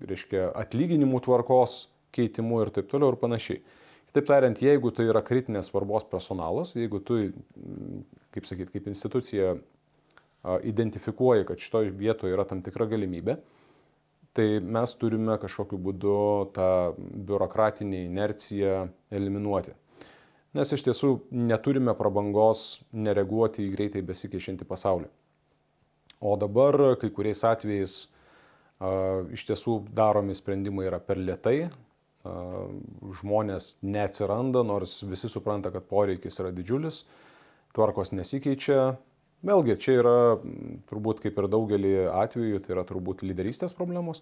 reiškia 0.06 0.52
atlyginimų 0.62 1.24
tvarkos 1.26 1.88
keitimu 2.16 2.62
ir 2.62 2.74
taip 2.76 2.91
toliau 2.91 3.16
ir 3.16 3.20
panašiai. 3.20 3.64
Kitaip 4.12 4.28
tariant, 4.28 4.60
jeigu 4.60 4.91
tai 4.91 5.08
yra 5.08 5.24
kritinės 5.24 5.70
svarbos 5.72 6.06
personalas, 6.12 6.76
jeigu 6.76 6.99
tu, 7.08 7.18
kaip 8.36 8.47
sakyt, 8.47 8.70
kaip 8.74 8.89
institucija 8.91 9.56
identifikuoji, 10.68 11.45
kad 11.47 11.62
šitoje 11.64 11.93
vietoje 11.95 12.36
yra 12.36 12.43
tam 12.49 12.64
tikra 12.66 12.89
galimybė, 12.91 13.38
tai 14.34 14.61
mes 14.63 14.93
turime 14.95 15.36
kažkokiu 15.41 15.79
būdu 15.82 16.17
tą 16.55 16.69
biurokratinę 16.97 18.05
inerciją 18.07 18.86
eliminuoti. 19.11 19.73
Nes 20.55 20.71
iš 20.75 20.84
tiesų 20.84 21.11
neturime 21.32 21.93
prabangos 21.95 22.82
nereaguoti 22.91 23.63
į 23.63 23.73
greitai 23.75 24.01
besikeičiantį 24.07 24.67
pasaulį. 24.67 25.07
O 26.21 26.36
dabar 26.39 26.77
kai 27.01 27.09
kuriais 27.09 27.43
atvejais 27.47 27.93
a, 28.03 29.23
iš 29.32 29.45
tiesų 29.47 29.77
daromi 29.95 30.36
sprendimai 30.38 30.89
yra 30.89 30.99
per 31.03 31.19
lietai, 31.19 31.69
a, 31.71 32.34
žmonės 33.21 33.75
neatsiranda, 33.82 34.63
nors 34.67 34.99
visi 35.07 35.32
supranta, 35.32 35.71
kad 35.71 35.88
poreikis 35.88 36.39
yra 36.43 36.51
didžiulis, 36.55 37.05
tvarkos 37.75 38.11
nesikeičia, 38.11 38.91
Vėlgi, 39.41 39.77
čia 39.81 39.97
yra 39.97 40.17
turbūt 40.89 41.23
kaip 41.23 41.39
ir 41.41 41.47
daugelį 41.49 41.93
atvejų, 42.13 42.59
tai 42.61 42.75
yra 42.75 42.83
turbūt 42.85 43.23
lyderystės 43.25 43.73
problemos. 43.73 44.21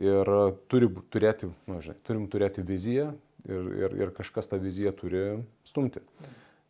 Ir 0.00 0.28
turi 0.70 0.88
turėti, 1.12 1.50
nu, 1.68 1.80
žinai, 1.84 1.98
turim 2.06 2.28
turėti 2.30 2.62
viziją 2.64 3.10
ir, 3.44 3.66
ir, 3.82 3.96
ir 4.04 4.12
kažkas 4.16 4.48
tą 4.48 4.60
viziją 4.62 4.94
turi 4.96 5.24
stumti. 5.66 6.00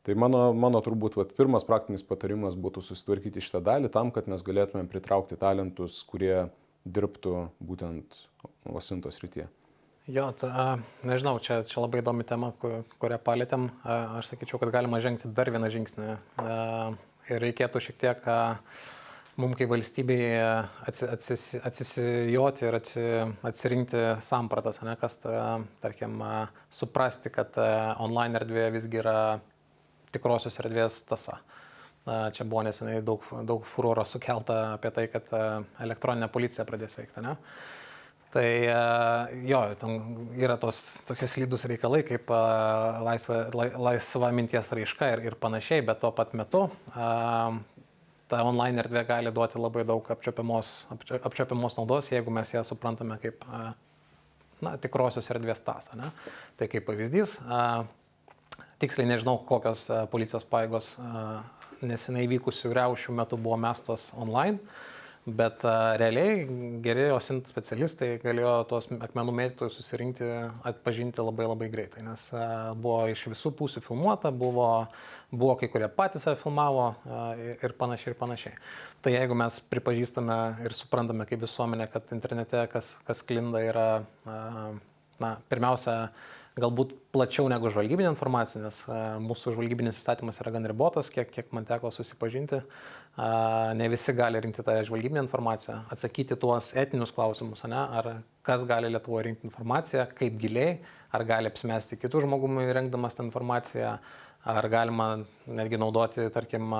Tai 0.00 0.16
mano, 0.16 0.40
mano 0.56 0.80
turbūt 0.80 1.18
vat, 1.20 1.36
pirmas 1.36 1.66
praktinis 1.68 2.02
patarimas 2.06 2.56
būtų 2.56 2.82
susitvarkyti 2.82 3.42
šitą 3.44 3.60
dalį 3.68 3.92
tam, 3.92 4.10
kad 4.14 4.30
mes 4.32 4.42
galėtumėm 4.42 4.88
pritraukti 4.88 5.36
talentus, 5.38 6.00
kurie 6.08 6.48
dirbtų 6.88 7.50
būtent 7.60 8.22
Osintos 8.72 9.20
rytyje. 9.20 9.50
Jo, 10.10 10.30
ta, 10.34 10.80
nežinau, 11.06 11.36
čia, 11.44 11.60
čia 11.68 11.84
labai 11.84 12.00
įdomi 12.00 12.24
tema, 12.26 12.54
kurią 12.56 13.20
palėtėm. 13.22 13.68
Aš 13.84 14.32
sakyčiau, 14.32 14.58
kad 14.62 14.72
galima 14.74 14.98
žengti 15.04 15.28
dar 15.36 15.52
vieną 15.52 15.68
žingsnį 15.70 16.16
ir 17.30 17.44
reikėtų 17.46 17.82
šiek 17.84 18.00
tiek 18.00 18.26
mums 19.40 19.56
kaip 19.56 19.70
valstybei 19.72 20.34
atsis, 20.88 21.54
atsisijoti 21.64 22.66
ir 22.68 22.76
atsi, 22.76 23.04
atsirinkti 23.46 24.02
sampratas, 24.24 24.82
ne, 24.84 24.96
kas, 25.00 25.16
ta, 25.22 25.60
tarkim, 25.80 26.18
suprasti, 26.72 27.32
kad 27.32 27.56
online 28.04 28.40
erdvė 28.40 28.66
visgi 28.76 29.00
yra 29.00 29.16
tikrosios 30.12 30.58
erdvės 30.60 31.00
tasa. 31.08 31.38
Čia 32.04 32.46
buvo 32.48 32.64
nesenai 32.64 33.00
daug, 33.04 33.24
daug 33.46 33.64
furoro 33.68 34.06
sukelta 34.08 34.60
apie 34.74 34.90
tai, 34.96 35.06
kad 35.12 35.28
elektroninė 35.84 36.30
policija 36.32 36.64
pradės 36.68 36.96
veikti. 36.98 37.22
Ne? 37.24 37.36
Tai 38.30 38.46
jo, 39.42 39.60
ten 39.80 39.96
yra 40.38 40.54
tos 40.62 40.76
tokie 41.08 41.26
slidus 41.26 41.64
reikalai 41.66 42.04
kaip 42.06 42.30
laisva, 43.02 43.40
laisva 43.74 44.30
minties 44.36 44.70
raiška 44.70 45.08
ir, 45.16 45.24
ir 45.26 45.36
panašiai, 45.40 45.82
bet 45.88 45.98
tuo 46.04 46.12
pat 46.14 46.36
metu 46.38 46.68
ta 48.30 48.42
online 48.46 48.84
erdvė 48.84 49.04
gali 49.08 49.32
duoti 49.34 49.58
labai 49.58 49.84
daug 49.88 50.06
apčiopiamos, 50.14 50.72
apčiopiamos 51.18 51.76
naudos, 51.78 52.10
jeigu 52.12 52.30
mes 52.34 52.52
ją 52.54 52.62
suprantame 52.66 53.18
kaip 53.22 53.42
na, 54.62 54.76
tikrosios 54.82 55.30
erdvės 55.34 55.64
tasą. 55.66 55.96
Ne? 55.98 56.12
Tai 56.60 56.68
kaip 56.70 56.86
pavyzdys, 56.86 57.38
tiksliai 58.82 59.10
nežinau, 59.10 59.40
kokios 59.48 59.88
policijos 60.12 60.46
paėgos 60.48 60.92
nesenai 61.82 62.26
vykusių 62.30 62.70
greušių 62.74 63.16
metu 63.18 63.40
buvo 63.40 63.58
mestos 63.60 64.10
online. 64.14 64.60
Bet 65.36 65.64
a, 65.68 65.94
realiai 66.00 66.44
geri 66.82 67.10
OSINT 67.12 67.48
specialistai 67.50 68.14
galėjo 68.22 68.52
tuos 68.70 68.88
akmenų 68.90 69.34
mėtytojus 69.36 69.76
susirinkti, 69.76 70.26
atpažinti 70.66 71.22
labai 71.22 71.46
labai 71.48 71.68
greitai, 71.72 72.02
nes 72.06 72.24
a, 72.32 72.72
buvo 72.72 73.04
iš 73.12 73.26
visų 73.30 73.52
pusių 73.58 73.82
filmuota, 73.84 74.32
buvo, 74.32 74.68
buvo 75.30 75.58
kai 75.60 75.68
kurie 75.72 75.90
patys 75.92 76.24
save 76.26 76.40
filmavo 76.40 76.88
a, 76.88 77.20
ir 77.52 77.76
panašiai 77.78 78.14
ir 78.14 78.18
panašiai. 78.22 78.56
Tai 79.04 79.12
jeigu 79.14 79.36
mes 79.38 79.60
pripažįstame 79.72 80.40
ir 80.64 80.76
suprantame 80.76 81.28
kaip 81.28 81.44
visuomenė, 81.44 81.90
kad 81.92 82.10
internete 82.16 82.64
kas, 82.72 82.94
kas 83.06 83.22
klinda 83.26 83.62
yra, 83.64 83.88
na, 85.20 85.34
pirmiausia, 85.52 85.96
galbūt 86.60 86.96
plačiau 87.14 87.48
negu 87.50 87.70
žvalgybinė 87.72 88.10
informacija, 88.10 88.62
nes 88.64 88.80
mūsų 89.22 89.54
žvalgybinis 89.54 90.00
įstatymas 90.00 90.40
yra 90.42 90.52
gan 90.56 90.66
ribotas, 90.68 91.10
kiek, 91.12 91.30
kiek 91.32 91.52
man 91.56 91.68
teko 91.68 91.92
susipažinti. 91.94 92.60
Ne 93.76 93.88
visi 93.92 94.14
gali 94.16 94.40
rinkti 94.40 94.62
tą 94.64 94.76
žvalgybinę 94.86 95.20
informaciją, 95.24 95.80
atsakyti 95.92 96.38
tuos 96.40 96.70
etinius 96.78 97.12
klausimus, 97.12 97.60
ne? 97.68 97.80
ar 97.98 98.08
kas 98.46 98.64
gali 98.68 98.88
Lietuvoje 98.88 99.26
rinkti 99.26 99.48
informaciją, 99.48 100.06
kaip 100.16 100.38
giliai, 100.40 100.78
ar 101.12 101.26
gali 101.28 101.50
apsimesti 101.50 101.98
kitų 102.00 102.22
žmogumų 102.24 102.64
rengdamas 102.72 103.18
tą 103.18 103.26
informaciją, 103.26 103.98
ar 104.54 104.68
galima 104.72 105.10
netgi 105.46 105.80
naudoti, 105.82 106.30
tarkim, 106.32 106.72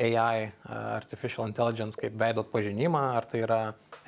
AI, 0.00 0.48
Artificial 0.96 1.50
Intelligence, 1.50 1.98
kaip 2.00 2.16
veido 2.16 2.46
atpažinimą, 2.46 3.02
ar 3.18 3.28
tai 3.28 3.42
yra 3.44 3.60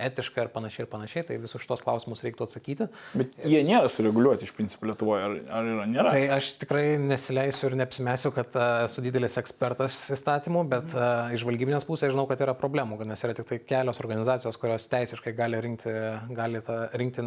etiška 0.08 0.46
ir 0.46 0.50
panašiai 0.52 0.86
ir 0.86 0.90
panašiai, 0.92 1.24
tai 1.28 1.38
visus 1.42 1.62
šitos 1.62 1.82
klausimus 1.84 2.22
reiktų 2.24 2.46
atsakyti. 2.48 2.88
Bet 3.18 3.36
jie 3.48 3.62
nėra 3.66 3.90
sureguliuoti 3.92 4.46
iš 4.46 4.54
principo 4.56 4.88
Lietuvoje, 4.88 5.24
ar, 5.26 5.36
ar 5.58 5.70
yra? 5.74 5.86
Nėra. 5.90 6.14
Tai 6.14 6.22
aš 6.38 6.52
tikrai 6.62 6.84
nesileisiu 7.00 7.68
ir 7.70 7.76
neapsimesiu, 7.80 8.32
kad 8.36 8.56
esu 8.86 9.04
didelis 9.04 9.38
ekspertas 9.40 9.98
įstatymų, 10.16 10.64
bet 10.72 10.96
a, 10.96 11.10
iš 11.34 11.44
žvalgybinės 11.44 11.86
pusės 11.88 12.14
žinau, 12.14 12.26
kad 12.30 12.42
yra 12.44 12.56
problemų, 12.58 13.00
nes 13.08 13.24
yra 13.26 13.36
tik 13.38 13.48
tai 13.50 13.60
kelios 13.66 14.00
organizacijos, 14.02 14.58
kurios 14.60 14.88
teisiškai 14.92 15.34
gali 15.38 15.60
rinkti, 15.64 15.92
gali 16.36 16.62
tą, 16.64 16.78
rinkti 17.00 17.26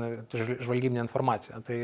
žvalgybinę 0.66 1.04
informaciją. 1.06 1.62
Tai 1.66 1.80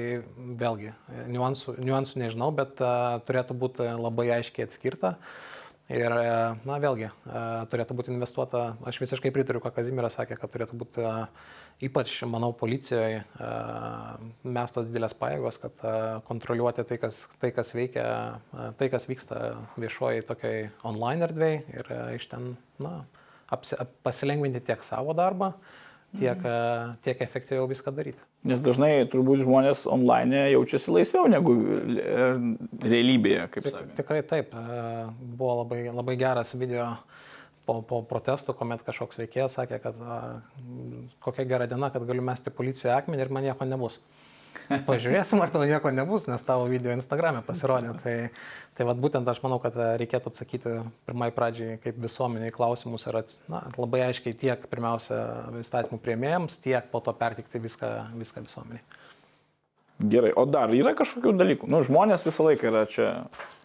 vėlgi, 0.62 0.94
niuansų, 1.32 1.78
niuansų 1.82 2.26
nežinau, 2.26 2.52
bet 2.56 2.82
a, 2.84 3.22
turėtų 3.28 3.58
būti 3.62 3.88
labai 4.02 4.30
aiškiai 4.40 4.68
atskirta. 4.70 5.16
Ir, 5.90 6.14
e, 6.14 6.36
na, 6.68 6.78
vėlgi, 6.80 7.10
e, 7.10 7.42
turėtų 7.72 7.96
būti 7.98 8.14
investuota, 8.14 8.76
aš 8.88 9.00
visiškai 9.02 9.32
pritariu, 9.36 9.60
ką 9.64 9.74
Kazimiras 9.76 10.16
sakė, 10.16 10.38
kad 10.40 10.54
turėtų 10.54 10.78
būti, 10.80 11.04
e, 11.04 11.88
ypač, 11.88 12.14
manau, 12.30 12.52
policijoje 12.56 13.24
mes 14.46 14.76
tos 14.76 14.88
didelės 14.88 15.16
pajėgos, 15.18 15.58
kad 15.64 15.82
kontroliuoti 16.28 16.86
tai, 16.88 17.00
kas, 17.02 17.24
tai, 17.42 17.50
kas 17.56 17.74
veikia, 17.74 18.06
tai, 18.78 18.92
kas 18.94 19.10
vyksta 19.10 19.56
viešoji 19.82 20.28
tokiai 20.30 20.68
online 20.88 21.26
erdvėjai 21.26 21.80
ir 21.80 21.92
iš 22.20 22.30
ten, 22.30 22.52
na, 22.80 23.00
apsi, 23.52 23.80
pasilengvinti 24.06 24.62
tiek 24.70 24.86
savo 24.86 25.18
darbą, 25.18 25.56
tiek, 26.20 26.38
mhm. 26.38 26.98
tiek 27.06 27.22
efektyviau 27.24 27.68
viską 27.72 27.94
daryti. 27.96 28.20
Nes 28.48 28.62
dažnai 28.64 29.06
turbūt 29.12 29.44
žmonės 29.46 29.86
online 29.90 30.48
jaučiasi 30.52 30.96
laisviau 30.96 31.30
negu 31.32 31.56
realybėje, 32.82 33.48
kaip 33.54 33.70
sakė. 33.70 33.96
Tikrai 34.00 34.22
taip. 34.28 34.56
Buvo 35.22 35.62
labai, 35.62 35.84
labai 35.94 36.18
geras 36.20 36.56
video 36.58 36.90
po, 37.68 37.80
po 37.88 38.02
protestų, 38.08 38.56
kuomet 38.58 38.84
kažkoks 38.88 39.22
veikėjas 39.22 39.60
sakė, 39.60 39.80
kad 39.84 40.02
a, 40.02 40.18
kokia 41.24 41.46
gera 41.50 41.70
diena, 41.70 41.92
kad 41.94 42.06
galiu 42.08 42.26
mesti 42.26 42.54
policiją 42.54 42.98
akmenį 42.98 43.28
ir 43.28 43.34
man 43.34 43.48
nieko 43.48 43.68
nebus. 43.70 44.00
Pažiūrėsim, 44.90 45.40
ar 45.44 45.52
tau 45.54 45.64
nieko 45.68 45.92
nebus, 45.96 46.28
nes 46.28 46.44
tavo 46.48 46.66
video 46.72 46.94
Instagram'e 46.96 47.44
pasirodė. 47.46 47.94
Tai, 48.02 48.16
tai 48.82 48.88
vad 48.90 49.02
būtent 49.02 49.28
aš 49.30 49.44
manau, 49.44 49.60
kad 49.62 49.76
e, 49.78 49.92
reikėtų 50.02 50.32
atsakyti 50.32 50.74
pirmai 51.06 51.30
pradžiai 51.36 51.78
kaip 51.84 52.00
visuomeniai 52.02 52.54
klausimus 52.56 53.06
ir 53.06 53.20
na, 53.52 53.62
labai 53.78 54.08
aiškiai 54.08 54.34
tiek 54.34 54.64
pirmiausia 54.72 55.20
įstatymų 55.62 56.02
prieimėjams, 56.02 56.58
tiek 56.64 56.88
po 56.90 57.04
to 57.06 57.14
pertikti 57.18 57.62
viską, 57.62 57.92
viską 58.18 58.46
visuomeniai. 58.48 58.82
Gerai, 60.02 60.32
o 60.34 60.48
dar 60.50 60.72
yra 60.74 60.96
kažkokių 60.98 61.36
dalykų. 61.38 61.70
Nu, 61.70 61.84
žmonės 61.86 62.26
visą 62.26 62.48
laiką 62.48 62.72
yra 62.72 62.88
čia, 62.90 63.10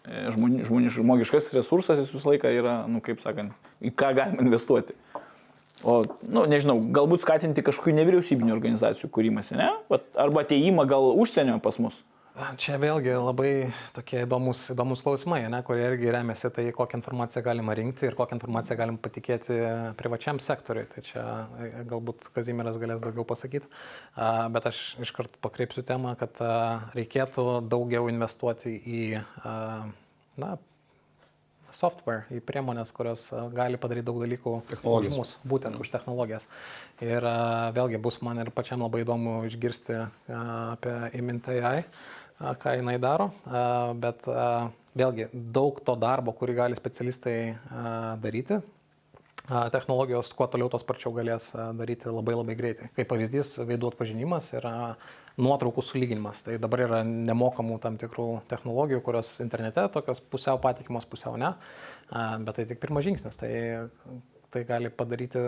e, 0.05 0.27
žmoni, 0.35 0.91
žmogiškas 0.93 1.49
resursas 1.57 2.03
jis 2.03 2.13
visą 2.13 2.35
laiką 2.35 2.51
yra, 2.53 2.75
nu, 2.85 3.01
kaip 3.01 3.23
sakant, 3.23 3.57
į 3.81 3.95
ką 3.97 4.13
galima 4.19 4.45
investuoti. 4.45 4.93
O, 5.81 6.03
nu, 6.29 6.45
nežinau, 6.49 6.77
galbūt 6.93 7.25
skatinti 7.25 7.65
kažkokių 7.65 7.95
nevyriausybinių 7.97 8.53
organizacijų 8.53 9.09
kūrimąsi, 9.13 9.57
ne? 9.57 9.71
Arba 10.17 10.45
ateimą 10.45 10.85
gal 10.89 11.09
užsienio 11.17 11.57
pas 11.61 11.81
mus. 11.81 11.97
Čia 12.37 12.75
vėlgi 12.77 13.15
labai 13.17 13.51
tokie 13.95 14.19
įdomus, 14.21 14.67
įdomus 14.69 15.01
klausimai, 15.01 15.39
ne, 15.49 15.57
kurie 15.65 15.87
irgi 15.87 16.11
remiasi 16.13 16.51
tai, 16.53 16.67
kokią 16.75 16.99
informaciją 16.99 17.41
galima 17.47 17.73
rinkti 17.77 18.05
ir 18.05 18.17
kokią 18.19 18.37
informaciją 18.37 18.77
galim 18.77 18.99
patikėti 19.01 19.57
privačiam 19.97 20.37
sektoriui. 20.43 20.85
Tai 20.91 21.03
čia 21.07 21.23
e, 21.57 21.71
galbūt 21.89 22.29
Kazimiras 22.35 22.77
galės 22.77 23.01
daugiau 23.01 23.25
pasakyti, 23.25 23.71
bet 24.53 24.69
aš 24.69 24.83
iškart 25.01 25.41
pakreipsiu 25.41 25.81
temą, 25.87 26.13
kad 26.19 26.37
reikėtų 26.93 27.47
daugiau 27.73 28.05
investuoti 28.13 28.75
į 28.85 29.03
na, 30.37 30.53
software, 31.73 32.25
į 32.33 32.41
priemonės, 32.45 32.93
kurios 32.95 33.27
gali 33.55 33.79
padaryti 33.81 34.07
daug 34.07 34.21
dalykų 34.23 34.53
už 34.87 35.09
mus, 35.15 35.33
būtent 35.47 35.79
už 35.81 35.89
technologijas. 35.93 36.47
Ir 37.03 37.25
vėlgi 37.75 37.99
bus 38.01 38.21
man 38.25 38.39
ir 38.41 38.53
pačiam 38.55 38.85
labai 38.85 39.03
įdomu 39.03 39.39
išgirsti 39.49 39.99
apie 40.37 40.95
IMINT.ai, 41.19 41.83
ką 42.37 42.73
jinai 42.77 42.97
daro, 43.01 43.31
bet 43.97 44.27
vėlgi 44.97 45.29
daug 45.33 45.77
to 45.85 45.95
darbo, 45.99 46.33
kurį 46.37 46.57
gali 46.57 46.77
specialistai 46.77 47.37
daryti, 48.21 48.59
technologijos 49.71 50.33
kuo 50.35 50.47
toliau, 50.51 50.67
tos 50.71 50.83
sparčiau 50.83 51.13
galės 51.15 51.49
daryti 51.79 52.11
labai 52.11 52.35
labai 52.35 52.55
greitai. 52.59 52.89
Kaip 52.97 53.07
pavyzdys, 53.13 53.53
veidų 53.69 53.93
atpažinimas 53.93 54.49
yra 54.57 54.73
nuotraukų 55.39 55.83
sulyginimas. 55.85 56.41
Tai 56.43 56.57
dabar 56.59 56.83
yra 56.83 56.99
nemokamų 57.07 57.77
tam 57.83 57.97
tikrų 58.01 58.27
technologijų, 58.51 58.99
kurios 59.05 59.31
internete 59.43 59.85
tokios 59.93 60.19
pusiau 60.19 60.59
patikimos, 60.59 61.07
pusiau 61.07 61.37
ne, 61.39 61.53
bet 62.43 62.59
tai 62.59 62.67
tik 62.67 62.81
pirmas 62.83 63.07
žingsnis. 63.07 63.39
Tai, 63.39 63.51
tai 64.51 64.65
gali 64.67 64.91
padaryti, 64.91 65.45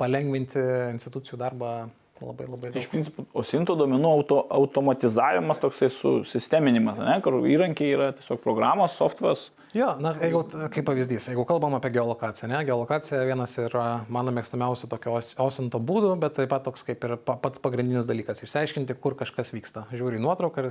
palengvinti 0.00 0.62
institucijų 0.94 1.40
darbą 1.42 1.74
labai 2.22 2.46
labai 2.48 2.70
daug. 2.70 2.74
Tai 2.74 2.82
iš 2.82 2.88
principo, 2.90 3.24
o 3.36 3.42
sinto 3.46 3.76
domenų 3.78 4.08
auto, 4.18 4.38
automatizavimas 4.56 5.60
toksai 5.62 5.90
su 5.92 6.12
sisteminimas, 6.28 7.00
ne, 7.02 7.18
kur 7.24 7.38
įrankiai 7.46 7.92
yra 7.96 8.10
tiesiog 8.16 8.40
programos, 8.44 8.96
softwares. 8.96 9.50
Jo, 9.76 9.90
na, 10.00 10.14
jeigu, 10.22 10.40
kaip 10.72 10.86
pavyzdys, 10.88 11.26
jeigu 11.28 11.44
kalbam 11.48 11.74
apie 11.76 11.90
geolokaciją, 11.92 12.48
ne, 12.48 12.62
geolokacija 12.64 13.24
vienas 13.28 13.52
yra 13.60 13.84
mano 14.12 14.32
mėgstamiausių 14.32 14.88
tokio 14.92 15.18
osinto 15.44 15.80
būdų, 15.82 16.14
bet 16.22 16.38
taip 16.38 16.48
pat 16.52 16.64
toks 16.64 16.86
kaip 16.86 17.04
ir 17.04 17.16
pats 17.26 17.60
pagrindinis 17.60 18.08
dalykas- 18.08 18.40
išsiaiškinti, 18.46 18.96
kur 19.02 19.18
kažkas 19.18 19.52
vyksta. 19.52 19.84
Žiūri 19.92 20.22
nuotrauką 20.22 20.64
ir 20.64 20.70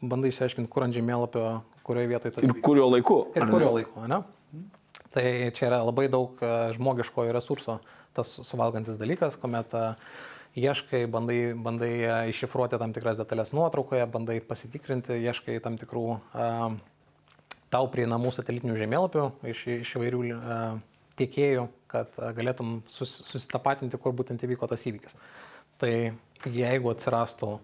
bandai 0.00 0.32
išsiaiškinti, 0.32 0.70
kur 0.72 0.86
ant 0.86 0.96
žemėlapio, 0.96 1.60
kurioje 1.84 2.08
vietoje 2.14 2.34
tas. 2.34 2.44
Ir 2.44 2.54
vyksta. 2.54 2.62
kurio 2.62 2.88
laiku. 2.88 3.18
Ir 3.36 3.44
kurio 3.50 3.74
laiku, 3.76 4.08
ne? 4.08 4.22
Tai 5.12 5.50
čia 5.52 5.68
yra 5.68 5.84
labai 5.84 6.08
daug 6.08 6.40
žmogiškojo 6.76 7.32
resurso 7.32 7.80
tas 8.16 8.32
suvalgantis 8.48 8.96
dalykas, 8.96 9.36
kuomet 9.36 9.74
uh, 9.74 9.94
ieškai, 10.56 11.04
bandai, 11.12 11.38
bandai 11.52 11.92
e, 12.00 12.12
iššifruoti 12.32 12.80
tam 12.80 12.94
tikras 12.96 13.20
detalės 13.20 13.52
nuotraukoje, 13.56 14.06
bandai 14.12 14.40
pasitikrinti, 14.44 15.18
ieškai 15.28 15.58
tam 15.64 15.76
tikrų 15.80 16.04
uh, 16.16 16.76
tau 17.72 17.88
prieinamų 17.92 18.32
satelitinių 18.34 18.76
žemėlapių 18.80 19.26
iš, 19.52 19.64
iš 19.82 19.96
įvairių 19.98 20.22
uh, 20.36 20.78
tiekėjų, 21.20 21.66
kad 21.92 22.16
galėtum 22.36 22.80
sus, 22.92 23.18
susitapatinti, 23.28 24.00
kur 24.00 24.16
būtent 24.16 24.42
įvyko 24.44 24.68
tas 24.70 24.84
įvykis. 24.88 25.16
Tai 25.80 25.92
jeigu 26.52 26.92
atsirastų 26.92 27.56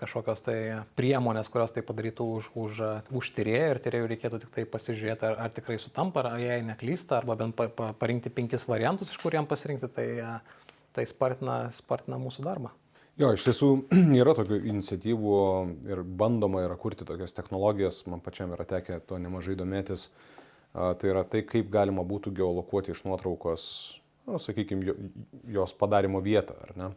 kažkokios 0.00 0.40
tai 0.46 0.58
priemonės, 0.96 1.50
kurios 1.52 1.74
tai 1.74 1.82
padarytų 1.84 2.26
už, 2.38 2.46
už, 2.56 2.78
už 3.20 3.30
tyrėją 3.36 3.66
ir 3.74 3.80
tyrėjų 3.84 4.06
reikėtų 4.12 4.38
tik 4.44 4.54
tai 4.54 4.64
pasižiūrėti, 4.70 5.26
ar, 5.28 5.34
ar 5.44 5.52
tikrai 5.52 5.76
sutampa, 5.82 6.22
ar 6.24 6.40
jei 6.40 6.62
neklysta, 6.64 7.18
arba 7.18 7.36
bent 7.36 7.56
pa, 7.58 7.66
pa, 7.68 7.90
parinkti 8.00 8.32
penkis 8.32 8.64
variantus, 8.68 9.10
iš 9.12 9.20
kur 9.20 9.36
jam 9.36 9.48
pasirinkti, 9.50 9.90
tai 9.92 10.06
uh, 10.22 10.38
tai 10.96 11.06
spartina, 11.08 11.66
spartina 11.76 12.18
mūsų 12.20 12.44
darbą. 12.46 12.72
Jo, 13.16 13.30
iš 13.32 13.46
tiesų 13.46 13.68
yra 14.20 14.34
tokių 14.36 14.58
iniciatyvų 14.72 15.36
ir 15.88 16.02
bandoma 16.20 16.66
yra 16.66 16.76
kurti 16.80 17.06
tokias 17.08 17.32
technologijas, 17.36 18.02
man 18.10 18.20
pačiam 18.24 18.52
yra 18.56 18.66
tekę 18.68 19.00
to 19.08 19.20
nemažai 19.20 19.56
domėtis. 19.56 20.10
Tai 20.76 21.08
yra 21.08 21.22
tai, 21.24 21.40
kaip 21.48 21.70
galima 21.72 22.02
būtų 22.04 22.34
geolokuoti 22.36 22.92
iš 22.92 23.00
nuotraukos, 23.06 23.62
na, 24.28 24.36
sakykime, 24.42 24.92
jos 25.48 25.72
padarimo 25.72 26.20
vietą, 26.20 26.58
ar 26.66 26.74
ne. 26.76 26.90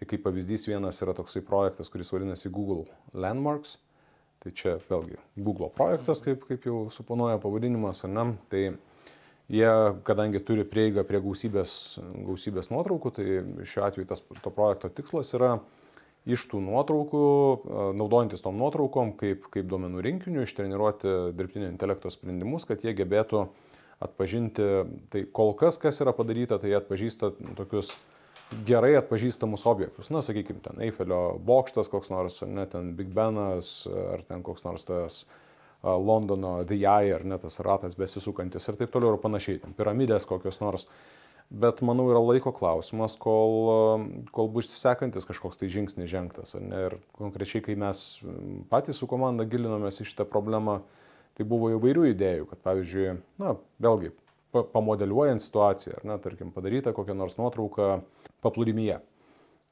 Tai 0.00 0.08
kaip 0.08 0.22
pavyzdys 0.24 0.64
vienas 0.70 1.02
yra 1.04 1.12
toksai 1.12 1.42
projektas, 1.44 1.92
kuris 1.92 2.08
vadinasi 2.14 2.48
Google 2.48 2.86
Landmarks. 3.12 3.76
Tai 4.40 4.54
čia 4.56 4.78
vėlgi 4.88 5.18
Google 5.36 5.68
projektas, 5.76 6.22
kaip, 6.24 6.46
kaip 6.48 6.64
jau 6.64 6.86
suponuoja 6.88 7.36
pavadinimas, 7.42 8.00
ar 8.08 8.14
ne. 8.14 8.24
Tai 8.48 8.62
Jie, 9.50 9.70
kadangi 10.06 10.38
turi 10.46 10.62
prieigą 10.68 11.02
prie 11.06 11.18
gausybės, 11.24 11.72
gausybės 12.22 12.68
nuotraukų, 12.70 13.10
tai 13.16 13.24
šiuo 13.66 13.82
atveju 13.82 14.06
tas, 14.06 14.22
to 14.44 14.52
projekto 14.54 14.90
tikslas 14.94 15.34
yra 15.34 15.56
iš 16.30 16.44
tų 16.52 16.60
nuotraukų, 16.62 17.22
naudojantis 17.98 18.44
tom 18.44 18.60
nuotraukom 18.60 19.10
kaip, 19.18 19.48
kaip 19.50 19.66
duomenų 19.66 20.04
rinkiniu, 20.06 20.44
ištreniruoti 20.46 21.16
dirbtinio 21.34 21.66
intelekto 21.72 22.12
sprendimus, 22.14 22.68
kad 22.68 22.86
jie 22.86 22.94
gebėtų 22.94 23.48
atpažinti, 24.06 24.70
tai 25.10 25.24
kol 25.34 25.56
kas 25.58 25.80
kas 25.82 25.98
yra 26.04 26.14
padaryta, 26.14 26.60
tai 26.62 26.76
atpažįsta 26.78 27.34
tokius 27.58 27.96
gerai 28.68 28.94
atpažįstamus 29.00 29.66
objektus. 29.66 30.14
Na, 30.14 30.22
sakykime, 30.22 30.62
ten 30.62 30.78
Eifelio 30.86 31.40
bokštas, 31.42 31.90
koks 31.90 32.14
nors, 32.14 32.38
ne, 32.46 32.70
ten 32.70 32.94
Big 32.94 33.10
Benas, 33.16 33.80
ar 33.90 34.22
ten 34.30 34.46
koks 34.46 34.62
nors 34.68 34.86
tas 34.86 35.24
uh, 35.24 35.38
Londono 35.82 36.60
The 36.68 36.76
Eye 36.84 37.14
ar 37.16 37.24
net 37.24 37.44
tas 37.46 37.60
ratas 37.64 37.96
besisukantis 37.96 38.68
ir 38.68 38.76
taip 38.76 38.92
toliau 38.92 39.14
ir 39.14 39.22
panašiai, 39.22 39.62
ten 39.62 39.76
piramidės 39.76 40.28
kokios 40.28 40.60
nors. 40.60 40.86
Bet 41.50 41.80
manau 41.82 42.04
yra 42.12 42.20
laiko 42.22 42.52
klausimas, 42.54 43.16
kol, 43.18 44.04
kol 44.30 44.50
bus 44.54 44.68
sekantis 44.70 45.26
kažkoks 45.26 45.58
tai 45.58 45.66
žingsnis 45.72 46.06
žengtas. 46.12 46.54
Ne? 46.62 46.84
Ir 46.86 46.94
konkrečiai, 47.18 47.64
kai 47.64 47.74
mes 47.80 48.20
patys 48.70 49.00
su 49.02 49.08
komanda 49.10 49.42
gilinomės 49.50 49.98
į 50.04 50.06
šitą 50.12 50.28
problemą, 50.30 50.78
tai 51.34 51.46
buvo 51.48 51.72
įvairių 51.74 52.06
idėjų, 52.12 52.46
kad 52.52 52.62
pavyzdžiui, 52.68 53.16
na, 53.42 53.56
vėlgi, 53.82 54.12
pamodeliuojant 54.52 55.42
situaciją, 55.42 55.98
ar 55.98 56.06
ne, 56.12 56.18
tarkim, 56.22 56.54
padaryta 56.54 56.94
kokia 56.94 57.18
nors 57.18 57.34
nuotrauka 57.40 58.00
paplūdimyje. 58.44 59.00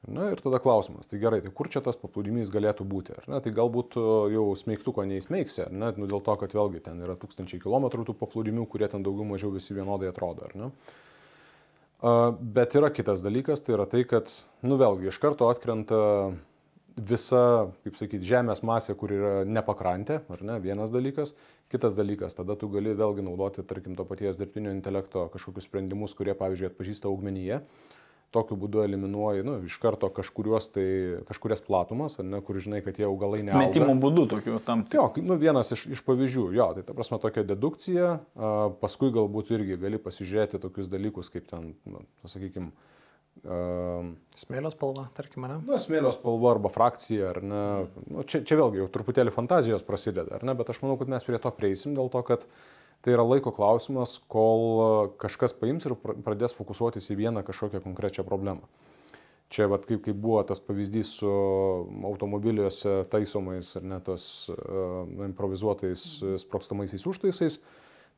Na 0.07 0.29
ir 0.31 0.39
tada 0.39 0.61
klausimas, 0.63 1.09
tai 1.11 1.19
gerai, 1.19 1.41
tai 1.43 1.51
kur 1.51 1.67
čia 1.67 1.81
tas 1.83 1.97
paplūdimys 1.99 2.51
galėtų 2.53 2.85
būti? 2.87 3.17
Ne? 3.27 3.41
Tai 3.43 3.51
galbūt 3.51 3.97
e, 3.99 4.03
jau 4.31 4.45
smeigtuko 4.55 5.03
neįsmeigsi, 5.03 5.65
ne? 5.75 5.91
Nu, 5.99 6.07
dėl 6.07 6.23
to, 6.23 6.35
kad 6.39 6.55
vėlgi 6.55 6.79
ten 6.85 7.01
yra 7.03 7.17
tūkstančiai 7.19 7.59
kilometrų 7.59 8.07
tų 8.07 8.15
paplūdimių, 8.21 8.63
kurie 8.71 8.87
ten 8.87 9.03
daugiau 9.03 9.27
mažiau 9.27 9.51
visi 9.51 9.75
vienodai 9.75 10.13
atrodo? 10.13 10.47
A, 10.55 12.13
Bet 12.31 12.77
yra 12.79 12.93
kitas 12.95 13.19
dalykas, 13.25 13.59
tai 13.65 13.75
yra 13.75 13.89
tai, 13.91 14.05
kad, 14.07 14.31
nu 14.63 14.79
vėlgi, 14.79 15.11
iš 15.11 15.19
karto 15.19 15.51
atkrenta 15.51 15.99
visa, 16.95 17.43
kaip 17.83 17.99
sakyti, 17.99 18.23
žemės 18.27 18.63
masė, 18.63 18.95
kur 18.99 19.11
yra 19.13 19.33
nepakrantė, 19.47 20.21
ar 20.31 20.47
ne, 20.47 20.59
vienas 20.63 20.95
dalykas. 20.95 21.35
Kitas 21.71 21.99
dalykas, 21.99 22.39
tada 22.39 22.55
tu 22.59 22.71
gali 22.71 22.95
vėlgi 22.97 23.27
naudoti, 23.27 23.67
tarkim, 23.67 23.99
to 23.99 24.07
paties 24.07 24.39
dirbtinio 24.39 24.71
intelekto 24.73 25.27
kažkokius 25.35 25.67
sprendimus, 25.67 26.15
kurie, 26.17 26.33
pavyzdžiui, 26.39 26.71
atpažįsta 26.71 27.11
augmenyje. 27.11 27.61
Tokiu 28.29 28.53
būdu 28.61 28.83
eliminuoji, 28.85 29.41
nu, 29.41 29.55
iš 29.65 29.79
karto 29.81 30.05
tai, 30.13 30.85
kažkurias 31.25 31.63
platumas, 31.65 32.19
ar 32.21 32.27
ne, 32.29 32.41
kur 32.45 32.59
žinai, 32.61 32.83
kad 32.85 32.93
tie 32.99 33.07
augalai 33.07 33.39
neauga. 33.41 33.63
Metimo 33.71 33.95
būdu 33.97 34.27
tokiu 34.35 34.59
tam 34.65 34.83
tikru. 34.85 34.99
Jo, 35.01 35.23
nu, 35.25 35.37
vienas 35.41 35.73
iš, 35.73 35.87
iš 35.97 36.03
pavyzdžių, 36.05 36.43
jo, 36.53 36.67
tai 36.77 36.83
ta 36.85 36.93
prasme 36.93 37.17
tokia 37.23 37.41
dedukcija, 37.49 38.11
a, 38.19 38.53
paskui 38.83 39.09
galbūt 39.15 39.49
irgi 39.57 39.79
gali 39.81 39.97
pasižiūrėti 40.03 40.61
tokius 40.61 40.91
dalykus, 40.93 41.31
kaip 41.33 41.49
ten, 41.49 41.73
nu, 41.89 42.05
sakykime, 42.29 42.69
Smėlio 44.39 44.69
spalva, 44.73 45.05
tarkim, 45.15 45.45
ne? 45.47 45.59
nu, 45.63 45.77
smėlio 45.79 46.11
spalva 46.11 46.53
arba 46.55 46.71
frakcija, 46.73 47.29
ar 47.31 47.39
ne, 47.43 47.61
nu, 48.11 48.23
čia, 48.27 48.41
čia 48.43 48.57
vėlgi 48.59 48.81
jau 48.81 48.89
truputėlį 48.91 49.31
fantazijos 49.31 49.85
prasideda, 49.87 50.39
ar 50.39 50.43
ne, 50.47 50.55
bet 50.59 50.71
aš 50.73 50.81
manau, 50.83 50.97
kad 50.99 51.11
mes 51.11 51.23
prie 51.23 51.39
to 51.39 51.51
prieisim 51.55 51.95
dėl 51.95 52.11
to, 52.11 52.23
kad 52.27 52.43
tai 53.05 53.15
yra 53.15 53.23
laiko 53.23 53.53
klausimas, 53.55 54.17
kol 54.31 55.13
kažkas 55.21 55.55
paims 55.55 55.87
ir 55.87 55.95
pra- 55.99 56.17
pradės 56.25 56.55
fokusuotis 56.57 57.09
į 57.13 57.19
vieną 57.23 57.43
kažkokią 57.47 57.81
konkrečią 57.85 58.25
problemą. 58.27 58.67
Čia, 59.49 59.65
vat, 59.65 59.87
kaip, 59.89 60.03
kaip 60.05 60.17
buvo 60.21 60.43
tas 60.45 60.59
pavyzdys 60.61 61.15
su 61.23 61.29
automobiliuose 62.05 62.99
taisomais 63.09 63.71
ar 63.79 63.87
net 63.95 64.03
tos 64.05 64.23
uh, 64.53 65.07
improvizuotais 65.25 66.03
uh, 66.21 66.35
sprokstamaisiais 66.37 67.07
užtaisais, 67.09 67.57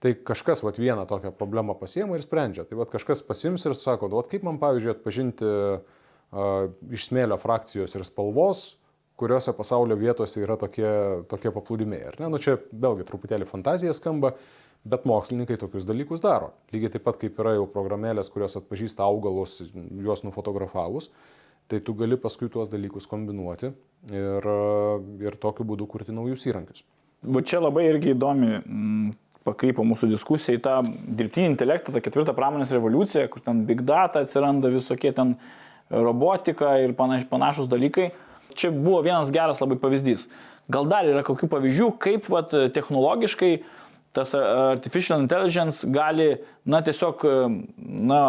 tai 0.03 0.11
kažkas 0.17 0.59
vat, 0.65 0.81
vieną 0.81 1.05
tokią 1.07 1.31
problemą 1.37 1.77
pasiema 1.79 2.17
ir 2.17 2.25
sprendžia. 2.25 2.65
Tai 2.67 2.81
vat, 2.81 2.91
kažkas 2.91 3.23
pasims 3.23 3.63
ir 3.63 3.77
sako, 3.79 4.09
vat, 4.11 4.27
kaip 4.33 4.43
man 4.43 4.59
pavyzdžiui 4.59 4.91
atpažinti 4.91 5.47
uh, 5.47 6.67
iš 6.91 7.07
smėlio 7.07 7.39
frakcijos 7.39 7.95
ir 7.95 8.03
spalvos, 8.07 8.80
kuriuose 9.21 9.53
pasaulio 9.57 9.97
vietose 9.99 10.41
yra 10.41 10.57
tokie, 10.59 10.89
tokie 11.31 11.53
paplūdimiai. 11.53 12.09
ar 12.09 12.19
Ne? 12.21 12.31
Nu, 12.33 12.41
čia 12.41 12.57
vėlgi 12.57 13.05
truputėlį 13.07 13.47
fantazija 13.49 13.93
skamba, 13.97 14.33
bet 14.83 15.05
mokslininkai 15.09 15.59
tokius 15.61 15.85
dalykus 15.85 16.23
daro. 16.23 16.51
Lygiai 16.73 16.95
taip 16.95 17.05
pat 17.05 17.19
kaip 17.21 17.37
yra 17.41 17.55
jau 17.59 17.67
programėlės, 17.69 18.31
kurios 18.33 18.57
atpažįsta 18.57 19.05
augalus, 19.05 19.59
juos 20.01 20.25
nufotografavus, 20.25 21.11
tai 21.69 21.79
tu 21.85 21.95
gali 21.97 22.17
paskui 22.19 22.49
tuos 22.51 22.71
dalykus 22.71 23.07
kombinuoti 23.07 23.71
ir, 24.11 24.47
ir 25.21 25.37
tokiu 25.41 25.67
būdu 25.69 25.87
kurti 25.89 26.15
naujus 26.15 26.47
įrankius. 26.49 26.85
Va 27.21 27.43
čia 27.45 27.61
labai 27.61 27.85
irgi 27.91 28.15
įdomi 28.15 28.55
mm, 28.57 29.11
pakrypo 29.45 29.85
mūsų 29.85 30.09
diskusija 30.11 30.57
į 30.57 30.63
tą 30.65 30.79
dirbtinį 30.89 31.51
intelektą, 31.53 31.93
tą 31.93 32.01
ketvirtą 32.03 32.33
pramonės 32.37 32.73
revoliuciją, 32.73 33.27
kur 33.29 33.45
ten 33.45 33.63
big 33.69 33.85
data 33.85 34.25
atsiranda 34.25 34.71
visokie 34.73 35.13
ten 35.13 35.35
robotika 35.91 36.73
ir 36.81 36.95
panaš, 36.97 37.27
panašus 37.29 37.69
dalykai. 37.71 38.09
Čia 38.57 38.71
buvo 38.75 39.01
vienas 39.05 39.31
geras 39.33 39.61
labai 39.63 39.77
pavyzdys. 39.81 40.27
Gal 40.71 40.87
dar 40.89 41.07
yra 41.09 41.23
kokių 41.27 41.49
pavyzdžių, 41.51 41.91
kaip 42.01 42.27
vat, 42.31 42.53
technologiškai 42.75 43.53
tas 44.11 44.33
artificial 44.35 45.21
intelligence 45.23 45.87
gali, 45.87 46.33
na, 46.67 46.81
tiesiog, 46.83 47.23
na, 47.79 48.21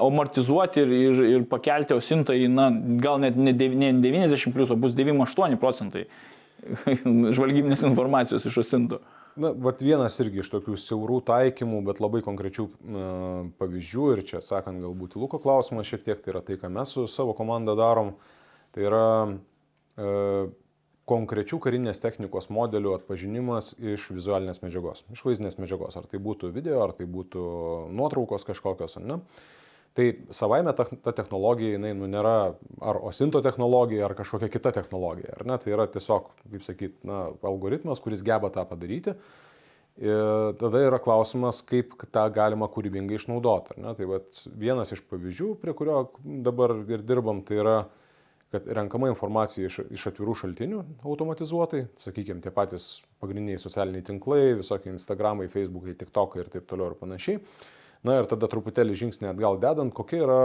amortizuoti 0.00 0.80
ir, 0.80 0.94
ir, 0.96 1.20
ir 1.34 1.44
pakelti 1.50 1.96
osintą 1.96 2.36
į, 2.36 2.48
na, 2.52 2.70
gal 3.02 3.20
net 3.20 3.36
ne 3.36 3.52
dev- 3.56 3.76
ne 3.76 3.92
90 4.00 4.54
plus, 4.56 4.72
o 4.72 4.78
bus 4.80 4.96
98 4.96 5.60
procentai 5.60 6.06
žvalgybinės 7.36 7.84
informacijos 7.86 8.48
iš 8.48 8.62
osinto. 8.64 9.02
Na, 9.36 9.50
vat 9.52 9.82
vienas 9.84 10.16
irgi 10.24 10.40
iš 10.40 10.48
tokių 10.54 10.78
siaurų 10.80 11.20
taikymų, 11.28 11.82
bet 11.84 12.00
labai 12.00 12.22
konkrečių 12.24 12.64
uh, 12.64 13.02
pavyzdžių 13.60 14.06
ir 14.14 14.22
čia 14.24 14.40
atsakant 14.40 14.80
galbūt 14.80 15.18
Luko 15.20 15.36
klausimą 15.42 15.84
šiek 15.84 16.06
tiek, 16.06 16.22
tai 16.24 16.32
yra 16.32 16.40
tai, 16.40 16.56
ką 16.62 16.72
mes 16.72 16.94
su 16.96 17.04
savo 17.12 17.36
komanda 17.36 17.76
darom, 17.76 18.14
tai 18.76 18.86
yra 18.86 19.08
uh, 19.32 20.54
konkrečių 21.06 21.60
karinės 21.62 22.02
technikos 22.02 22.50
modelių 22.52 22.96
atpažinimas 22.98 23.74
iš 23.78 24.08
vizualinės 24.14 24.60
medžiagos, 24.64 25.04
iš 25.14 25.22
vaizdinės 25.26 25.58
medžiagos, 25.62 25.96
ar 25.98 26.08
tai 26.10 26.20
būtų 26.22 26.50
video, 26.54 26.80
ar 26.82 26.94
tai 26.98 27.06
būtų 27.10 27.44
nuotraukos 27.94 28.46
kažkokios, 28.48 28.98
ar 28.98 29.06
ne. 29.06 29.20
Tai 29.96 30.10
savaime 30.34 30.74
ta, 30.76 30.84
ta 30.84 31.14
technologija, 31.16 31.78
jinai 31.78 31.94
nu, 31.96 32.08
nėra 32.10 32.34
ar 32.84 32.98
osinto 33.08 33.40
technologija, 33.40 34.04
ar 34.04 34.12
kažkokia 34.18 34.50
kita 34.52 34.74
technologija, 34.76 35.38
ar 35.38 35.46
ne, 35.48 35.56
tai 35.62 35.72
yra 35.72 35.86
tiesiog, 35.88 36.26
kaip 36.42 36.66
sakyt, 36.66 36.98
na, 37.08 37.22
algoritmas, 37.48 38.02
kuris 38.04 38.24
geba 38.26 38.50
tą 38.52 38.66
padaryti. 38.68 39.14
Ir 39.96 40.52
tada 40.60 40.82
yra 40.84 40.98
klausimas, 41.00 41.62
kaip 41.64 41.94
tą 42.12 42.26
galima 42.34 42.68
kūrybingai 42.68 43.16
išnaudoti. 43.16 43.78
Ne? 43.80 43.94
Tai 43.96 44.10
vat, 44.10 44.42
vienas 44.60 44.92
iš 44.92 45.00
pavyzdžių, 45.08 45.54
prie 45.62 45.72
kurio 45.78 46.02
dabar 46.44 46.74
ir 46.84 47.00
dirbam, 47.00 47.40
tai 47.48 47.62
yra, 47.62 47.78
kad 48.54 48.66
renkama 48.78 49.08
informacija 49.10 49.66
iš, 49.66 49.80
iš 49.90 50.06
atvirų 50.12 50.36
šaltinių 50.40 50.82
automatizuotai, 51.04 51.86
sakykime, 52.00 52.42
tie 52.44 52.52
patys 52.54 53.02
pagrindiniai 53.22 53.58
socialiniai 53.60 54.04
tinklai, 54.06 54.54
visokie 54.60 54.92
Instagramai, 54.92 55.48
Facebookai, 55.52 55.96
TikTokai 55.98 56.44
ir 56.44 56.52
taip 56.52 56.68
toliau 56.70 56.92
ir 56.92 57.00
panašiai. 57.00 57.40
Na 58.06 58.20
ir 58.20 58.28
tada 58.30 58.46
truputėlį 58.50 58.94
žingsnį 59.00 59.32
atgal 59.32 59.58
dedant, 59.58 59.90
kokia 59.96 60.20
yra 60.22 60.40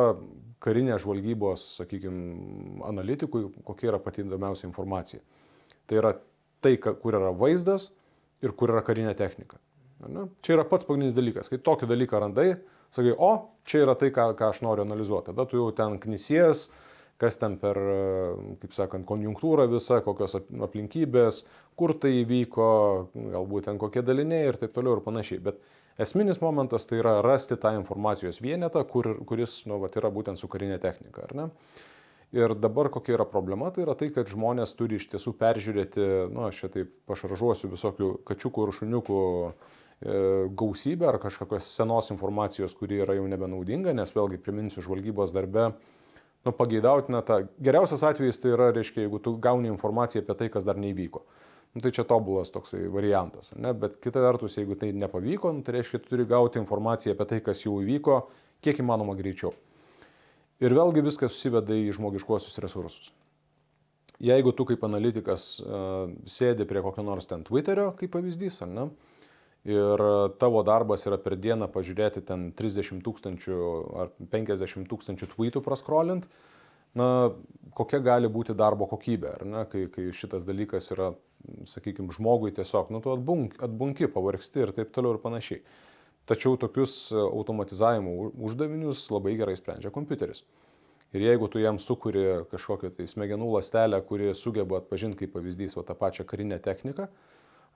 karinė 0.63 0.97
žvalgybos, 1.01 1.65
sakykime, 1.77 2.81
analitikui, 2.87 3.47
kokia 3.67 3.91
yra 3.91 3.99
pati 4.01 4.23
įdomiausia 4.25 4.65
informacija. 4.69 5.21
Tai 5.89 5.99
yra 5.99 6.15
tai, 6.63 6.77
kur 6.81 7.17
yra 7.17 7.33
vaizdas 7.37 7.91
ir 8.41 8.55
kur 8.57 8.73
yra 8.73 8.81
karinė 8.85 9.13
technika. 9.17 9.59
Ne? 10.09 10.25
Čia 10.41 10.55
yra 10.57 10.65
pats 10.65 10.87
pagrindinis 10.87 11.17
dalykas. 11.17 11.51
Kai 11.51 11.59
tokį 11.61 11.89
dalyką 11.91 12.21
randai, 12.23 12.47
sakai, 12.93 13.13
o, 13.13 13.31
čia 13.69 13.83
yra 13.85 13.93
tai, 13.99 14.09
ką, 14.15 14.31
ką 14.37 14.49
aš 14.53 14.63
noriu 14.65 14.85
analizuoti. 14.87 15.29
Tada 15.29 15.45
tu 15.49 15.59
jau 15.59 15.69
ten 15.77 15.99
knisies, 16.01 16.69
kas 17.21 17.37
ten 17.37 17.57
per, 17.61 17.77
kaip 18.63 18.73
sakant, 18.73 19.05
konjunktūrą 19.09 19.67
visą, 19.71 19.99
kokios 20.05 20.39
ap- 20.39 20.49
aplinkybės, 20.69 21.43
kur 21.77 21.93
tai 22.01 22.15
įvyko, 22.23 22.71
galbūt 23.35 23.69
ten 23.69 23.79
kokie 23.81 24.03
daliniai 24.05 24.49
ir 24.49 24.57
taip 24.61 24.73
toliau 24.75 24.97
ir 24.97 25.05
panašiai. 25.05 25.41
Bet 25.45 25.61
esminis 26.01 26.41
momentas 26.41 26.89
tai 26.89 27.01
yra 27.03 27.19
rasti 27.25 27.59
tą 27.61 27.75
informacijos 27.77 28.41
vienetą, 28.41 28.83
kur, 28.89 29.13
kuris 29.29 29.61
nu, 29.69 29.77
vat, 29.83 29.97
yra 30.01 30.09
būtent 30.13 30.41
su 30.41 30.49
karinė 30.51 30.81
technika. 30.81 31.27
ar 31.29 31.37
ne? 31.37 31.49
Ir 32.31 32.53
dabar 32.55 32.87
kokia 32.87 33.17
yra 33.17 33.25
problema, 33.27 33.69
tai 33.75 33.83
yra 33.83 33.93
tai, 33.99 34.07
kad 34.15 34.29
žmonės 34.31 34.71
turi 34.79 34.95
iš 34.95 35.09
tiesų 35.11 35.33
peržiūrėti, 35.35 36.05
nu, 36.31 36.45
aš 36.47 36.61
čia 36.63 36.69
taip 36.71 36.93
pašaržuosiu 37.11 37.67
visokių 37.73 38.11
kačiukų 38.29 38.67
ir 38.67 38.71
šuniukų 38.77 39.17
e, 39.43 39.51
gausybę 40.61 41.09
ar 41.09 41.19
kažkokios 41.19 41.67
senos 41.75 42.07
informacijos, 42.15 42.77
kuri 42.79 43.01
yra 43.03 43.17
jau 43.19 43.25
nebenaudinga, 43.27 43.91
nes 43.99 44.15
vėlgi 44.15 44.39
priminsiu 44.39 44.79
žvalgybos 44.85 45.35
darbe, 45.35 45.73
nu, 46.45 46.53
pageidautina 46.55 47.21
ta, 47.25 47.41
geriausias 47.61 48.03
atvejis 48.07 48.41
tai 48.41 48.53
yra, 48.55 48.71
reiškia, 48.75 49.05
jeigu 49.05 49.21
tu 49.23 49.35
gauni 49.41 49.69
informaciją 49.71 50.23
apie 50.23 50.37
tai, 50.39 50.49
kas 50.53 50.67
dar 50.67 50.79
neįvyko. 50.81 51.23
Nu, 51.71 51.83
tai 51.83 51.93
čia 51.95 52.03
tobulas 52.07 52.51
toksai 52.51 52.83
variantas, 52.91 53.53
ne? 53.55 53.71
bet 53.77 53.95
kita 54.03 54.19
vertus, 54.19 54.57
jeigu 54.59 54.75
tai 54.79 54.91
nepavyko, 54.91 55.53
nu, 55.55 55.63
tai 55.63 55.77
reiškia, 55.77 56.01
tu 56.03 56.11
turi 56.11 56.27
gauti 56.27 56.59
informaciją 56.59 57.15
apie 57.15 57.27
tai, 57.29 57.39
kas 57.45 57.63
jau 57.63 57.77
įvyko, 57.79 58.17
kiek 58.65 58.81
įmanoma 58.83 59.15
greičiau. 59.19 59.53
Ir 60.61 60.75
vėlgi 60.77 61.01
viskas 61.05 61.33
susiveda 61.33 61.73
į 61.73 61.93
žmogiškuosius 61.97 62.59
resursus. 62.61 63.13
Jeigu 64.21 64.51
tu 64.53 64.67
kaip 64.69 64.83
analitikas 64.85 65.45
uh, 65.63 66.11
sėdi 66.29 66.67
prie 66.69 66.83
kokio 66.85 67.01
nors 67.07 67.25
ten 67.25 67.41
Twitterio, 67.47 67.87
kaip 67.97 68.11
pavyzdys, 68.13 68.59
ar 68.61 68.69
ne, 68.69 68.83
ir 69.67 70.01
uh, 70.01 70.29
tavo 70.41 70.63
darbas 70.65 71.05
yra 71.09 71.19
per 71.21 71.35
dieną 71.37 71.67
pažiūrėti 71.73 72.23
ten 72.25 72.49
30 72.57 73.03
tūkstančių 73.05 73.59
ar 74.03 74.13
50 74.33 74.89
tūkstančių 74.89 75.29
tweetų 75.35 75.61
praskrolint, 75.65 76.25
na, 76.97 77.31
kokia 77.77 78.01
gali 78.03 78.31
būti 78.31 78.55
darbo 78.57 78.87
kokybė, 78.89 79.35
ar 79.37 79.45
ne, 79.47 79.65
kai, 79.71 79.85
kai 79.93 80.09
šitas 80.15 80.47
dalykas 80.47 80.91
yra, 80.95 81.11
sakykime, 81.69 82.11
žmogui 82.15 82.51
tiesiog, 82.57 82.91
nu, 82.93 83.03
tu 83.03 83.13
atbunk, 83.13 83.55
atbunki, 83.63 84.09
pavargsti 84.11 84.65
ir 84.65 84.73
taip 84.75 84.91
toliau 84.95 85.15
ir 85.15 85.23
panašiai. 85.23 85.61
Tačiau 86.29 86.57
tokius 86.59 87.09
automatizavimo 87.17 88.29
uždavinius 88.45 89.07
labai 89.09 89.33
gerai 89.39 89.55
sprendžia 89.57 89.89
kompiuteris. 89.93 90.43
Ir 91.11 91.25
jeigu 91.25 91.49
tu 91.51 91.59
jam 91.59 91.79
sukuri 91.81 92.45
kažkokią 92.53 92.93
tai 92.95 93.07
smegenų 93.09 93.49
lastelę, 93.57 93.99
kuri 94.07 94.29
sugeba 94.37 94.79
atpažinti 94.79 95.19
kaip 95.19 95.33
pavyzdys 95.33 95.75
va, 95.75 95.83
tą 95.83 95.95
pačią 95.97 96.23
karinę 96.29 96.59
techniką, 96.63 97.09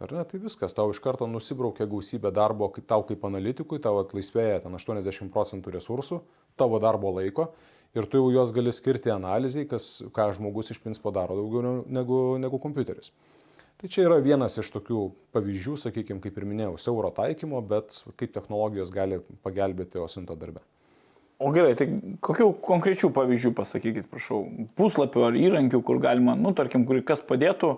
ar 0.04 0.12
ne, 0.12 0.24
tai 0.28 0.40
viskas, 0.44 0.76
tau 0.76 0.92
iš 0.92 1.00
karto 1.04 1.28
nusibraukia 1.30 1.88
gausybė 1.90 2.32
darbo, 2.36 2.68
tau 2.88 3.06
kaip 3.08 3.24
analitikui, 3.28 3.80
tau 3.84 4.02
atlaisvėja 4.02 4.66
ten 4.66 4.76
80 4.76 5.32
procentų 5.34 5.76
resursų, 5.78 6.22
tavo 6.60 6.82
darbo 6.84 7.14
laiko 7.16 7.52
ir 7.96 8.08
tu 8.12 8.20
jau 8.20 8.34
juos 8.34 8.52
gali 8.56 8.74
skirti 8.76 9.14
analizai, 9.14 9.64
kas, 9.70 10.04
ką 10.16 10.30
žmogus 10.36 10.74
iš 10.74 10.82
principo 10.84 11.14
daro 11.16 11.38
daugiau 11.40 11.64
ne- 11.64 12.00
negu, 12.00 12.20
negu 12.42 12.60
kompiuteris. 12.60 13.14
Tai 13.76 13.90
čia 13.92 14.06
yra 14.08 14.22
vienas 14.24 14.56
iš 14.60 14.70
tokių 14.72 15.02
pavyzdžių, 15.36 15.76
sakykime, 15.80 16.22
kaip 16.24 16.38
ir 16.40 16.46
minėjau, 16.48 16.78
siauro 16.80 17.12
taikymo, 17.12 17.60
bet 17.60 17.98
kaip 18.20 18.32
technologijos 18.36 18.92
gali 18.92 19.20
pagelbėti 19.44 20.00
osinto 20.00 20.36
darbe. 20.40 20.64
O 21.44 21.50
gerai, 21.52 21.74
tai 21.76 21.90
kokių 22.24 22.48
konkrečių 22.64 23.10
pavyzdžių 23.16 23.52
pasakykit, 23.58 24.08
prašau, 24.08 24.46
puslapių 24.80 25.26
ar 25.28 25.36
įrankių, 25.36 25.82
kur 25.84 26.00
galima, 26.00 26.38
nu, 26.40 26.54
tarkim, 26.56 26.86
kur 26.88 27.02
kas 27.04 27.20
padėtų 27.28 27.74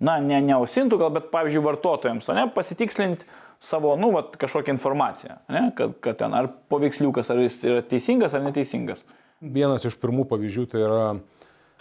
na, 0.00 0.18
ne 0.22 0.40
neausintų 0.44 0.98
gal, 1.00 1.12
bet, 1.14 1.30
pavyzdžiui, 1.32 1.64
vartotojams, 1.64 2.28
ne, 2.36 2.46
pasitikslinti 2.54 3.28
savo, 3.62 3.94
nu, 4.00 4.10
vat, 4.14 4.34
kažkokią 4.40 4.74
informaciją, 4.76 5.38
ne, 5.52 5.62
kad, 5.76 5.96
kad 6.04 6.18
ten 6.20 6.36
ar 6.36 6.50
paveiksliukas, 6.70 7.30
ar 7.32 7.40
jis 7.44 7.62
yra 7.64 7.84
teisingas 7.86 8.36
ar 8.36 8.44
neteisingas. 8.44 9.04
Vienas 9.40 9.84
iš 9.88 9.96
pirmų 10.00 10.26
pavyzdžių 10.30 10.66
tai 10.72 10.84
yra 10.84 11.00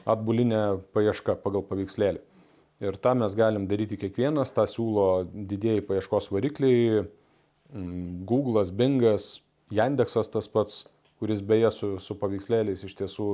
atbulinė 0.06 0.64
paieška 0.96 1.38
pagal 1.44 1.66
paveikslėlį. 1.68 2.22
Ir 2.84 2.98
tą 3.00 3.14
mes 3.16 3.32
galim 3.38 3.70
daryti 3.70 3.98
kiekvienas, 4.00 4.52
tą 4.52 4.66
siūlo 4.68 5.24
didėjai 5.32 5.84
paieškos 5.88 6.28
varikliai, 6.34 7.06
mm, 7.72 8.26
Google'as, 8.28 8.74
Bingas, 8.76 9.30
Yandexas 9.72 10.30
tas 10.30 10.50
pats, 10.52 10.84
kuris 11.20 11.42
beje 11.42 11.72
su, 11.72 11.92
su 12.04 12.18
paveikslėliais 12.20 12.84
iš 12.84 12.98
tiesų, 13.00 13.28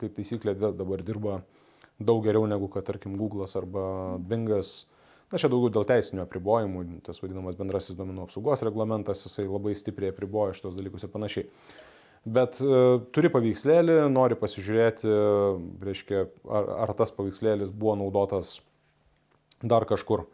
kaip 0.00 0.16
taisyklė, 0.16 0.56
dabar 0.56 1.04
dirba 1.04 1.42
daug 2.00 2.24
geriau 2.24 2.48
negu, 2.48 2.70
kad, 2.72 2.86
tarkim, 2.88 3.18
Google'as 3.20 3.54
arba 3.60 3.84
Bingas. 4.18 4.88
Na, 5.30 5.38
čia 5.38 5.50
daugiau 5.52 5.70
dėl 5.70 5.86
teisinių 5.86 6.24
apribojimų, 6.24 6.82
tas 7.06 7.20
vadinamas 7.22 7.58
bendrasis 7.58 7.94
duomenų 7.98 8.24
apsaugos 8.26 8.64
reglamentas, 8.66 9.22
jisai 9.26 9.46
labai 9.46 9.76
stipriai 9.78 10.10
apriboja 10.10 10.56
šitos 10.58 10.78
dalykus 10.78 11.06
ir 11.06 11.12
panašiai. 11.12 11.46
Bet 12.26 12.58
uh, 12.64 12.98
turi 13.14 13.30
paveikslėlį, 13.32 13.94
nori 14.12 14.36
pasižiūrėti, 14.36 15.12
reiškia, 15.86 16.26
ar, 16.50 16.74
ar 16.84 16.92
tas 16.98 17.14
paveikslėlis 17.16 17.70
buvo 17.72 17.94
naudotas 18.02 18.58
dar 19.62 19.86
kažkur. 19.88 20.26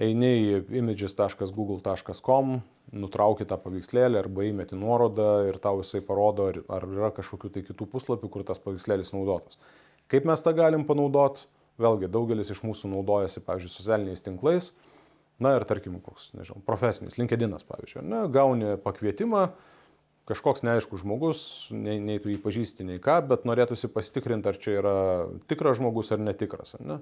Eini 0.00 0.30
į 0.36 0.60
images.google.com, 0.80 2.54
nutrauki 2.96 3.46
tą 3.48 3.58
paveikslėlį 3.60 4.20
arba 4.20 4.46
įmeti 4.48 4.78
nuorodą 4.78 5.30
ir 5.50 5.58
tau 5.62 5.82
jisai 5.82 6.00
parodo, 6.04 6.46
ar, 6.52 6.60
ar 6.72 6.86
yra 6.88 7.10
kažkokių 7.16 7.50
tai 7.52 7.64
kitų 7.66 7.88
puslapių, 7.92 8.30
kur 8.32 8.46
tas 8.48 8.62
paveikslėlis 8.62 9.12
naudotas. 9.16 9.60
Kaip 10.10 10.26
mes 10.26 10.42
tą 10.42 10.54
galim 10.56 10.86
panaudoti? 10.88 11.46
Vėlgi, 11.80 12.10
daugelis 12.12 12.50
iš 12.52 12.60
mūsų 12.66 12.90
naudojasi, 12.92 13.40
pavyzdžiui, 13.46 13.72
socialiniais 13.72 14.24
tinklais. 14.24 14.72
Na 15.40 15.54
ir 15.56 15.64
tarkim, 15.64 15.96
koks, 16.04 16.32
nežinau, 16.36 16.60
profesinis, 16.66 17.16
LinkedInas, 17.16 17.64
pavyzdžiui, 17.64 18.02
ne, 18.04 18.24
gauni 18.32 18.74
pakvietimą, 18.84 19.46
kažkoks 20.28 20.64
neaiškus 20.66 21.00
žmogus, 21.00 21.40
nei, 21.72 21.96
nei 22.02 22.20
tu 22.20 22.28
jį 22.28 22.36
pažįsti, 22.42 22.84
nei 22.86 23.00
ką, 23.02 23.22
bet 23.30 23.46
norėtųsi 23.48 23.88
pasitikrinti, 23.94 24.50
ar 24.50 24.60
čia 24.60 24.76
yra 24.82 24.96
tikras 25.48 25.80
žmogus 25.80 26.12
ar 26.12 26.20
netikras. 26.20 26.76
Ne? 26.84 27.00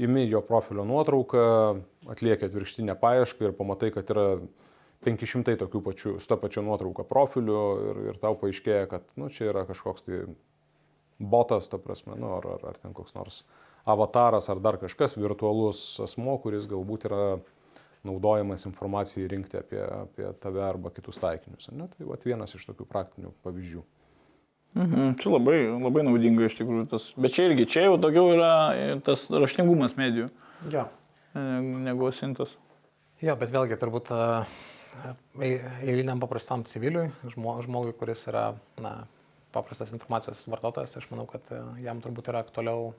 Imi 0.00 0.24
jo 0.30 0.40
profilio 0.46 0.86
nuotrauką, 0.88 1.44
atlieki 2.14 2.48
atvirkštinę 2.48 2.96
paiešką 3.02 3.50
ir 3.50 3.54
pamatai, 3.58 3.92
kad 3.92 4.10
yra 4.14 4.26
500 5.04 5.58
tokių 5.60 5.82
pačių, 5.90 6.16
su 6.22 6.30
ta 6.30 6.38
pačia 6.40 6.64
nuotrauka 6.64 7.04
profilių 7.06 7.62
ir, 7.90 8.00
ir 8.12 8.22
tau 8.22 8.38
paaiškėja, 8.38 8.88
kad 8.90 9.04
nu, 9.20 9.28
čia 9.34 9.50
yra 9.52 9.66
kažkoks 9.68 10.06
tai 10.06 10.24
botas, 11.18 11.68
ta 11.68 11.78
prasme, 11.82 12.16
nu, 12.18 12.32
ar, 12.36 12.46
ar, 12.56 12.66
ar 12.72 12.78
ten 12.82 12.94
koks 12.96 13.14
nors 13.16 13.42
avataras 13.88 14.48
ar 14.52 14.60
dar 14.60 14.76
kažkas 14.78 15.16
virtualus 15.16 15.80
asmo, 16.04 16.36
kuris 16.42 16.68
galbūt 16.70 17.06
yra 17.08 17.22
naudojamas 18.06 18.66
informacijai 18.68 19.28
rinkti 19.32 19.58
apie, 19.58 19.80
apie 19.80 20.28
tave 20.42 20.62
arba 20.62 20.92
kitus 20.94 21.18
taikinius. 21.22 21.70
Ne? 21.74 21.88
Tai 21.94 22.10
vat, 22.10 22.26
vienas 22.28 22.54
iš 22.54 22.68
tokių 22.68 22.86
praktinių 22.88 23.32
pavyzdžių. 23.46 23.82
Mhm, 24.78 25.14
čia 25.18 25.32
labai, 25.32 25.58
labai 25.80 26.04
naudinga 26.06 26.46
iš 26.46 26.58
tikrųjų 26.60 26.86
tas. 26.92 27.08
Bet 27.18 27.34
čia 27.34 27.48
irgi, 27.48 27.66
čia 27.72 27.86
jau 27.88 27.96
daugiau 28.00 28.34
yra 28.36 28.52
tas 29.04 29.24
raštingumas 29.32 29.96
medijų. 29.98 30.28
Jo. 30.70 30.84
Negu 31.34 32.10
sintas. 32.14 32.52
Jo, 33.24 33.34
bet 33.40 33.50
vėlgi 33.54 33.78
turbūt 33.80 34.12
eiliniam 35.42 36.20
paprastam 36.22 36.62
civiliui, 36.68 37.08
žmogui, 37.32 37.94
kuris 37.98 38.26
yra 38.30 38.52
na, 38.82 38.92
paprastas 39.52 39.92
informacijos 39.96 40.44
vartotojas, 40.50 40.96
aš 40.98 41.06
manau, 41.12 41.26
kad 41.30 41.46
jam 41.82 42.02
turbūt 42.04 42.30
yra 42.32 42.42
aktualiau 42.44 42.92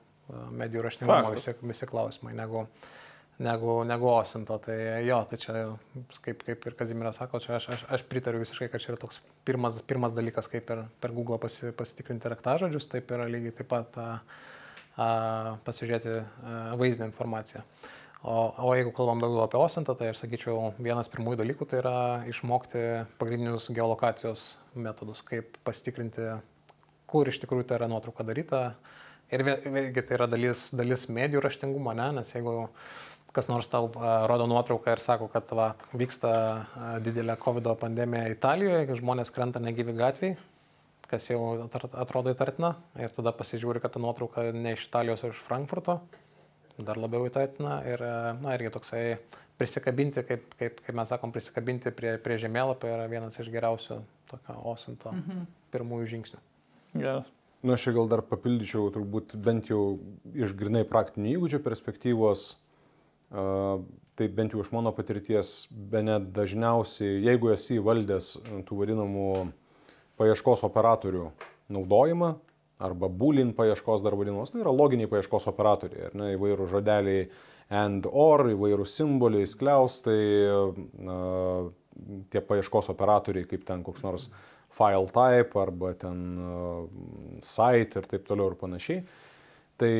medijų 0.54 0.84
raštingumo 0.86 1.34
visi, 1.34 1.54
visi 1.62 1.88
klausimai 1.90 2.32
negu, 2.36 2.64
negu, 3.42 3.76
negu 3.88 4.10
osinto. 4.12 4.58
Tai 4.62 4.76
jo, 5.06 5.20
tai 5.30 5.38
čia, 5.42 5.64
kaip, 6.24 6.44
kaip 6.46 6.66
ir 6.68 6.76
Kazimiras 6.78 7.18
sako, 7.20 7.40
čia 7.42 7.56
aš, 7.58 7.68
aš, 7.76 7.84
aš 7.96 8.04
pritariu 8.10 8.42
visiškai, 8.42 8.70
kad 8.72 8.82
čia 8.82 8.92
yra 8.94 9.00
toks 9.02 9.20
pirmas, 9.48 9.80
pirmas 9.88 10.14
dalykas, 10.16 10.50
kaip 10.50 10.66
per, 10.68 10.84
per 11.02 11.14
Google 11.16 11.40
pasi, 11.42 11.72
pasitikrinti 11.76 12.32
raktažodžius, 12.32 12.90
taip 12.92 13.10
yra 13.16 13.28
lygiai 13.30 13.56
taip 13.60 13.70
pat 13.72 14.00
a, 14.00 14.10
a, 14.96 15.08
pasižiūrėti 15.66 16.18
a, 16.20 16.60
vaizdinę 16.80 17.10
informaciją. 17.10 17.64
O, 18.20 18.52
o 18.52 18.72
jeigu 18.76 18.92
kalbam 18.92 19.22
daugiau 19.22 19.46
apie 19.46 19.56
osintą, 19.56 19.94
tai 19.96 20.10
aš 20.12 20.20
sakyčiau, 20.20 20.74
vienas 20.76 21.08
pirmųjų 21.08 21.40
dalykų 21.40 21.66
tai 21.70 21.78
yra 21.80 21.98
išmokti 22.28 22.82
pagrindinius 23.20 23.70
geolokacijos 23.72 24.42
metodus, 24.76 25.22
kaip 25.24 25.56
pasitikrinti, 25.64 26.34
kur 27.08 27.30
iš 27.32 27.40
tikrųjų 27.40 27.70
tai 27.70 27.78
yra 27.80 27.88
nuotrauka 27.88 28.26
daryta, 28.28 28.74
Ir 29.30 29.44
vėlgi 29.46 30.02
tai 30.02 30.16
yra 30.16 30.26
dalis, 30.26 30.68
dalis 30.74 31.06
medijų 31.06 31.44
raštingumo, 31.44 31.94
ne? 31.94 32.08
nes 32.18 32.30
jeigu 32.34 32.64
kas 33.30 33.46
nors 33.46 33.68
tau 33.70 33.86
rodo 34.26 34.48
nuotrauką 34.50 34.96
ir 34.96 35.02
sako, 35.04 35.28
kad 35.30 35.52
va, 35.54 35.68
vyksta 35.94 36.32
didelė 37.04 37.36
COVID 37.38 37.68
pandemija 37.78 38.32
Italijoje, 38.32 38.96
žmonės 38.98 39.30
krenta 39.30 39.62
negyvi 39.62 39.94
gatviai, 40.00 40.34
kas 41.06 41.28
jau 41.30 41.68
atrodo 41.70 42.34
įtartina, 42.34 42.72
ir 42.98 43.14
tada 43.14 43.30
pasižiūri, 43.38 43.82
kad 43.82 43.94
ta 43.94 44.02
nuotrauka 44.02 44.48
ne 44.50 44.74
iš 44.74 44.88
Italijos, 44.88 45.22
o 45.22 45.30
iš 45.30 45.38
Frankfurto, 45.46 46.00
dar 46.86 47.00
labiau 47.00 47.26
įtartina 47.28 47.80
ir, 47.88 48.02
na, 48.40 48.54
irgi 48.56 48.72
toksai 48.74 49.04
prisikabinti, 49.60 50.24
kaip, 50.24 50.46
kaip, 50.60 50.80
kaip 50.86 50.96
mes 50.96 51.10
sakom, 51.12 51.32
prisikabinti 51.34 51.92
prie, 51.96 52.14
prie 52.22 52.38
žemėlapio 52.40 52.88
yra 52.88 53.08
vienas 53.12 53.36
iš 53.40 53.50
geriausių 53.52 54.00
tokio 54.30 54.56
osinto 54.72 55.12
mhm. 55.12 55.44
pirmųjų 55.74 56.10
žingsnių. 56.14 56.40
Geras. 56.96 57.28
Na, 57.60 57.76
aš 57.76 57.90
gal 57.92 58.08
dar 58.08 58.22
papildyčiau, 58.24 58.88
turbūt 58.94 59.34
bent 59.44 59.68
jau 59.68 59.98
iš 60.32 60.54
grinai 60.56 60.86
praktinių 60.88 61.34
įgūdžių 61.34 61.60
perspektyvos, 61.66 62.44
uh, 63.34 63.82
tai 64.16 64.28
bent 64.32 64.54
jau 64.56 64.62
iš 64.64 64.70
mano 64.72 64.94
patirties, 64.96 65.68
be 65.68 66.00
net 66.04 66.30
dažniausiai, 66.36 67.20
jeigu 67.26 67.52
esi 67.52 67.76
įvaldęs 67.76 68.32
tų 68.68 68.80
vadinamų 68.80 69.28
paieškos 70.20 70.64
operatorių 70.68 71.28
naudojimą, 71.72 72.34
arba 72.80 73.10
būlin 73.12 73.54
paieškos 73.56 74.04
dar 74.04 74.16
vadinamos, 74.18 74.52
tai 74.52 74.62
yra 74.64 74.72
loginiai 74.74 75.10
paieškos 75.10 75.48
operatoriai, 75.52 76.08
ar 76.10 76.16
ne, 76.18 76.30
įvairių 76.36 76.68
žodeliai 76.70 77.26
and 77.80 78.06
or, 78.10 78.48
įvairių 78.50 78.86
simboliai, 78.88 79.46
skliaustai, 79.46 80.22
uh, 81.06 81.68
tie 82.32 82.40
paieškos 82.42 82.90
operatoriai, 82.90 83.46
kaip 83.46 83.66
ten 83.68 83.84
koks 83.86 84.02
nors 84.06 84.30
uh, 84.30 84.40
file 84.70 85.06
type 85.06 85.58
arba 85.58 85.94
ten 85.94 86.38
uh, 86.38 86.86
site 87.42 87.98
ir 87.98 88.08
taip 88.10 88.26
toliau 88.28 88.52
ir 88.52 88.58
panašiai. 88.60 89.02
Tai 89.80 89.92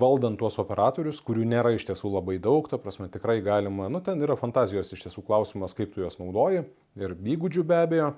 valdant 0.00 0.38
tuos 0.38 0.56
operatorius, 0.62 1.20
kurių 1.26 1.44
nėra 1.50 1.74
iš 1.74 1.84
tiesų 1.88 2.12
labai 2.14 2.38
daug, 2.42 2.68
ta 2.70 2.78
prasme 2.80 3.08
tikrai 3.12 3.40
galima, 3.44 3.90
nu 3.90 4.00
ten 4.04 4.22
yra 4.22 4.36
fantazijos 4.38 4.92
iš 4.94 5.08
tiesų 5.08 5.24
klausimas, 5.26 5.74
kaip 5.76 5.92
tu 5.92 6.04
juos 6.04 6.20
naudoji 6.20 6.62
ir 7.00 7.16
įgūdžių 7.34 7.66
be 7.66 7.80
abejo, 7.82 8.12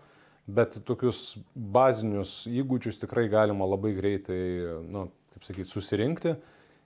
bet 0.46 0.78
tokius 0.86 1.36
bazinius 1.54 2.44
įgūdžius 2.50 3.00
tikrai 3.02 3.26
galima 3.30 3.66
labai 3.66 3.92
greitai, 3.96 4.40
nu, 4.86 5.08
kaip 5.34 5.46
sakyti, 5.46 5.70
susirinkti 5.70 6.36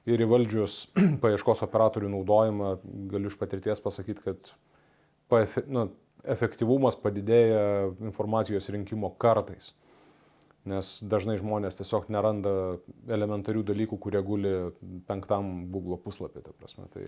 ir 0.08 0.24
įvaldžius 0.24 0.86
paieškos 1.22 1.64
operatorių 1.66 2.12
naudojimą 2.16 2.76
galiu 3.12 3.32
iš 3.32 3.36
patirties 3.40 3.82
pasakyti, 3.84 4.24
kad 4.24 4.52
paefe, 5.32 5.64
nu, 5.68 5.90
efektyvumas 6.24 6.98
padidėja 7.00 7.92
informacijos 8.00 8.68
rinkimo 8.72 9.12
kartais. 9.20 9.74
Nes 10.68 10.98
dažnai 11.08 11.38
žmonės 11.40 11.78
tiesiog 11.78 12.11
neranda 12.12 12.50
elementarių 13.08 13.62
dalykų, 13.70 13.96
kurie 13.96 14.20
guli 14.24 14.50
penktam 15.08 15.70
Google 15.72 15.96
puslapį. 16.04 16.42
Tai 16.92 17.04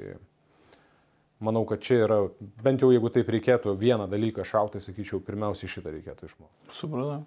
manau, 1.44 1.64
kad 1.68 1.82
čia 1.84 2.02
yra, 2.06 2.18
bent 2.64 2.82
jau 2.82 2.90
jeigu 2.92 3.10
taip 3.12 3.30
reikėtų 3.32 3.76
vieną 3.78 4.08
dalyką 4.10 4.46
šauti, 4.46 4.82
sakyčiau, 4.82 5.22
pirmiausiai 5.26 5.70
šitą 5.70 5.92
reikėtų 5.94 6.30
išmokti. 6.30 6.74
Supratau. 6.78 7.22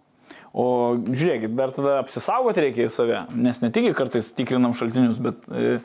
O 0.55 0.65
žiūrėkit, 1.05 1.53
dar 1.57 1.73
tada 1.75 1.99
apsisaugoti 2.01 2.63
reikia 2.63 2.87
į 2.87 2.93
save, 2.93 3.21
nes 3.37 3.59
ne 3.61 3.69
tik 3.75 3.91
kartais 3.97 4.31
tikrinam 4.35 4.73
šaltinius, 4.77 5.19
bet 5.21 5.43
e, 5.51 5.77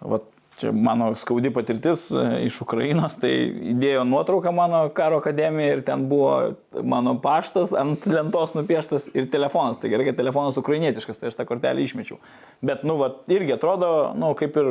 vat, 0.00 0.26
čia 0.60 0.72
mano 0.72 1.10
skaudi 1.16 1.50
patirtis 1.54 2.06
e, 2.12 2.24
iš 2.46 2.60
Ukrainos, 2.64 3.16
tai 3.20 3.32
įdėjo 3.72 4.02
nuotrauką 4.08 4.52
mano 4.54 4.82
karo 4.94 5.20
akademiją 5.22 5.78
ir 5.78 5.82
ten 5.86 6.04
buvo 6.10 6.56
mano 6.86 7.14
paštas 7.22 7.72
ant 7.76 8.06
lentos 8.10 8.52
nupieštas 8.56 9.08
ir 9.16 9.30
telefonas. 9.32 9.80
Tai 9.80 9.90
gerai, 9.92 10.10
kad 10.10 10.20
telefonas 10.20 10.60
ukrainietiškas, 10.60 11.20
tai 11.20 11.30
aš 11.30 11.38
tą 11.38 11.46
kortelę 11.48 11.84
išmečiau. 11.84 12.20
Bet, 12.64 12.84
nu, 12.88 12.98
va, 13.00 13.12
irgi 13.32 13.56
atrodo, 13.56 13.90
nu, 14.20 14.32
kaip 14.38 14.58
ir 14.60 14.70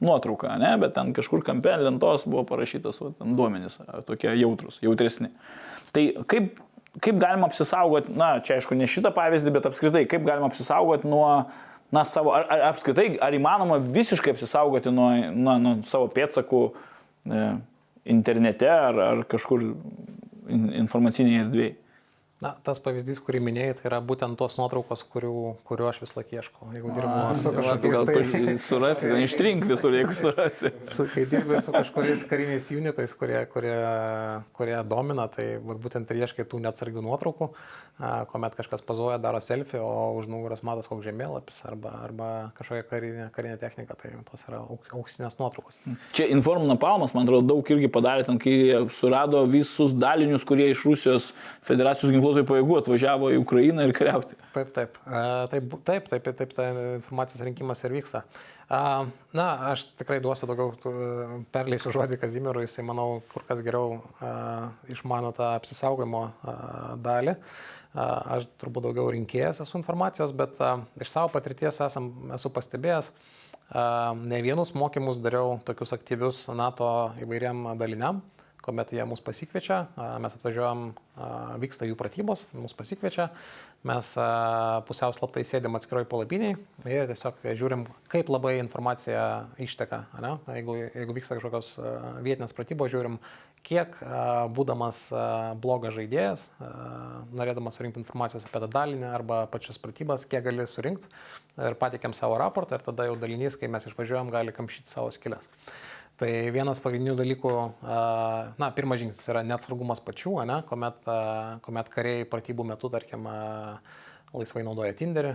nuotrauka, 0.00 0.56
ne, 0.60 0.72
bet 0.80 0.96
ten 0.96 1.14
kažkur 1.16 1.44
kampe 1.46 1.76
lentos 1.84 2.26
buvo 2.28 2.46
parašytas 2.48 3.02
va, 3.04 3.14
duomenys, 3.20 3.78
tokie 4.08 4.32
jautrus, 4.40 4.80
jautresni. 4.84 5.32
Tai 5.94 6.06
kaip, 6.30 6.54
kaip 7.02 7.18
galima 7.20 7.50
apsisaugoti, 7.50 8.14
na, 8.18 8.38
čia 8.44 8.58
aišku, 8.58 8.78
ne 8.78 8.88
šitą 8.90 9.12
pavyzdį, 9.14 9.56
bet 9.58 9.68
apskritai, 9.70 10.06
kaip 10.10 10.24
galima 10.26 10.48
apsisaugoti 10.50 11.10
nuo 11.10 11.28
na, 11.92 12.04
savo, 12.06 12.32
ar, 12.36 12.46
ar 12.50 12.66
apskritai, 12.70 13.14
ar 13.22 13.34
įmanoma 13.34 13.80
visiškai 13.82 14.34
apsisaugoti 14.34 14.92
nuo, 14.94 15.10
nuo, 15.34 15.56
nuo 15.62 15.74
savo 15.88 16.06
pėdsakų 16.14 16.62
e, 16.70 17.44
internete 18.14 18.70
ar, 18.70 19.00
ar 19.08 19.22
kažkur 19.30 19.64
in, 19.66 20.68
informacinėje 20.84 21.44
erdvėje? 21.46 21.76
Na, 22.40 22.54
tas 22.64 22.78
pavyzdys, 22.80 23.18
kurį 23.20 23.42
minėjai, 23.44 23.74
tai 23.76 23.84
yra 23.90 23.98
būtent 24.00 24.38
tos 24.40 24.54
nuotraukos, 24.56 25.02
kurių, 25.12 25.32
kuriuo 25.68 25.90
aš 25.90 25.98
vis 26.00 26.14
laik 26.16 26.30
ieškau. 26.38 26.70
Jeigu 26.72 26.92
dirbu 26.96 27.34
su 27.36 27.50
kažkokiais 27.52 28.06
tai... 28.08 28.54
surasi, 28.62 29.10
ištrink 29.26 29.66
visur, 29.68 29.92
jeigu 29.92 30.16
surasi. 30.16 30.70
Su, 30.88 31.04
kai 31.12 31.26
dirbi 31.28 31.60
su 31.60 31.74
kažkuriais 31.74 32.24
kariniais 32.30 32.70
unitais, 32.72 33.12
kurie, 33.20 33.42
kurie, 33.52 33.74
kurie 34.56 34.78
domina, 34.88 35.26
tai 35.28 35.50
vat 35.60 35.82
būtent 35.84 36.14
ir 36.14 36.22
ieškai 36.22 36.46
tų 36.48 36.62
neatsargių 36.64 37.02
nuotraukų, 37.04 37.50
a, 38.00 38.14
kuomet 38.32 38.56
kažkas 38.56 38.80
pazuoja, 38.88 39.20
daro 39.20 39.42
selfie, 39.44 39.82
o 39.84 40.16
už 40.16 40.32
nugaros 40.32 40.64
matas 40.64 40.88
koks 40.88 41.04
žemėlapis 41.10 41.60
arba, 41.68 41.92
arba 42.06 42.30
kažkokia 42.56 42.88
karinė, 42.88 43.28
karinė 43.36 43.60
technika, 43.60 43.98
tai 44.00 44.14
tos 44.30 44.48
yra 44.48 44.62
auk- 44.64 44.88
auksinės 44.96 45.36
nuotraukos. 45.42 45.76
Čia 46.16 46.30
Inform 46.32 46.64
Napalmas, 46.72 47.12
man 47.12 47.28
atrodo, 47.28 47.52
daug 47.52 47.68
irgi 47.76 47.92
padarė, 47.92 48.24
ten, 48.30 48.40
kai 48.40 48.56
surado 48.96 49.44
visus 49.44 49.92
dalinius, 49.92 50.48
kurie 50.48 50.72
iš 50.72 50.88
Rusijos 50.88 51.30
federacijos 51.68 52.16
ginkluotojų 52.30 52.46
pajėgų 52.48 52.78
atvažiavo 52.80 53.30
į 53.34 53.40
Ukrainą 53.40 53.84
ir 53.86 53.92
kariauti. 53.96 54.36
Taip, 54.54 54.70
taip. 54.74 54.96
Taip, 55.50 55.74
taip, 55.84 56.08
taip, 56.10 56.28
taip, 56.38 56.54
ta 56.54 56.68
informacijos 56.96 57.42
rinkimas 57.46 57.82
ir 57.84 57.94
vyksta. 57.94 58.22
Na, 58.70 59.46
aš 59.72 59.88
tikrai 59.98 60.20
duosiu 60.22 60.46
daugiau, 60.46 60.74
perleisiu 61.50 61.92
žodį 61.94 62.20
Kazimirui, 62.22 62.66
jisai, 62.66 62.84
manau, 62.86 63.20
kur 63.32 63.44
kas 63.48 63.62
geriau 63.66 63.98
išmano 64.90 65.32
tą 65.34 65.52
apsisaugojimo 65.56 66.22
dalį. 67.02 67.36
Aš 67.98 68.46
turbūt 68.62 68.86
daugiau 68.86 69.10
rinkėjas 69.10 69.62
esu 69.64 69.78
informacijos, 69.80 70.34
bet 70.36 70.60
iš 71.02 71.10
savo 71.10 71.32
patirties 71.34 71.80
esam, 71.82 72.12
esu 72.36 72.52
pastebėjęs, 72.54 73.10
ne 74.22 74.42
vienus 74.46 74.74
mokymus 74.78 75.18
dariau 75.22 75.58
tokius 75.66 75.96
aktyvius 75.96 76.44
NATO 76.54 77.10
įvairiam 77.22 77.72
daliniam 77.78 78.22
kuomet 78.64 78.92
jie 78.92 79.04
mus 79.08 79.22
pasikviečia, 79.24 79.82
mes 80.20 80.36
atvažiuojam, 80.36 80.90
vyksta 81.62 81.88
jų 81.88 81.96
pratybos, 81.98 82.44
mus 82.56 82.74
pasikviečia, 82.76 83.30
mes 83.88 84.12
pusiau 84.88 85.14
slaptai 85.16 85.44
sėdėm 85.48 85.78
atskiroj 85.78 86.06
palapiniai 86.10 86.56
ir 86.84 87.08
tiesiog 87.08 87.40
žiūrim, 87.56 87.86
kaip 88.12 88.28
labai 88.32 88.58
informacija 88.60 89.22
išteka. 89.60 90.04
ane? 90.18 90.34
Jeigu, 90.52 90.76
jeigu 90.82 91.16
vyksta 91.16 91.38
kažkokios 91.38 91.72
vietinės 92.26 92.56
pratybos, 92.56 92.92
žiūrim, 92.92 93.16
kiek 93.66 93.96
būdamas 94.56 95.06
blogas 95.60 95.96
žaidėjas, 95.96 96.44
norėdamas 97.36 97.76
surinkti 97.76 98.00
informacijos 98.02 98.46
apie 98.48 98.62
tą 98.62 98.70
dalinį 98.72 99.08
arba 99.08 99.44
pačias 99.52 99.80
pratybas, 99.80 100.26
kiek 100.28 100.44
gali 100.44 100.66
surinkti 100.68 101.08
ir 101.60 101.76
patikėm 101.80 102.16
savo 102.16 102.38
raportą 102.40 102.78
ir 102.78 102.84
tada 102.84 103.08
jau 103.08 103.16
dalinys, 103.20 103.56
kai 103.60 103.68
mes 103.72 103.88
išvažiuojam, 103.88 104.32
gali 104.32 104.54
kamšyti 104.56 104.92
savo 104.92 105.12
skilės. 105.14 105.48
Tai 106.20 106.28
vienas 106.52 106.80
pagrindinių 106.84 107.14
dalykų, 107.16 107.50
na, 108.60 108.68
pirmas 108.76 109.00
žingsnis 109.00 109.30
yra 109.32 109.40
neatsargumas 109.46 110.02
pačių, 110.04 110.34
ne, 110.50 110.58
kuomet, 110.68 111.08
kuomet 111.64 111.88
kariai 111.94 112.26
pratybų 112.28 112.66
metu, 112.74 112.90
tarkim, 112.92 113.24
laisvai 114.36 114.62
naudoja 114.66 114.92
Tinderį, 114.94 115.32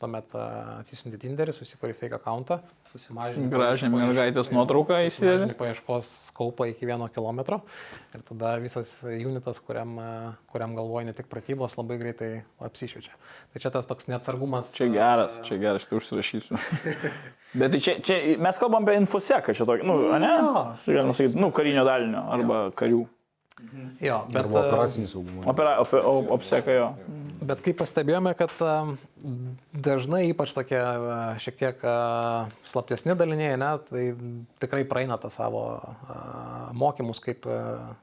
tuomet 0.00 0.30
atsisiunti 0.38 1.18
Tinderį, 1.20 1.52
susikuri 1.56 1.96
fake 1.96 2.16
accountą, 2.20 2.60
susimažini. 2.92 3.50
Paieš- 3.50 3.84
mergaitės 3.92 4.52
nuotrauką 4.54 5.00
įsidedi. 5.08 5.50
paieškos 5.58 6.12
skaupą 6.30 6.70
iki 6.70 6.86
vieno 6.86 7.08
kilometro 7.12 7.60
ir 8.14 8.22
tada 8.30 8.54
visas 8.62 8.94
unitas, 9.02 9.58
kuriam, 9.58 9.98
kuriam 10.52 10.78
galvoja 10.78 11.10
ne 11.10 11.16
tik 11.18 11.26
pratybos, 11.28 11.76
labai 11.76 11.98
greitai 11.98 12.30
apsišviečia. 12.62 13.12
Tai 13.52 13.60
čia 13.60 13.74
tas 13.74 13.90
toks 13.90 14.06
neatsargumas. 14.08 14.72
Čia 14.78 14.88
geras, 14.94 15.40
čia 15.42 15.58
geras, 15.58 15.82
štai 15.82 15.98
užsirašysiu. 15.98 16.56
Bet 17.56 17.72
tai 17.72 17.80
čia, 17.80 17.96
čia 18.04 18.36
mes 18.42 18.58
kalbam 18.60 18.84
apie 18.84 18.98
infoseką, 19.00 19.54
čia 19.56 19.64
tokį, 19.68 19.86
nu, 19.88 19.96
ne? 20.20 20.32
Galima 20.84 21.14
sakyti, 21.16 21.38
nu, 21.40 21.48
karinio 21.56 21.86
dalinio 21.88 22.26
arba 22.36 22.66
karių. 22.76 23.04
Jo, 24.00 24.26
bet, 24.28 24.42
Arba 24.44 24.58
a, 24.60 24.66
operacinį 24.68 25.06
saugumą. 25.08 25.42
Opera, 25.48 25.78
op, 25.80 25.92
op, 25.96 26.26
opseka 26.36 26.74
jo. 26.74 26.88
Bet 27.46 27.62
kaip 27.64 27.78
pastebėjome, 27.80 28.34
kad 28.36 28.52
a, 28.60 28.72
dažnai 29.72 30.26
ypač 30.28 30.52
tokie 30.52 30.76
a, 30.76 31.16
šiek 31.40 31.56
tiek 31.56 31.86
slaptesni 32.68 33.16
daliniai, 33.16 33.54
ne, 33.60 33.70
tai 33.88 34.02
tikrai 34.60 34.82
praeina 34.88 35.16
tą 35.20 35.30
savo 35.32 35.62
mokymus, 36.76 37.22
kaip 37.24 37.48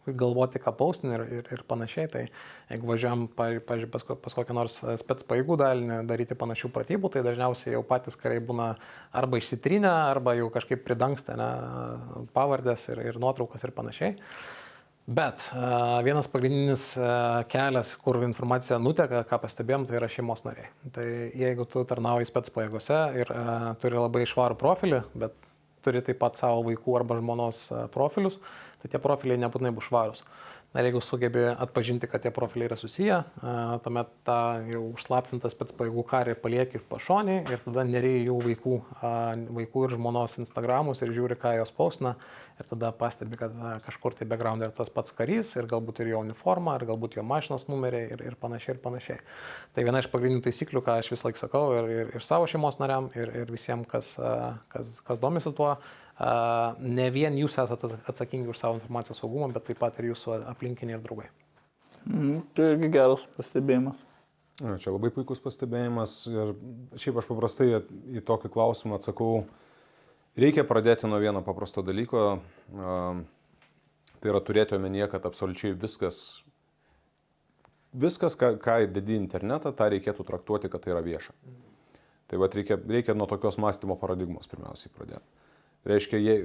galvoti, 0.10 0.62
ką 0.64 0.74
paustinti 0.80 1.20
ir, 1.20 1.26
ir, 1.42 1.52
ir 1.54 1.62
panašiai. 1.70 2.10
Tai 2.16 2.24
jeigu 2.26 2.90
važiuojam, 2.90 3.28
pažiūrėjau, 3.38 3.92
pas, 3.94 4.08
pas 4.26 4.38
kokią 4.40 4.58
nors 4.58 4.80
spets 5.04 5.30
paėgų 5.30 5.60
dalinį 5.62 6.02
daryti 6.10 6.40
panašių 6.40 6.74
pratybų, 6.74 7.14
tai 7.14 7.26
dažniausiai 7.30 7.76
jau 7.78 7.84
patys 7.94 8.18
kariai 8.18 8.42
būna 8.42 8.72
arba 9.14 9.38
išsitrinę, 9.38 9.94
arba 10.10 10.34
jau 10.40 10.50
kažkaip 10.58 10.82
pridangsta 10.82 11.38
ne, 11.38 11.54
pavardės 12.34 12.90
ir, 12.90 13.06
ir 13.14 13.22
nuotraukas 13.22 13.70
ir 13.70 13.78
panašiai. 13.78 14.18
Bet 15.06 15.50
a, 15.52 16.00
vienas 16.06 16.30
pagrindinis 16.32 16.94
a, 16.96 17.44
kelias, 17.52 17.92
kur 18.00 18.22
informacija 18.24 18.78
nuteka, 18.80 19.26
ką 19.28 19.40
pastebėjom, 19.44 19.88
tai 19.90 19.98
yra 20.00 20.08
šeimos 20.08 20.46
nariai. 20.46 20.70
Tai 20.96 21.08
jeigu 21.36 21.66
tu 21.68 21.84
tarnauji 21.88 22.30
spets 22.30 22.54
pajėgose 22.56 23.00
ir 23.20 23.34
a, 23.36 23.74
turi 23.84 24.00
labai 24.00 24.24
švarų 24.30 24.56
profilį, 24.62 25.02
bet 25.26 25.36
turi 25.84 26.00
taip 26.08 26.22
pat 26.22 26.40
savo 26.40 26.64
vaikų 26.70 26.96
arba 27.02 27.20
žmonos 27.20 27.66
profilius, 27.92 28.40
tai 28.80 28.94
tie 28.94 29.04
profiliai 29.04 29.42
nebūtinai 29.44 29.74
bus 29.76 29.90
švarūs. 29.90 30.24
Ir 30.74 30.88
jeigu 30.88 31.04
sugebi 31.06 31.44
atpažinti, 31.52 32.08
kad 32.10 32.24
tie 32.24 32.32
profiliai 32.34 32.66
yra 32.66 32.76
susiję, 32.80 33.20
tuomet 33.86 34.10
tą 34.26 34.38
jau 34.72 34.82
užslaptintą 34.96 35.52
spets 35.54 35.76
pajėgų 35.78 36.06
karį 36.10 36.34
palieki 36.42 36.82
pašonį 36.90 37.36
ir 37.44 37.62
tada 37.62 37.84
nereikia 37.86 38.24
jų 38.32 38.38
vaikų, 38.48 38.80
vaikų 39.60 39.84
ir 39.86 39.94
žmonos 39.94 40.40
Instagramus 40.42 41.04
ir 41.06 41.14
žiūri, 41.14 41.38
ką 41.38 41.54
jos 41.60 41.74
pausina 41.78 42.16
ir 42.58 42.70
tada 42.72 42.90
pastebi, 42.98 43.38
kad 43.38 43.54
kažkur 43.86 44.18
tai 44.18 44.26
background 44.30 44.66
yra 44.66 44.74
tas 44.74 44.90
pats 44.94 45.14
karys 45.14 45.54
ir 45.60 45.70
galbūt 45.70 46.02
ir 46.02 46.14
jo 46.16 46.26
uniforma, 46.26 46.74
ar 46.80 46.88
galbūt 46.90 47.20
jo 47.20 47.26
mašinos 47.26 47.70
numeriai 47.70 48.10
ir, 48.16 48.26
ir 48.32 48.38
panašiai 48.42 48.74
ir 48.74 48.82
panašiai. 48.82 49.22
Tai 49.78 49.86
viena 49.86 50.02
iš 50.02 50.10
pagrindinių 50.10 50.42
taisyklių, 50.48 50.82
ką 50.86 50.98
aš 51.04 51.14
vis 51.14 51.26
laik 51.28 51.38
sakau 51.38 51.68
ir, 51.78 51.90
ir, 52.00 52.14
ir 52.18 52.26
savo 52.26 52.50
šeimos 52.50 52.82
nariam, 52.82 53.14
ir, 53.14 53.30
ir 53.44 53.54
visiems, 53.54 53.86
kas, 53.94 54.16
kas, 54.74 54.98
kas 55.06 55.22
domisi 55.22 55.54
tuo, 55.54 55.76
ne 56.20 57.10
vien 57.14 57.36
jūs 57.38 57.58
esate 57.64 57.90
atsakingi 58.10 58.52
už 58.52 58.60
savo 58.60 58.78
informacijos 58.78 59.22
saugumą, 59.22 59.50
bet 59.54 59.66
taip 59.70 59.80
pat 59.82 59.98
ir 60.00 60.12
jūsų 60.12 60.44
aplinkiniai 60.52 61.00
ir 61.00 61.04
draugai. 61.06 61.30
Mm, 62.06 62.42
Tai 62.54 62.74
irgi 62.76 62.90
geras 62.94 63.24
pastebėjimas. 63.38 64.04
Na, 64.62 64.78
Čia 64.78 64.94
labai 64.94 65.10
puikus 65.14 65.42
pastebėjimas 65.42 66.16
ir 66.30 66.54
šiaip 67.02 67.18
aš 67.18 67.28
paprastai 67.30 67.70
į 68.14 68.22
tokį 68.28 68.52
klausimą 68.54 69.00
atsakau, 69.00 69.46
reikia 70.38 70.66
pradėti 70.68 71.10
nuo 71.10 71.18
vieno 71.24 71.42
paprasto 71.46 71.82
dalyko, 71.86 72.26
a, 72.38 72.98
tai 74.22 74.32
yra 74.32 74.42
turėti 74.46 74.78
omenyje, 74.78 75.10
kad 75.16 75.26
absoliučiai 75.26 75.74
viskas, 75.74 76.44
viskas, 77.98 78.38
ką, 78.38 78.54
ką 78.62 78.78
dedi 78.94 79.18
internetą, 79.18 79.74
tą 79.74 79.90
reikėtų 79.96 80.28
traktuoti, 80.28 80.70
kad 80.70 80.86
tai 80.86 80.94
yra 80.94 81.02
vieša. 81.06 81.34
Tai 82.30 82.40
va 82.42 82.52
reikia, 82.54 82.78
reikia 82.78 83.18
nuo 83.18 83.26
tokios 83.30 83.58
mąstymo 83.62 83.98
paradigmos 84.00 84.48
pirmiausiai 84.52 84.94
pradėti. 84.94 85.26
Reiškia, 85.88 86.20
jei, 86.24 86.44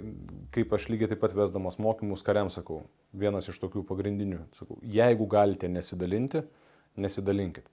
kaip 0.54 0.72
aš 0.74 0.88
lygiai 0.90 1.12
taip 1.12 1.20
pat 1.22 1.34
vesdamas 1.36 1.76
mokymus 1.78 2.24
kariam 2.26 2.48
sakau, 2.50 2.80
vienas 3.14 3.46
iš 3.50 3.60
tokių 3.62 3.84
pagrindinių, 3.86 4.40
sakau, 4.56 4.80
jeigu 4.82 5.28
galite 5.30 5.70
nesidalinti, 5.70 6.42
nesidalinkit. 6.98 7.70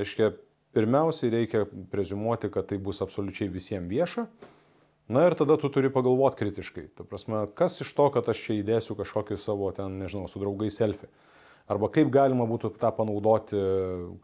Reiškia, 0.00 0.30
pirmiausiai 0.72 1.34
reikia 1.34 1.66
prezumuoti, 1.92 2.48
kad 2.52 2.70
tai 2.70 2.80
bus 2.80 3.02
absoliučiai 3.04 3.52
visiems 3.52 3.90
vieša. 3.92 4.26
Na 5.12 5.26
ir 5.28 5.36
tada 5.36 5.58
tu 5.60 5.68
turi 5.68 5.90
pagalvoti 5.92 6.38
kritiškai. 6.38 6.86
Ta 6.96 7.04
prasme, 7.04 7.42
kas 7.58 7.80
iš 7.84 7.90
to, 7.98 8.06
kad 8.14 8.28
aš 8.32 8.46
čia 8.46 8.56
įdėsiu 8.62 8.96
kažkokį 8.96 9.36
savo 9.36 9.68
ten, 9.76 9.98
nežinau, 10.00 10.24
su 10.30 10.40
draugais 10.40 10.78
selfie. 10.78 11.10
Arba 11.70 11.90
kaip 11.92 12.08
galima 12.14 12.46
būtų 12.48 12.72
tą 12.80 12.88
panaudoti 12.96 13.58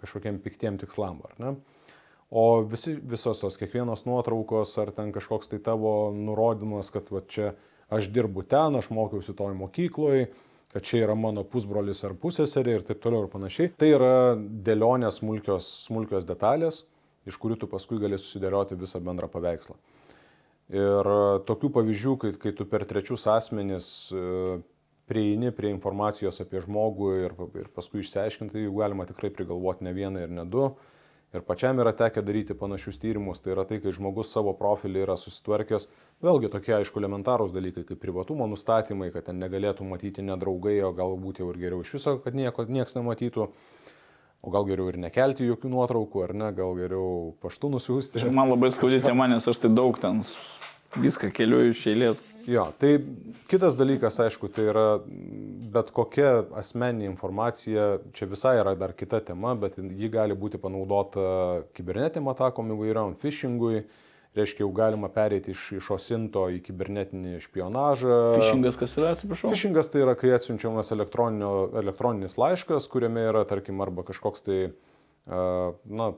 kažkokiem 0.00 0.40
piktiem 0.44 0.78
tikslam, 0.80 1.20
ar 1.28 1.36
ne? 1.42 1.52
O 2.30 2.60
visi, 2.68 2.92
visos 3.00 3.40
tos 3.40 3.56
kiekvienos 3.56 4.04
nuotraukos 4.04 4.74
ar 4.82 4.92
ten 4.92 5.14
kažkoks 5.14 5.48
tai 5.48 5.62
tavo 5.64 6.12
nurodymas, 6.12 6.90
kad 6.92 7.08
va 7.08 7.22
čia 7.24 7.54
aš 7.88 8.10
dirbu 8.12 8.44
ten, 8.44 8.76
aš 8.76 8.90
mokiausi 8.92 9.32
toj 9.36 9.54
mokykloje, 9.56 10.28
kad 10.72 10.84
čia 10.84 11.06
yra 11.06 11.16
mano 11.16 11.44
pusbrolis 11.48 12.04
ar 12.04 12.12
pusėserė 12.20 12.76
ir 12.76 12.84
taip 12.84 13.00
toliau 13.00 13.24
ir 13.24 13.32
panašiai. 13.32 13.72
Tai 13.80 13.88
yra 13.94 14.12
dėlionės 14.36 15.22
smulkios, 15.22 15.68
smulkios 15.86 16.28
detalės, 16.28 16.82
iš 17.28 17.38
kurių 17.40 17.56
tu 17.62 17.68
paskui 17.70 18.00
gali 18.02 18.20
susidėlioti 18.20 18.76
visą 18.76 19.00
bendrą 19.04 19.30
paveikslą. 19.32 19.78
Ir 20.68 21.08
e, 21.08 21.20
tokių 21.48 21.70
pavyzdžių, 21.72 22.14
kai, 22.20 22.34
kai 22.42 22.52
tu 22.52 22.68
per 22.68 22.84
trečius 22.84 23.24
asmenis 23.32 23.88
e, 24.12 24.58
prieini 25.08 25.48
prie 25.56 25.72
informacijos 25.72 26.42
apie 26.44 26.60
žmogų 26.60 27.10
ir, 27.22 27.36
ir 27.56 27.72
paskui 27.72 28.02
išsiaiškinti, 28.04 28.66
jų 28.66 28.76
galima 28.76 29.08
tikrai 29.08 29.32
prigalvoti 29.32 29.88
ne 29.88 29.96
vieną 29.96 30.26
ir 30.26 30.34
ne 30.36 30.44
du. 30.44 30.68
Ir 31.36 31.42
pačiam 31.44 31.76
yra 31.76 31.92
tekę 31.92 32.22
daryti 32.24 32.54
panašius 32.56 32.96
tyrimus, 33.02 33.42
tai 33.44 33.52
yra 33.52 33.66
tai, 33.68 33.82
kai 33.84 33.92
žmogus 33.92 34.30
savo 34.32 34.54
profilį 34.56 35.02
yra 35.04 35.16
susitvarkęs, 35.20 35.84
vėlgi 36.24 36.48
tokie 36.54 36.72
aišku 36.78 37.02
elementarūs 37.02 37.52
dalykai 37.52 37.84
kaip 37.90 38.00
privatumo 38.00 38.46
nustatymai, 38.48 39.10
kad 39.12 39.26
ten 39.26 39.36
negalėtų 39.42 39.84
matyti 39.84 40.24
nedraugai, 40.24 40.78
o 40.88 40.94
galbūt 40.96 41.42
jau 41.42 41.50
ir 41.52 41.60
geriau 41.60 41.84
iš 41.84 41.98
viso, 41.98 42.16
kad 42.24 42.38
nieko, 42.38 42.64
nieks 42.64 42.96
nematytų, 42.96 43.44
o 44.40 44.54
gal 44.54 44.64
geriau 44.70 44.88
ir 44.88 44.96
nekelti 45.04 45.50
jokių 45.50 45.74
nuotraukų, 45.74 46.24
ar 46.24 46.32
ne, 46.32 46.48
gal 46.56 46.72
geriau 46.80 47.34
paštu 47.44 47.74
nusiųsti. 47.76 48.24
Man 48.32 48.54
labai 48.54 48.72
skaudi 48.72 49.02
tema, 49.04 49.28
nes 49.28 49.52
aš 49.52 49.60
tai 49.66 49.74
daug 49.76 50.00
ten 50.00 50.24
viską 50.96 51.30
keliu 51.34 51.60
iš 51.68 51.84
eilės. 51.92 52.24
Jo, 52.48 52.70
tai 52.80 52.94
kitas 53.50 53.76
dalykas, 53.76 54.16
aišku, 54.24 54.48
tai 54.48 54.70
yra 54.70 54.86
bet 55.74 55.90
kokia 55.92 56.46
asmeninė 56.56 57.10
informacija, 57.10 57.98
čia 58.16 58.28
visai 58.30 58.54
yra 58.62 58.72
dar 58.78 58.94
kita 58.96 59.20
tema, 59.26 59.52
bet 59.58 59.76
ji 59.76 60.08
gali 60.12 60.36
būti 60.38 60.60
panaudota 60.62 61.66
kibernetiniam 61.76 62.30
atakom 62.32 62.72
įvairiam, 62.72 63.12
phishingui, 63.20 63.82
reiškia 64.38 64.64
jau 64.64 64.70
galima 64.72 65.10
pereiti 65.12 65.52
iš, 65.52 65.66
iš 65.80 65.90
osinto 65.98 66.46
į 66.52 66.62
kibernetinį 66.64 67.42
špionažą. 67.44 68.18
Fishingas 68.38 68.80
kas 68.80 68.96
yra, 68.96 69.12
atsiprašau? 69.16 69.52
Fishingas 69.52 69.92
tai 69.92 70.06
yra, 70.06 70.16
kai 70.16 70.32
atsiunčiamas 70.36 70.92
elektroninis 70.94 72.38
laiškas, 72.40 72.88
kuriame 72.92 73.28
yra, 73.28 73.44
tarkim, 73.50 73.84
arba 73.84 74.06
kažkoks 74.08 74.46
tai, 74.48 74.60
na, 75.28 76.12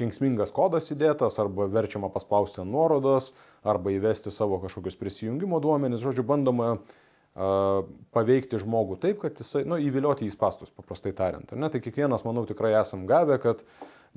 kenksmingas 0.00 0.54
kodas 0.56 0.90
įdėtas, 0.94 1.38
arba 1.42 1.68
verčiama 1.70 2.10
paspausti 2.12 2.62
ant 2.64 2.72
nuorodos, 2.72 3.34
arba 3.62 3.92
įvesti 3.94 4.32
savo 4.34 4.58
kažkokius 4.64 4.98
prisijungimo 5.00 5.60
duomenys. 5.62 6.02
Žodžiu, 6.02 6.24
bandoma 6.26 6.72
uh, 6.74 7.84
paveikti 8.16 8.58
žmogų 8.60 8.98
taip, 9.04 9.20
kad 9.22 9.38
jisai, 9.38 9.62
nu, 9.68 9.78
įvilioti 9.78 10.26
į 10.26 10.34
spastus, 10.34 10.72
paprastai 10.74 11.12
tariant. 11.16 11.54
Ne? 11.54 11.70
Tai 11.70 11.80
kiekvienas, 11.84 12.26
manau, 12.26 12.44
tikrai 12.48 12.74
esam 12.80 13.06
gavę, 13.10 13.38
kad 13.42 13.64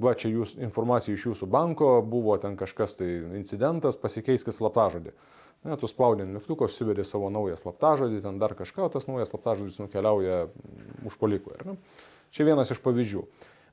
va, 0.01 0.15
čia 0.17 0.31
jūs, 0.33 0.55
informacija 0.57 1.13
iš 1.13 1.29
jūsų 1.29 1.49
banko, 1.53 1.95
buvo 2.01 2.35
ten 2.41 2.57
kažkas 2.59 2.97
tai 2.99 3.11
incidentas, 3.37 3.99
pasikeiskit 3.99 4.55
slaptažodį. 4.55 5.13
Ne, 5.63 5.77
tu 5.79 5.87
spaudin 5.87 6.33
mygtuką, 6.35 6.67
suvedi 6.67 7.05
savo 7.07 7.29
naują 7.31 7.55
slaptažodį, 7.55 8.19
ten 8.25 8.39
dar 8.41 8.51
kažką, 8.57 8.89
tas 8.91 9.07
naujas 9.07 9.31
slaptažodis 9.31 9.79
nukeliauja 9.79 10.47
užpolikui. 11.07 11.77
Čia 12.35 12.47
vienas 12.49 12.73
iš 12.73 12.81
pavyzdžių. 12.83 13.23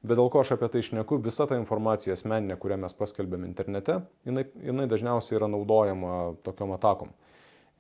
Bet 0.01 0.17
dėl 0.17 0.31
ko 0.33 0.41
aš 0.41 0.55
apie 0.57 0.71
tai 0.73 0.81
išneku, 0.81 1.19
visa 1.21 1.45
ta 1.49 1.59
informacija 1.61 2.15
asmeninė, 2.17 2.57
kurią 2.61 2.79
mes 2.81 2.95
paskelbėm 2.97 3.45
internete, 3.45 3.99
jinai, 4.25 4.47
jinai 4.65 4.87
dažniausiai 4.89 5.37
yra 5.37 5.51
naudojama 5.53 6.15
tokiom 6.47 6.73
atakom. 6.79 7.13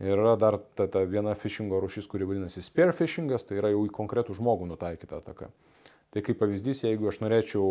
Ir 0.00 0.16
yra 0.16 0.34
dar 0.40 0.58
ta, 0.76 0.86
ta 0.88 1.04
viena 1.08 1.32
phishingo 1.36 1.80
rušis, 1.80 2.08
kuri 2.08 2.28
vadinasi 2.28 2.62
spear 2.64 2.92
phishingas, 2.96 3.44
tai 3.48 3.56
yra 3.60 3.72
jau 3.72 3.86
į 3.88 3.92
konkretų 3.96 4.36
žmogų 4.36 4.68
nutaikyta 4.68 5.20
ataka. 5.20 5.48
Tai 6.10 6.22
kaip 6.26 6.40
pavyzdys, 6.40 6.82
jeigu 6.82 7.08
aš 7.08 7.20
norėčiau, 7.22 7.64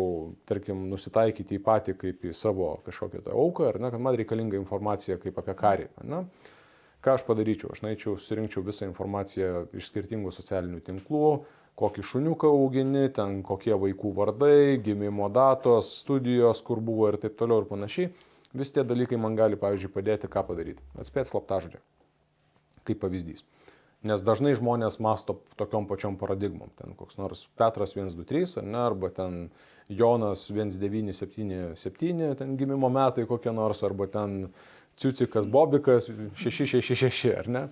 tarkim, 0.48 0.86
nusitaikyti 0.90 1.58
į 1.58 1.62
patį 1.66 1.94
kaip 2.00 2.22
į 2.24 2.32
savo 2.34 2.72
kažkokią 2.86 3.20
tą 3.26 3.34
auką, 3.36 3.68
ar 3.68 3.78
ne, 3.82 3.90
kad 3.92 4.02
man 4.02 4.16
reikalinga 4.16 4.56
informacija 4.58 5.18
kaip 5.20 5.38
apie 5.42 5.54
karį, 5.58 5.90
ne, 6.08 6.22
ką 7.04 7.18
aš 7.18 7.26
padaryčiau? 7.28 7.74
Aš 7.74 7.84
norėčiau, 7.84 8.14
surinkčiau 8.18 8.64
visą 8.64 8.88
informaciją 8.88 9.66
iš 9.76 9.90
skirtingų 9.92 10.32
socialinių 10.32 10.80
tinklų, 10.86 11.26
kokį 11.80 12.04
šuniuką 12.06 12.50
augini, 12.52 13.06
ten 13.16 13.40
kokie 13.46 13.72
vaikų 13.74 14.12
vardai, 14.16 14.76
gimimo 14.84 15.30
datos, 15.32 15.88
studijos, 16.02 16.60
kur 16.66 16.82
buvo 16.84 17.08
ir 17.10 17.18
taip 17.22 17.38
toliau 17.40 17.64
ir 17.64 17.70
panašiai. 17.70 18.10
Vis 18.56 18.72
tie 18.74 18.82
dalykai 18.86 19.18
man 19.20 19.36
gali, 19.38 19.58
pavyzdžiui, 19.60 19.92
padėti 19.94 20.30
ką 20.30 20.42
padaryti. 20.48 20.82
Atspėti 20.98 21.30
slaptažodį. 21.30 21.82
Kaip 22.88 22.98
pavyzdys. 23.02 23.44
Nes 24.00 24.22
dažnai 24.24 24.54
žmonės 24.56 24.96
masto 25.04 25.36
tokiom 25.60 25.84
pačiom 25.86 26.16
paradigmom. 26.20 26.72
Ten 26.78 26.94
koks 26.96 27.18
nors 27.20 27.44
Petras 27.60 27.92
123, 27.92 28.64
ne, 28.64 28.78
arba 28.80 29.10
ten 29.12 29.50
Jonas 29.92 30.46
1977, 30.48 32.34
ten 32.40 32.56
gimimo 32.56 32.88
metai 32.88 33.26
kokie 33.28 33.52
nors, 33.52 33.84
arba 33.84 34.08
ten 34.08 34.48
Ciucikas 35.00 35.46
Bobikas 35.46 36.08
666, 36.08 37.34
ar 37.36 37.48
ne? 37.52 37.66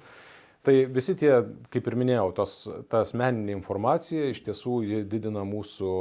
Tai 0.67 0.75
visi 0.93 1.15
tie, 1.17 1.31
kaip 1.73 1.87
ir 1.87 1.97
minėjau, 1.97 2.33
tos, 2.37 2.55
ta 2.91 3.05
asmeninė 3.05 3.55
informacija 3.55 4.27
iš 4.33 4.43
tiesų 4.49 4.81
didina 5.09 5.45
mūsų 5.47 5.93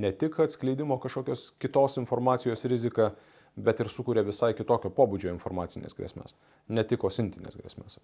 ne 0.00 0.10
tik 0.16 0.40
atskleidimo 0.42 0.96
kažkokios 1.02 1.50
kitos 1.62 1.98
informacijos 2.00 2.64
riziką, 2.72 3.10
bet 3.56 3.84
ir 3.84 3.92
sukuria 3.92 4.24
visai 4.24 4.54
kitokio 4.56 4.90
pobūdžio 4.96 5.30
informacinės 5.34 5.94
grėsmės, 5.98 6.34
ne 6.72 6.84
tik 6.88 7.04
osintinės 7.04 7.60
grėsmės. 7.60 8.00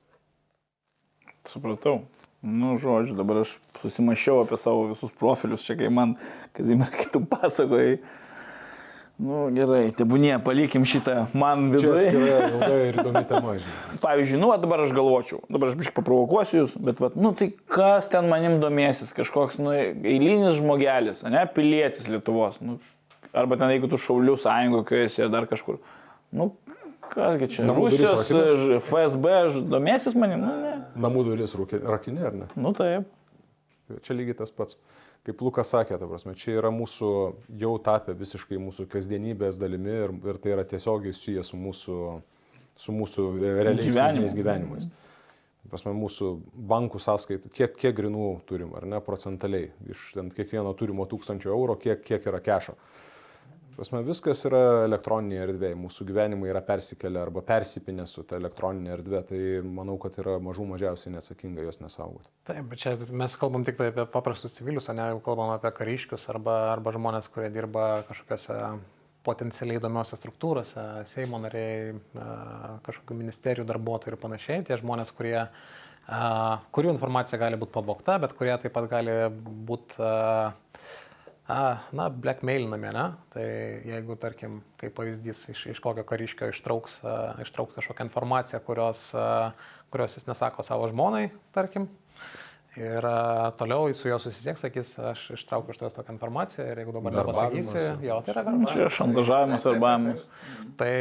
Supratau. 1.48 2.02
Nu, 2.44 2.76
žodžiu, 2.78 3.16
dabar 3.18 3.40
aš 3.42 3.56
susimašiau 3.82 4.44
apie 4.44 4.58
savo 4.60 4.84
visus 4.92 5.10
profilius, 5.18 5.64
čia 5.66 5.74
kai 5.80 5.88
man, 5.90 6.14
Kazimir, 6.54 6.92
kitų 7.00 7.24
pasakojai. 7.32 7.96
Nu, 9.18 9.48
gerai, 9.50 9.88
tebūnie, 9.98 10.36
palikim 10.46 10.84
šitą 10.86 11.24
man 11.34 11.72
viduje. 11.72 12.04
Čia 12.06 12.20
yra 12.22 12.50
ilga 12.52 12.68
ir 12.86 12.98
įdomi 13.02 13.22
tema, 13.26 13.56
žinai. 13.58 13.96
Pavyzdžiui, 14.04 14.38
nu, 14.38 14.50
dabar 14.62 14.84
aš 14.84 14.92
galvočiau, 14.94 15.40
dabar 15.50 15.72
aš 15.72 15.78
biškai 15.80 15.94
paprovokuosiu 15.96 16.60
jūs, 16.60 16.76
bet, 16.86 17.02
vat, 17.02 17.16
nu, 17.18 17.32
tai 17.34 17.48
kas 17.74 18.06
ten 18.12 18.28
manim 18.30 18.60
domėsis, 18.62 19.10
kažkoks, 19.16 19.58
nu, 19.58 19.72
eilinis 19.74 20.60
žmogelis, 20.60 21.24
ne, 21.26 21.42
pilietis 21.50 22.06
Lietuvos, 22.12 22.60
nu, 22.62 22.76
arba 23.34 23.58
ten, 23.58 23.74
jeigu 23.74 23.90
tu 23.90 23.98
šaulių 23.98 24.36
sąjungo, 24.38 24.84
kai 24.86 25.02
esi 25.08 25.26
dar 25.34 25.48
kažkur, 25.50 25.80
nu, 26.38 26.52
kasgi 27.10 27.50
čia, 27.56 27.66
Namų 27.66 27.88
duris 27.88 28.06
Rusijos 28.06 28.62
ž- 28.62 28.78
FSB 28.84 29.34
domėsis 29.74 30.14
manim, 30.14 30.46
nu, 30.46 30.54
ne. 30.62 30.76
Namų 30.94 31.26
duris 31.32 31.58
rakinė, 31.58 32.22
ar 32.30 32.38
ne? 32.44 32.48
Nu, 32.54 32.70
taip. 32.76 33.10
Tai 33.88 33.98
Čia 34.04 34.14
lygiai 34.14 34.38
tas 34.44 34.54
pats. 34.54 34.78
Kaip 35.26 35.42
Lukas 35.44 35.72
sakė, 35.74 35.98
ta 36.00 36.06
prasme, 36.08 36.32
čia 36.38 36.54
yra 36.60 36.70
mūsų 36.72 37.08
jau 37.60 37.74
tapę 37.84 38.14
visiškai 38.16 38.60
mūsų 38.62 38.86
kasdienybės 38.92 39.58
dalimi 39.60 39.92
ir, 40.06 40.14
ir 40.30 40.38
tai 40.40 40.54
yra 40.54 40.64
tiesiogiai 40.68 41.12
susiję 41.12 41.44
su 41.44 41.58
mūsų, 41.60 41.98
su 42.78 42.94
mūsų 42.96 43.26
realiais 43.42 43.82
Gyvenimu. 43.82 44.06
fiziniais 44.06 44.38
gyvenimais. 44.38 44.88
Ta 44.88 45.68
Prasme, 45.68 45.92
mūsų 45.92 46.30
bankų 46.70 47.00
sąskaitų, 47.02 47.50
kiek, 47.52 47.74
kiek 47.76 47.96
grinų 47.98 48.28
turim, 48.48 48.70
ar 48.78 48.86
ne, 48.88 49.02
procentaliai. 49.04 49.68
Iš 49.92 50.14
ten 50.16 50.30
kiekvieno 50.32 50.72
turimo 50.78 51.04
tūkstančio 51.10 51.52
eurų, 51.52 51.76
kiek, 51.82 52.00
kiek 52.06 52.24
yra 52.30 52.40
kešo. 52.40 52.72
Ta 52.78 53.07
Prasme, 53.78 54.00
viskas 54.02 54.40
yra 54.48 54.60
elektroninėje 54.88 55.42
erdvėje. 55.44 55.76
Mūsų 55.78 56.04
gyvenimai 56.08 56.48
yra 56.50 56.58
persikėlę 56.66 57.20
arba 57.22 57.44
persipinę 57.46 58.08
su 58.10 58.24
ta 58.26 58.34
elektroninė 58.40 58.90
erdvė. 58.96 59.20
Tai 59.28 59.42
manau, 59.62 59.94
kad 60.02 60.18
yra 60.18 60.34
mažų 60.42 60.66
mažiausiai 60.72 61.12
neatsakinga 61.14 61.62
jos 61.62 61.78
nesaugoti. 61.78 62.26
Taip, 62.48 62.64
bet 62.72 62.82
čia 62.82 62.96
mes 63.20 63.36
kalbam 63.38 63.62
tik 63.68 63.78
tai 63.78 63.92
apie 63.92 64.02
paprastus 64.10 64.58
civilius, 64.58 64.90
o 64.90 64.96
ne 64.98 65.06
jau 65.12 65.20
kalbam 65.28 65.54
apie 65.54 65.70
kariškius 65.76 66.26
arba, 66.34 66.56
arba 66.72 66.96
žmonės, 66.96 67.30
kurie 67.30 67.52
dirba 67.54 67.86
kažkokiose 68.10 68.58
potencialiai 69.28 69.78
įdomiose 69.78 70.18
struktūrose, 70.18 70.88
Seimo 71.12 71.38
nariai, 71.42 71.94
kažkokių 72.86 73.20
ministerijų 73.20 73.68
darbuotojai 73.68 74.16
ir 74.16 74.20
panašiai. 74.24 74.66
Tie 74.66 74.78
žmonės, 74.82 75.14
kurie, 75.14 75.36
kurių 76.74 76.96
informacija 76.96 77.38
gali 77.38 77.62
būti 77.62 77.78
pavokta, 77.78 78.18
bet 78.26 78.34
kurie 78.34 78.56
taip 78.58 78.74
pat 78.74 78.90
gali 78.90 79.20
būti, 79.70 80.02
na, 81.48 82.08
blackmailinami, 82.12 82.90
ne? 82.92 83.04
Tai 83.32 83.46
jeigu, 83.88 84.16
tarkim, 84.20 84.58
kaip 84.80 84.92
pavyzdys, 84.98 85.46
iš, 85.54 85.62
iš 85.72 85.80
kokio 85.84 86.04
kariškio 86.08 86.50
ištrauks, 86.52 86.98
ištrauks 87.44 87.78
kažkokią 87.78 88.08
informaciją, 88.08 88.60
kurios, 88.66 89.06
kurios 89.92 90.18
jis 90.18 90.28
nesako 90.28 90.66
savo 90.66 90.90
žmonai, 90.92 91.30
tarkim, 91.56 91.88
Ir 92.78 93.06
a, 93.08 93.50
toliau 93.58 93.88
su 93.96 94.06
juo 94.10 94.18
susisieks, 94.22 94.62
sakys, 94.62 94.92
aš 95.10 95.24
ištraukiu 95.34 95.74
iš 95.74 95.80
tavęs 95.80 95.96
tokią 95.96 96.14
informaciją 96.14 96.66
ir 96.70 96.80
jeigu 96.82 96.94
dabar 96.94 97.16
nepasakysi, 97.16 97.82
jo, 98.06 98.18
tai 98.22 98.34
yra 98.34 98.44
Čia 98.44 98.52
verbavimas. 98.52 98.94
šantažavimas, 98.98 99.66
verbavimas. 99.66 100.20
Tai 100.78 100.92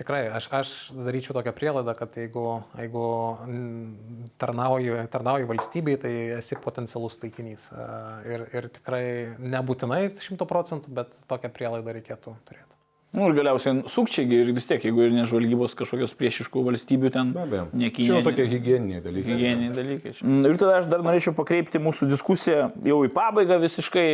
tikrai 0.00 0.22
aš, 0.36 0.48
aš 0.60 0.74
daryčiau 1.06 1.36
tokią 1.38 1.54
prielaidą, 1.56 1.94
kad 1.96 2.18
jeigu, 2.20 2.44
jeigu 2.76 3.06
mm, 3.46 4.28
tarnauji, 4.42 4.98
tarnauji 5.14 5.48
valstybei, 5.48 5.96
tai 6.02 6.12
esi 6.40 6.60
potencialus 6.60 7.16
taikinys. 7.22 7.70
A, 7.72 7.90
Ir, 8.24 8.46
ir 8.56 8.68
tikrai 8.72 9.04
nebūtinai 9.38 10.06
šimtų 10.20 10.46
procentų, 10.48 10.92
bet 10.96 11.16
tokią 11.30 11.50
prielaidą 11.54 11.92
reikėtų 11.98 12.32
turėti. 12.48 12.73
Nu, 13.14 13.28
ir 13.30 13.36
galiausiai 13.36 13.84
sukčiai 13.90 14.26
ir 14.40 14.48
vis 14.56 14.66
tiek, 14.66 14.82
jeigu 14.82 15.04
ir 15.06 15.12
nežvalgybos 15.14 15.76
kažkokios 15.78 16.14
priešiškų 16.18 16.62
valstybių 16.66 17.10
ten. 17.14 17.28
Be 17.36 17.44
abejo. 17.44 17.66
Nekinė. 17.70 18.06
Čia 18.08 18.16
jau 18.16 18.22
tokie 18.26 18.46
hygieniniai 18.50 19.02
dalykai. 19.04 19.36
Hygieniniai 19.36 19.74
dalykai. 19.76 20.14
Mm, 20.18 20.40
Ir 20.50 20.58
tada 20.58 20.80
aš 20.80 20.88
dar 20.90 21.04
norėčiau 21.06 21.34
pakreipti 21.36 21.78
mūsų 21.82 22.08
diskusiją 22.10 22.72
jau 22.82 22.96
į 23.06 23.12
pabaigą 23.14 23.60
visiškai, 23.62 24.08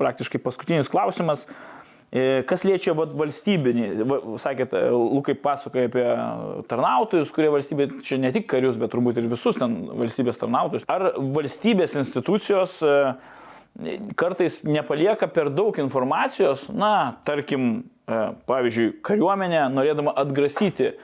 praktiškai 0.00 0.40
paskutinis 0.40 0.88
klausimas. 0.88 1.44
E, 2.08 2.40
Kas 2.48 2.64
liečia 2.64 2.94
vat, 2.96 3.12
valstybinį, 3.20 3.90
va, 4.08 4.18
sakėt, 4.40 4.72
e, 4.72 4.94
Lukai 4.96 5.34
pasakoja 5.36 5.90
apie 5.90 6.06
tarnautojus, 6.70 7.34
kurie 7.36 7.50
valstybė, 7.52 7.90
čia 8.06 8.16
ne 8.16 8.32
tik 8.32 8.48
karius, 8.48 8.80
bet 8.80 8.94
turbūt 8.94 9.20
ir 9.20 9.28
visus 9.28 9.60
ten 9.60 9.76
valstybės 9.92 10.40
tarnautojus. 10.40 10.88
Ar 10.88 11.10
valstybės 11.36 11.98
institucijos 12.00 12.80
e, 12.80 12.96
kartais 14.16 14.62
nepalieka 14.64 15.28
per 15.28 15.52
daug 15.52 15.76
informacijos, 15.84 16.64
na, 16.72 17.20
tarkim, 17.28 17.84
pavyzdžiui, 18.48 18.90
kariuomenė, 19.04 19.62
norėdama 19.74 20.14
atgrasyti 20.18 20.94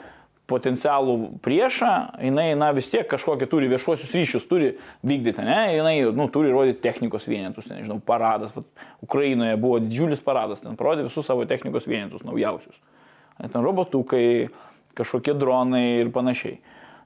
potencialų 0.48 1.38
priešą, 1.44 1.90
jinai, 2.20 2.50
na, 2.60 2.68
vis 2.76 2.90
tiek 2.92 3.06
kažkokie 3.08 3.46
turi 3.48 3.68
viešuosius 3.70 4.12
ryšius, 4.12 4.44
turi 4.48 4.74
vykdyti, 5.06 5.44
ne, 5.44 5.60
jinai, 5.78 5.94
nu, 6.16 6.26
turi 6.32 6.52
rodyti 6.52 6.82
technikos 6.84 7.24
vienetus, 7.30 7.68
ten, 7.68 7.80
nežinau, 7.80 7.96
paradas, 8.04 8.52
Vat, 8.56 8.68
Ukrainoje 9.04 9.56
buvo 9.60 9.80
didžiulis 9.80 10.20
paradas, 10.24 10.60
ten 10.60 10.76
parodė 10.80 11.06
visus 11.08 11.24
savo 11.24 11.46
technikos 11.48 11.88
vienetus 11.88 12.26
naujausius. 12.28 12.76
Ten 13.40 13.64
robotukai, 13.64 14.50
kažkokie 14.94 15.32
dronai 15.40 15.86
ir 16.02 16.12
panašiai. 16.14 16.60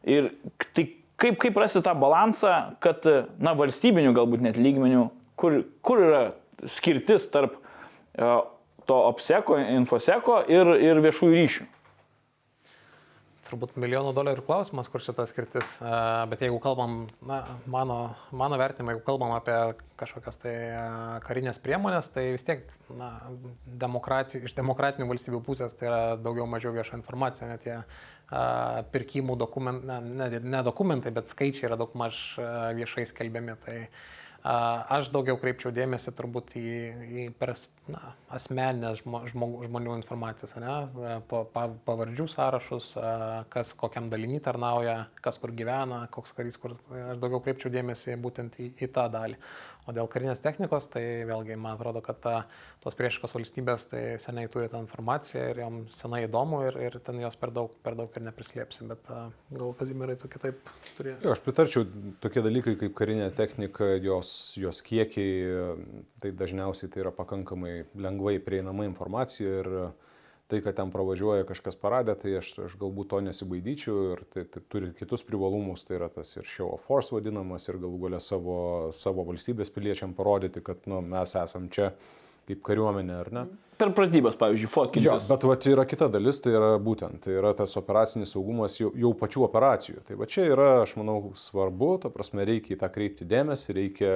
Ir 0.09 0.33
tai 0.75 0.89
kaip, 1.19 1.39
kaip 1.43 1.63
rasti 1.63 1.83
tą 1.85 1.95
balansą, 1.99 2.55
kad, 2.83 3.07
na, 3.39 3.55
valstybinių 3.59 4.15
galbūt 4.19 4.45
net 4.45 4.59
lygmenių, 4.59 5.09
kur, 5.39 5.63
kur 5.87 6.03
yra 6.03 6.23
skirtis 6.67 7.29
tarp 7.31 7.55
e, 7.55 8.29
to 8.89 9.01
apseko, 9.11 9.59
infoseko 9.79 10.43
ir, 10.49 10.71
ir 10.81 11.03
viešųjų 11.05 11.37
ryšių. 11.37 11.67
turbūt 13.49 13.79
milijonų 13.81 14.11
dolerių 14.13 14.43
klausimas, 14.45 14.91
kur 14.93 15.01
šita 15.01 15.25
skirtis. 15.29 15.71
E, 15.81 15.93
Bet 16.29 16.43
jeigu 16.45 16.59
kalbam, 16.61 17.07
na, 17.25 17.39
mano, 17.71 17.99
mano 18.33 18.59
vertinimai, 18.61 18.97
jeigu 18.97 19.07
kalbam 19.07 19.33
apie 19.37 19.57
kažkokias 20.01 20.41
tai 20.43 20.55
karinės 21.25 21.61
priemonės, 21.65 22.11
tai 22.13 22.27
vis 22.35 22.45
tiek 22.45 22.67
na, 22.93 23.15
demokrati, 23.65 24.43
iš 24.45 24.57
demokratinių 24.59 25.09
valstybių 25.09 25.41
pusės 25.47 25.77
tai 25.79 25.89
yra 25.89 26.03
daugiau 26.21 26.49
mažiau 26.51 26.75
vieša 26.77 27.01
informacija, 27.01 27.49
net 27.49 27.65
tie 27.65 27.79
a, 27.79 28.85
pirkimų 28.93 29.39
dokumentai, 29.41 30.01
ne, 30.05 30.31
ne, 30.37 30.45
ne 30.57 30.63
dokumentai, 30.65 31.15
bet 31.17 31.33
skaičiai 31.33 31.71
yra 31.71 31.81
daug 31.81 31.97
maž 31.97 32.21
viešai 32.77 33.09
skelbiami. 33.09 33.57
Tai, 33.65 33.81
a, 33.85 34.19
Aš 34.49 35.11
daugiau 35.13 35.37
kreipčiau 35.37 35.69
dėmesį 35.77 36.13
turbūt 36.17 36.55
į, 36.57 36.69
į 37.21 37.25
per 37.37 37.51
na, 37.93 38.15
asmeninės 38.33 39.03
žmo, 39.03 39.21
žmog, 39.29 39.57
žmonių 39.67 39.97
informacijas, 39.99 40.55
ne? 40.63 40.77
pa, 41.29 41.43
pa, 41.53 41.67
pavardžių 41.85 42.27
sąrašus, 42.33 42.95
kas 43.53 43.75
kokiam 43.77 44.09
dalinį 44.09 44.41
tarnauja, 44.47 44.97
kas 45.21 45.37
kur 45.43 45.53
gyvena, 45.59 46.07
koks 46.15 46.33
karys, 46.39 46.57
kur 46.61 46.79
aš 46.79 47.21
daugiau 47.21 47.43
kreipčiau 47.45 47.73
dėmesį 47.75 48.17
būtent 48.25 48.57
į, 48.57 48.71
į 48.81 48.89
tą 48.95 49.05
dalį. 49.13 49.37
O 49.89 49.93
dėl 49.97 50.09
karinės 50.13 50.43
technikos, 50.45 50.85
tai 50.93 51.03
vėlgi 51.25 51.57
man 51.57 51.79
atrodo, 51.79 52.03
kad 52.05 52.19
ta, 52.21 52.33
tos 52.85 52.97
priešiškos 52.99 53.33
valstybės 53.33 53.87
tai 53.89 54.03
seniai 54.21 54.51
turi 54.53 54.69
tą 54.69 54.83
informaciją 54.85 55.47
ir 55.49 55.61
joms 55.63 55.97
senai 55.97 56.27
įdomu 56.27 56.61
ir, 56.67 56.77
ir 56.91 56.99
ten 57.07 57.23
jos 57.23 57.39
per 57.41 57.55
daug, 57.57 57.73
per 57.87 57.97
daug 57.97 58.13
ir 58.13 58.27
neprislėpsi, 58.27 58.85
bet 58.91 59.09
gal 59.09 59.73
Kazimirai 59.79 60.19
tu 60.21 60.29
kitaip 60.29 60.61
turėjo. 60.99 61.23
Jo, 61.25 61.33
aš 61.33 61.41
pritarčiau, 61.47 61.87
tokie 62.21 62.45
dalykai 62.45 62.77
kaip 62.83 62.93
karinė 62.99 63.31
technika, 63.39 63.95
jos, 64.05 64.31
jos 64.61 64.83
kiekiai, 64.85 65.73
tai 66.21 66.35
dažniausiai 66.37 66.93
tai 66.93 67.07
yra 67.07 67.15
pakankamai 67.17 67.79
lengvai 67.97 68.37
prieinama 68.45 68.85
informacija 68.91 69.63
ir 69.63 69.73
tai, 70.49 70.61
kad 70.65 70.77
ten 70.79 70.93
pravažiuoja 70.93 71.45
kažkas 71.49 71.77
paradė, 71.81 72.15
tai 72.17 72.39
aš, 72.41 72.55
aš 72.65 72.77
galbūt 72.81 73.11
to 73.13 73.21
nesibaidyčiau 73.27 74.05
ir 74.15 74.23
tai, 74.33 74.47
tai 74.49 74.63
turi 74.73 74.95
kitus 74.97 75.25
privalumus, 75.29 75.85
tai 75.85 75.99
yra 75.99 76.09
tas 76.13 76.31
ir 76.39 76.49
show 76.49 76.73
of 76.73 76.87
force 76.89 77.13
vadinamas 77.13 77.69
ir 77.69 77.81
galų 77.83 78.01
galę 78.07 78.21
savo, 78.25 78.57
savo 78.97 79.27
valstybės 79.29 79.73
piliečiam 79.75 80.17
parodyti, 80.17 80.65
kad 80.65 80.89
nu, 80.89 81.03
mes 81.05 81.37
esam 81.37 81.69
čia 81.73 81.93
kaip 82.49 82.63
kariuomenė, 82.67 83.17
ar 83.23 83.33
ne? 83.35 83.49
Per 83.79 83.93
pratybas, 83.95 84.35
pavyzdžiui, 84.35 84.67
Jo, 84.67 84.73
fotkintis. 84.75 85.27
bet 85.31 85.45
va, 85.47 85.55
yra 85.71 85.85
kita 85.87 86.09
dalis, 86.11 86.41
tai 86.43 86.51
yra 86.59 86.73
būtent, 86.83 87.21
tai 87.23 87.37
yra 87.39 87.53
tas 87.55 87.77
operacinis 87.79 88.33
saugumas 88.35 88.75
jau, 88.81 88.89
jau 88.99 89.13
pačių 89.15 89.45
operacijų. 89.47 90.01
Tai 90.09 90.17
va 90.19 90.27
čia 90.27 90.49
yra, 90.51 90.67
aš 90.83 90.97
manau, 90.99 91.31
svarbu, 91.39 91.93
ta 92.03 92.11
prasme, 92.11 92.43
reikia 92.49 92.75
į 92.75 92.81
tą 92.81 92.89
kreipti 92.91 93.29
dėmesį, 93.31 93.77
reikia, 93.79 94.11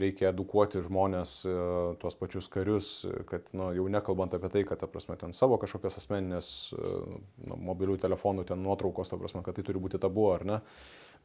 reikia 0.00 0.30
edukuoti 0.30 0.80
žmonės, 0.86 1.34
e, 1.44 1.58
tuos 2.00 2.16
pačius 2.16 2.48
karius, 2.48 2.90
kad, 3.28 3.52
nu, 3.52 3.68
jau 3.76 3.84
nekalbant 3.92 4.38
apie 4.38 4.48
tai, 4.56 4.64
kad, 4.64 4.80
ta 4.80 4.88
prasme, 4.88 5.20
ten 5.20 5.36
savo 5.36 5.60
kažkokias 5.60 6.00
asmeninės 6.00 6.50
e, 6.72 6.96
nu, 7.44 7.60
mobilių 7.68 8.00
telefonų 8.06 8.48
ten 8.48 8.64
nuotraukos, 8.64 9.12
ta 9.12 9.20
prasme, 9.20 9.44
kad 9.44 9.60
tai 9.60 9.68
turi 9.68 9.84
būti 9.84 10.00
tabu, 10.00 10.30
ar 10.32 10.48
ne. 10.48 10.62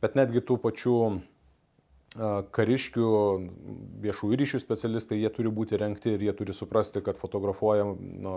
Bet 0.03 0.19
netgi 0.19 0.43
tų 0.43 0.59
pačių 0.67 0.97
kariškių, 2.16 3.10
viešųjų 4.01 4.38
ryšių 4.41 4.60
specialistai, 4.62 5.20
jie 5.22 5.30
turi 5.34 5.51
būti 5.53 5.78
renkti 5.78 6.16
ir 6.16 6.24
jie 6.26 6.34
turi 6.34 6.55
suprasti, 6.57 7.03
kad 7.05 7.20
fotografuojam 7.22 7.93
nu, 8.24 8.34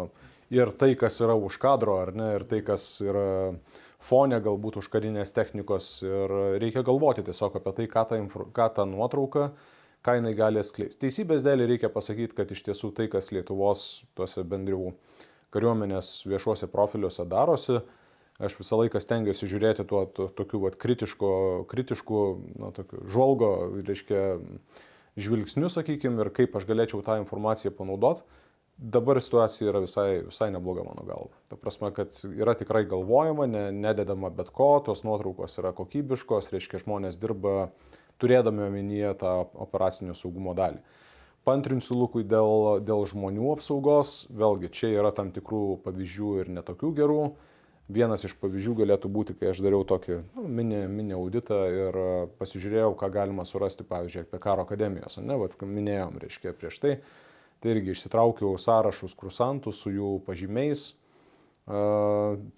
ir 0.53 0.75
tai, 0.77 0.93
kas 1.01 1.21
yra 1.25 1.37
už 1.39 1.57
kadro, 1.63 1.97
ar 2.03 2.13
ne, 2.17 2.35
ir 2.37 2.45
tai, 2.49 2.61
kas 2.67 2.85
yra 3.01 3.63
fone 4.03 4.39
galbūt 4.45 4.77
už 4.83 4.91
karinės 4.93 5.33
technikos. 5.33 6.03
Ir 6.05 6.37
reikia 6.61 6.85
galvoti 6.85 7.25
tiesiog 7.25 7.57
apie 7.61 7.73
tai, 7.79 7.89
ką 7.89 8.05
ta, 8.11 8.21
ką 8.29 8.69
ta 8.77 8.87
nuotrauka, 8.89 9.53
ką 10.05 10.19
jinai 10.19 10.35
gali 10.37 10.61
atskleisti. 10.61 11.01
Teisybės 11.07 11.45
dėlį 11.47 11.73
reikia 11.73 11.93
pasakyti, 11.93 12.37
kad 12.37 12.53
iš 12.53 12.65
tiesų 12.69 12.93
tai, 12.99 13.09
kas 13.09 13.33
Lietuvos 13.33 14.03
tuose 14.19 14.45
bendrių 14.45 14.93
kariuomenės 15.53 16.27
viešuose 16.29 16.69
profiliuose 16.73 17.25
darosi, 17.29 17.81
aš 18.43 18.59
visą 18.61 18.79
laiką 18.81 19.01
stengiuosi 19.03 19.49
žiūrėti 19.51 19.87
tuo 19.89 20.05
to, 20.11 20.29
tokiu 20.37 20.61
vat, 20.65 20.77
kritiško, 20.81 21.33
kritišku, 21.71 22.23
na, 22.61 22.71
tokiu 22.77 23.03
žvalgo, 23.07 23.51
reiškia, 23.87 24.23
žvilgsniu, 25.21 25.71
sakykime, 25.73 26.21
ir 26.25 26.33
kaip 26.35 26.57
aš 26.59 26.67
galėčiau 26.69 27.03
tą 27.07 27.19
informaciją 27.23 27.75
panaudoti. 27.77 28.25
Dabar 28.83 29.21
situacija 29.23 29.69
yra 29.71 29.83
visai, 29.85 30.25
visai 30.27 30.49
nebloga 30.51 30.83
mano 30.83 31.05
galva. 31.07 31.37
Ta 31.53 31.59
prasme, 31.61 31.93
kad 31.95 32.17
yra 32.33 32.57
tikrai 32.59 32.83
galvojama, 32.89 33.47
ne, 33.47 33.67
nededama 33.77 34.33
bet 34.35 34.51
ko, 34.51 34.73
tos 34.83 35.05
nuotraukos 35.07 35.55
yra 35.61 35.71
kokybiškos, 35.77 36.51
reiškia, 36.55 36.81
žmonės 36.83 37.21
dirba 37.21 37.71
turėdami 38.23 38.65
omenyje 38.67 39.13
tą 39.21 39.37
operacinio 39.63 40.17
saugumo 40.19 40.57
dalį. 40.59 40.81
Pantrinsiu 41.47 41.97
Lukui 41.99 42.23
dėl, 42.27 42.81
dėl 42.87 43.05
žmonių 43.11 43.49
apsaugos, 43.57 44.29
vėlgi 44.31 44.71
čia 44.75 44.93
yra 44.95 45.11
tam 45.15 45.33
tikrų 45.35 45.83
pavyzdžių 45.83 46.35
ir 46.43 46.53
netokių 46.59 46.93
gerų. 47.01 47.23
Vienas 47.93 48.25
iš 48.27 48.35
pavyzdžių 48.41 48.77
galėtų 48.83 49.11
būti, 49.13 49.35
kai 49.39 49.51
aš 49.53 49.61
dariau 49.65 49.85
tokį 49.89 50.19
nu, 50.23 50.47
mini, 50.49 50.85
mini 50.89 51.17
auditą 51.17 51.59
ir 51.73 51.99
a, 51.99 52.09
pasižiūrėjau, 52.41 52.95
ką 52.99 53.11
galima 53.13 53.45
surasti, 53.49 53.87
pavyzdžiui, 53.89 54.25
apie 54.27 54.41
karo 54.43 54.65
akademijos, 54.67 55.19
ne, 55.21 55.37
vad 55.41 55.57
minėjom, 55.61 56.19
reiškia, 56.23 56.57
prieš 56.59 56.81
tai. 56.83 56.97
Tai 57.63 57.71
irgi 57.77 57.95
išsitraukiau 57.95 58.57
sąrašus 58.59 59.15
kursantų 59.19 59.75
su 59.77 59.93
jų 59.95 60.13
pažymiais, 60.27 60.87
a, 60.93 61.83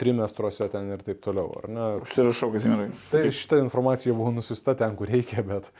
trimestruose 0.00 0.68
ten 0.72 0.92
ir 0.94 1.02
taip 1.04 1.24
toliau, 1.24 1.50
ar 1.60 1.68
ne? 1.68 1.88
Užsirašau, 2.04 2.52
Kazimirai. 2.54 2.86
Tai 3.10 3.24
šitą 3.34 3.58
informaciją 3.64 4.14
buvo 4.16 4.32
nusiusta 4.38 4.76
ten, 4.78 4.94
kur 4.96 5.10
reikia, 5.10 5.42
bet 5.44 5.72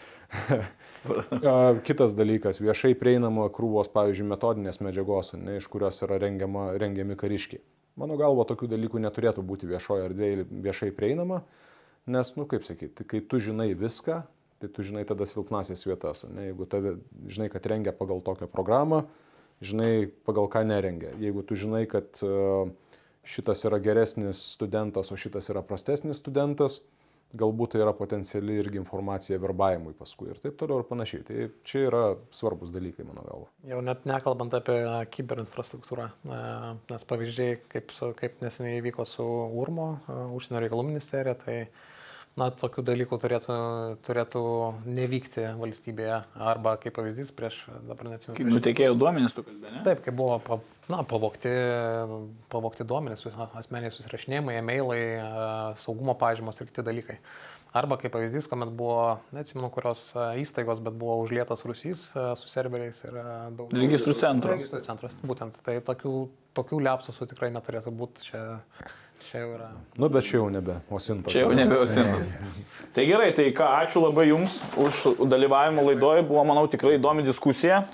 A, 0.50 1.54
kitas 1.86 2.16
dalykas- 2.18 2.60
viešai 2.64 2.96
prieinama 2.98 3.46
krūvos, 3.54 3.92
pavyzdžiui, 3.94 4.28
metodinės 4.34 4.82
medžiagos, 4.82 5.36
ne, 5.38 5.60
iš 5.62 5.70
kurios 5.72 6.02
yra 6.04 6.18
rengiama, 6.26 6.72
rengiami 6.80 7.16
kariškiai. 7.20 7.62
Mano 8.00 8.16
galvo, 8.18 8.42
tokių 8.48 8.68
dalykų 8.72 9.00
neturėtų 9.04 9.44
būti 9.46 9.68
viešoje 9.70 10.08
erdvėje 10.08 10.46
viešai 10.50 10.90
prieinama, 10.96 11.44
nes, 12.10 12.32
nu 12.34 12.46
kaip 12.50 12.66
sakyti, 12.66 13.06
kai 13.06 13.20
tu 13.22 13.38
žinai 13.38 13.70
viską, 13.78 14.24
tai 14.58 14.70
tu 14.72 14.82
žinai 14.86 15.04
tada 15.06 15.26
silpnasias 15.28 15.84
vietas. 15.86 16.24
Ne? 16.26 16.48
Jeigu 16.50 16.66
tave, 16.70 16.96
žinai, 17.30 17.50
kad 17.52 17.66
rengia 17.70 17.94
pagal 17.94 18.22
tokią 18.24 18.48
programą, 18.50 19.04
žinai, 19.62 20.08
pagal 20.26 20.50
ką 20.50 20.64
nerengia. 20.66 21.14
Jeigu 21.22 21.44
tu 21.46 21.58
žinai, 21.58 21.84
kad 21.90 22.18
e, 22.24 22.32
šitas 23.28 23.62
yra 23.68 23.78
geresnis 23.84 24.42
studentas, 24.56 25.12
o 25.14 25.20
šitas 25.20 25.52
yra 25.54 25.62
prastesnis 25.62 26.18
studentas, 26.22 26.80
galbūt 27.38 27.74
tai 27.74 27.82
yra 27.84 27.94
potenciali 27.96 28.58
irgi 28.60 28.80
informacija 28.80 29.38
verbavimui 29.42 29.94
paskui 29.98 30.30
ir 30.32 30.40
taip 30.42 30.56
toliau 30.60 30.82
ir 30.82 30.88
panašiai. 30.88 31.24
Tai 31.28 31.46
čia 31.66 31.86
yra 31.88 32.02
svarbus 32.34 32.72
dalykai, 32.74 33.06
mano 33.08 33.24
galva. 33.26 33.48
Jau 33.68 33.80
net 33.84 34.04
nekalbant 34.08 34.54
apie 34.56 34.78
kiberinfrastruktūrą, 35.16 36.10
nes 36.90 37.08
pavyzdžiai, 37.10 37.58
kaip, 37.72 37.94
kaip 38.20 38.38
neseniai 38.44 38.80
įvyko 38.82 39.06
su 39.08 39.26
URMO, 39.62 39.88
užsienio 40.36 40.62
reikalų 40.64 40.86
ministerija, 40.92 41.36
tai 41.44 41.58
na, 42.40 42.48
tokių 42.50 42.84
dalykų 42.86 43.18
turėtų, 43.22 43.56
turėtų 44.06 44.42
nevykti 44.90 45.46
valstybėje. 45.58 46.20
Arba 46.52 46.74
kaip 46.82 46.96
pavyzdys 46.98 47.30
prieš, 47.36 47.60
dabar 47.86 48.10
neatsimenu. 48.10 48.36
Kaip 48.38 48.50
nutekėjo 48.50 48.98
duomenys, 48.98 49.36
tu 49.36 49.44
kalbė, 49.46 49.70
ne? 49.70 49.82
Taip, 49.86 50.02
kai 50.04 50.14
buvo 50.16 50.38
pa, 50.44 50.58
na, 50.90 51.02
pavokti, 51.08 51.52
pavokti 52.52 52.86
duomenys, 52.90 53.26
asmeniai 53.60 53.94
susirašinėjimai, 53.94 54.58
e-mailai, 54.60 55.02
e, 55.16 55.26
saugumo 55.82 56.16
pažymos 56.18 56.58
ir 56.60 56.70
kiti 56.70 56.86
dalykai. 56.86 57.20
Arba 57.74 57.96
kaip 57.98 58.12
pavyzdys, 58.14 58.46
kuomet 58.46 58.70
buvo, 58.78 59.16
neatsimenu, 59.34 59.70
kurios 59.74 60.08
e, 60.14 60.26
įstaigos, 60.42 60.82
bet 60.82 60.98
buvo 60.98 61.20
užlietas 61.22 61.64
Rusys 61.66 62.08
e, 62.14 62.26
su 62.38 62.50
serveriais 62.50 63.00
ir 63.06 63.16
daug. 63.54 63.70
Registrų 63.74 64.18
centras. 64.18 64.58
Registrų 64.58 64.82
centras, 64.86 65.16
būtent. 65.26 65.62
Tai 65.66 65.78
tokių, 65.86 66.18
tokių 66.58 66.82
liapsusų 66.88 67.30
tikrai 67.30 67.50
neturėtų 67.54 67.94
būti. 67.94 68.28
Čia, 68.30 68.44
čia 69.30 69.42
jau 69.42 69.52
yra. 69.56 69.68
Nu, 69.98 70.08
bet 70.08 70.26
čia 70.26 70.38
jau 70.38 70.48
nebe 70.52 70.78
Osinto. 70.90 71.30
Čia 71.32 71.44
jau 71.44 71.52
nebeosinas. 71.56 72.26
Tai 72.96 73.06
gerai, 73.08 73.30
tai 73.36 73.48
ką, 73.54 73.68
ačiū 73.84 74.02
labai 74.04 74.28
Jums 74.30 74.58
už 74.80 75.24
dalyvavimą 75.30 75.84
laidoje, 75.90 76.26
buvo, 76.26 76.44
manau, 76.48 76.66
tikrai 76.70 76.96
įdomi 76.98 77.24
diskusija. 77.26 77.84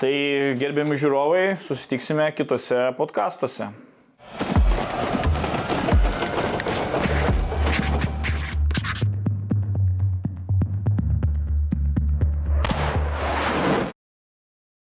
Tai 0.00 0.12
gerbiami 0.58 0.96
žiūrovai, 0.98 1.44
susitiksime 1.62 2.26
kitose 2.34 2.90
podkastuose. 2.98 3.68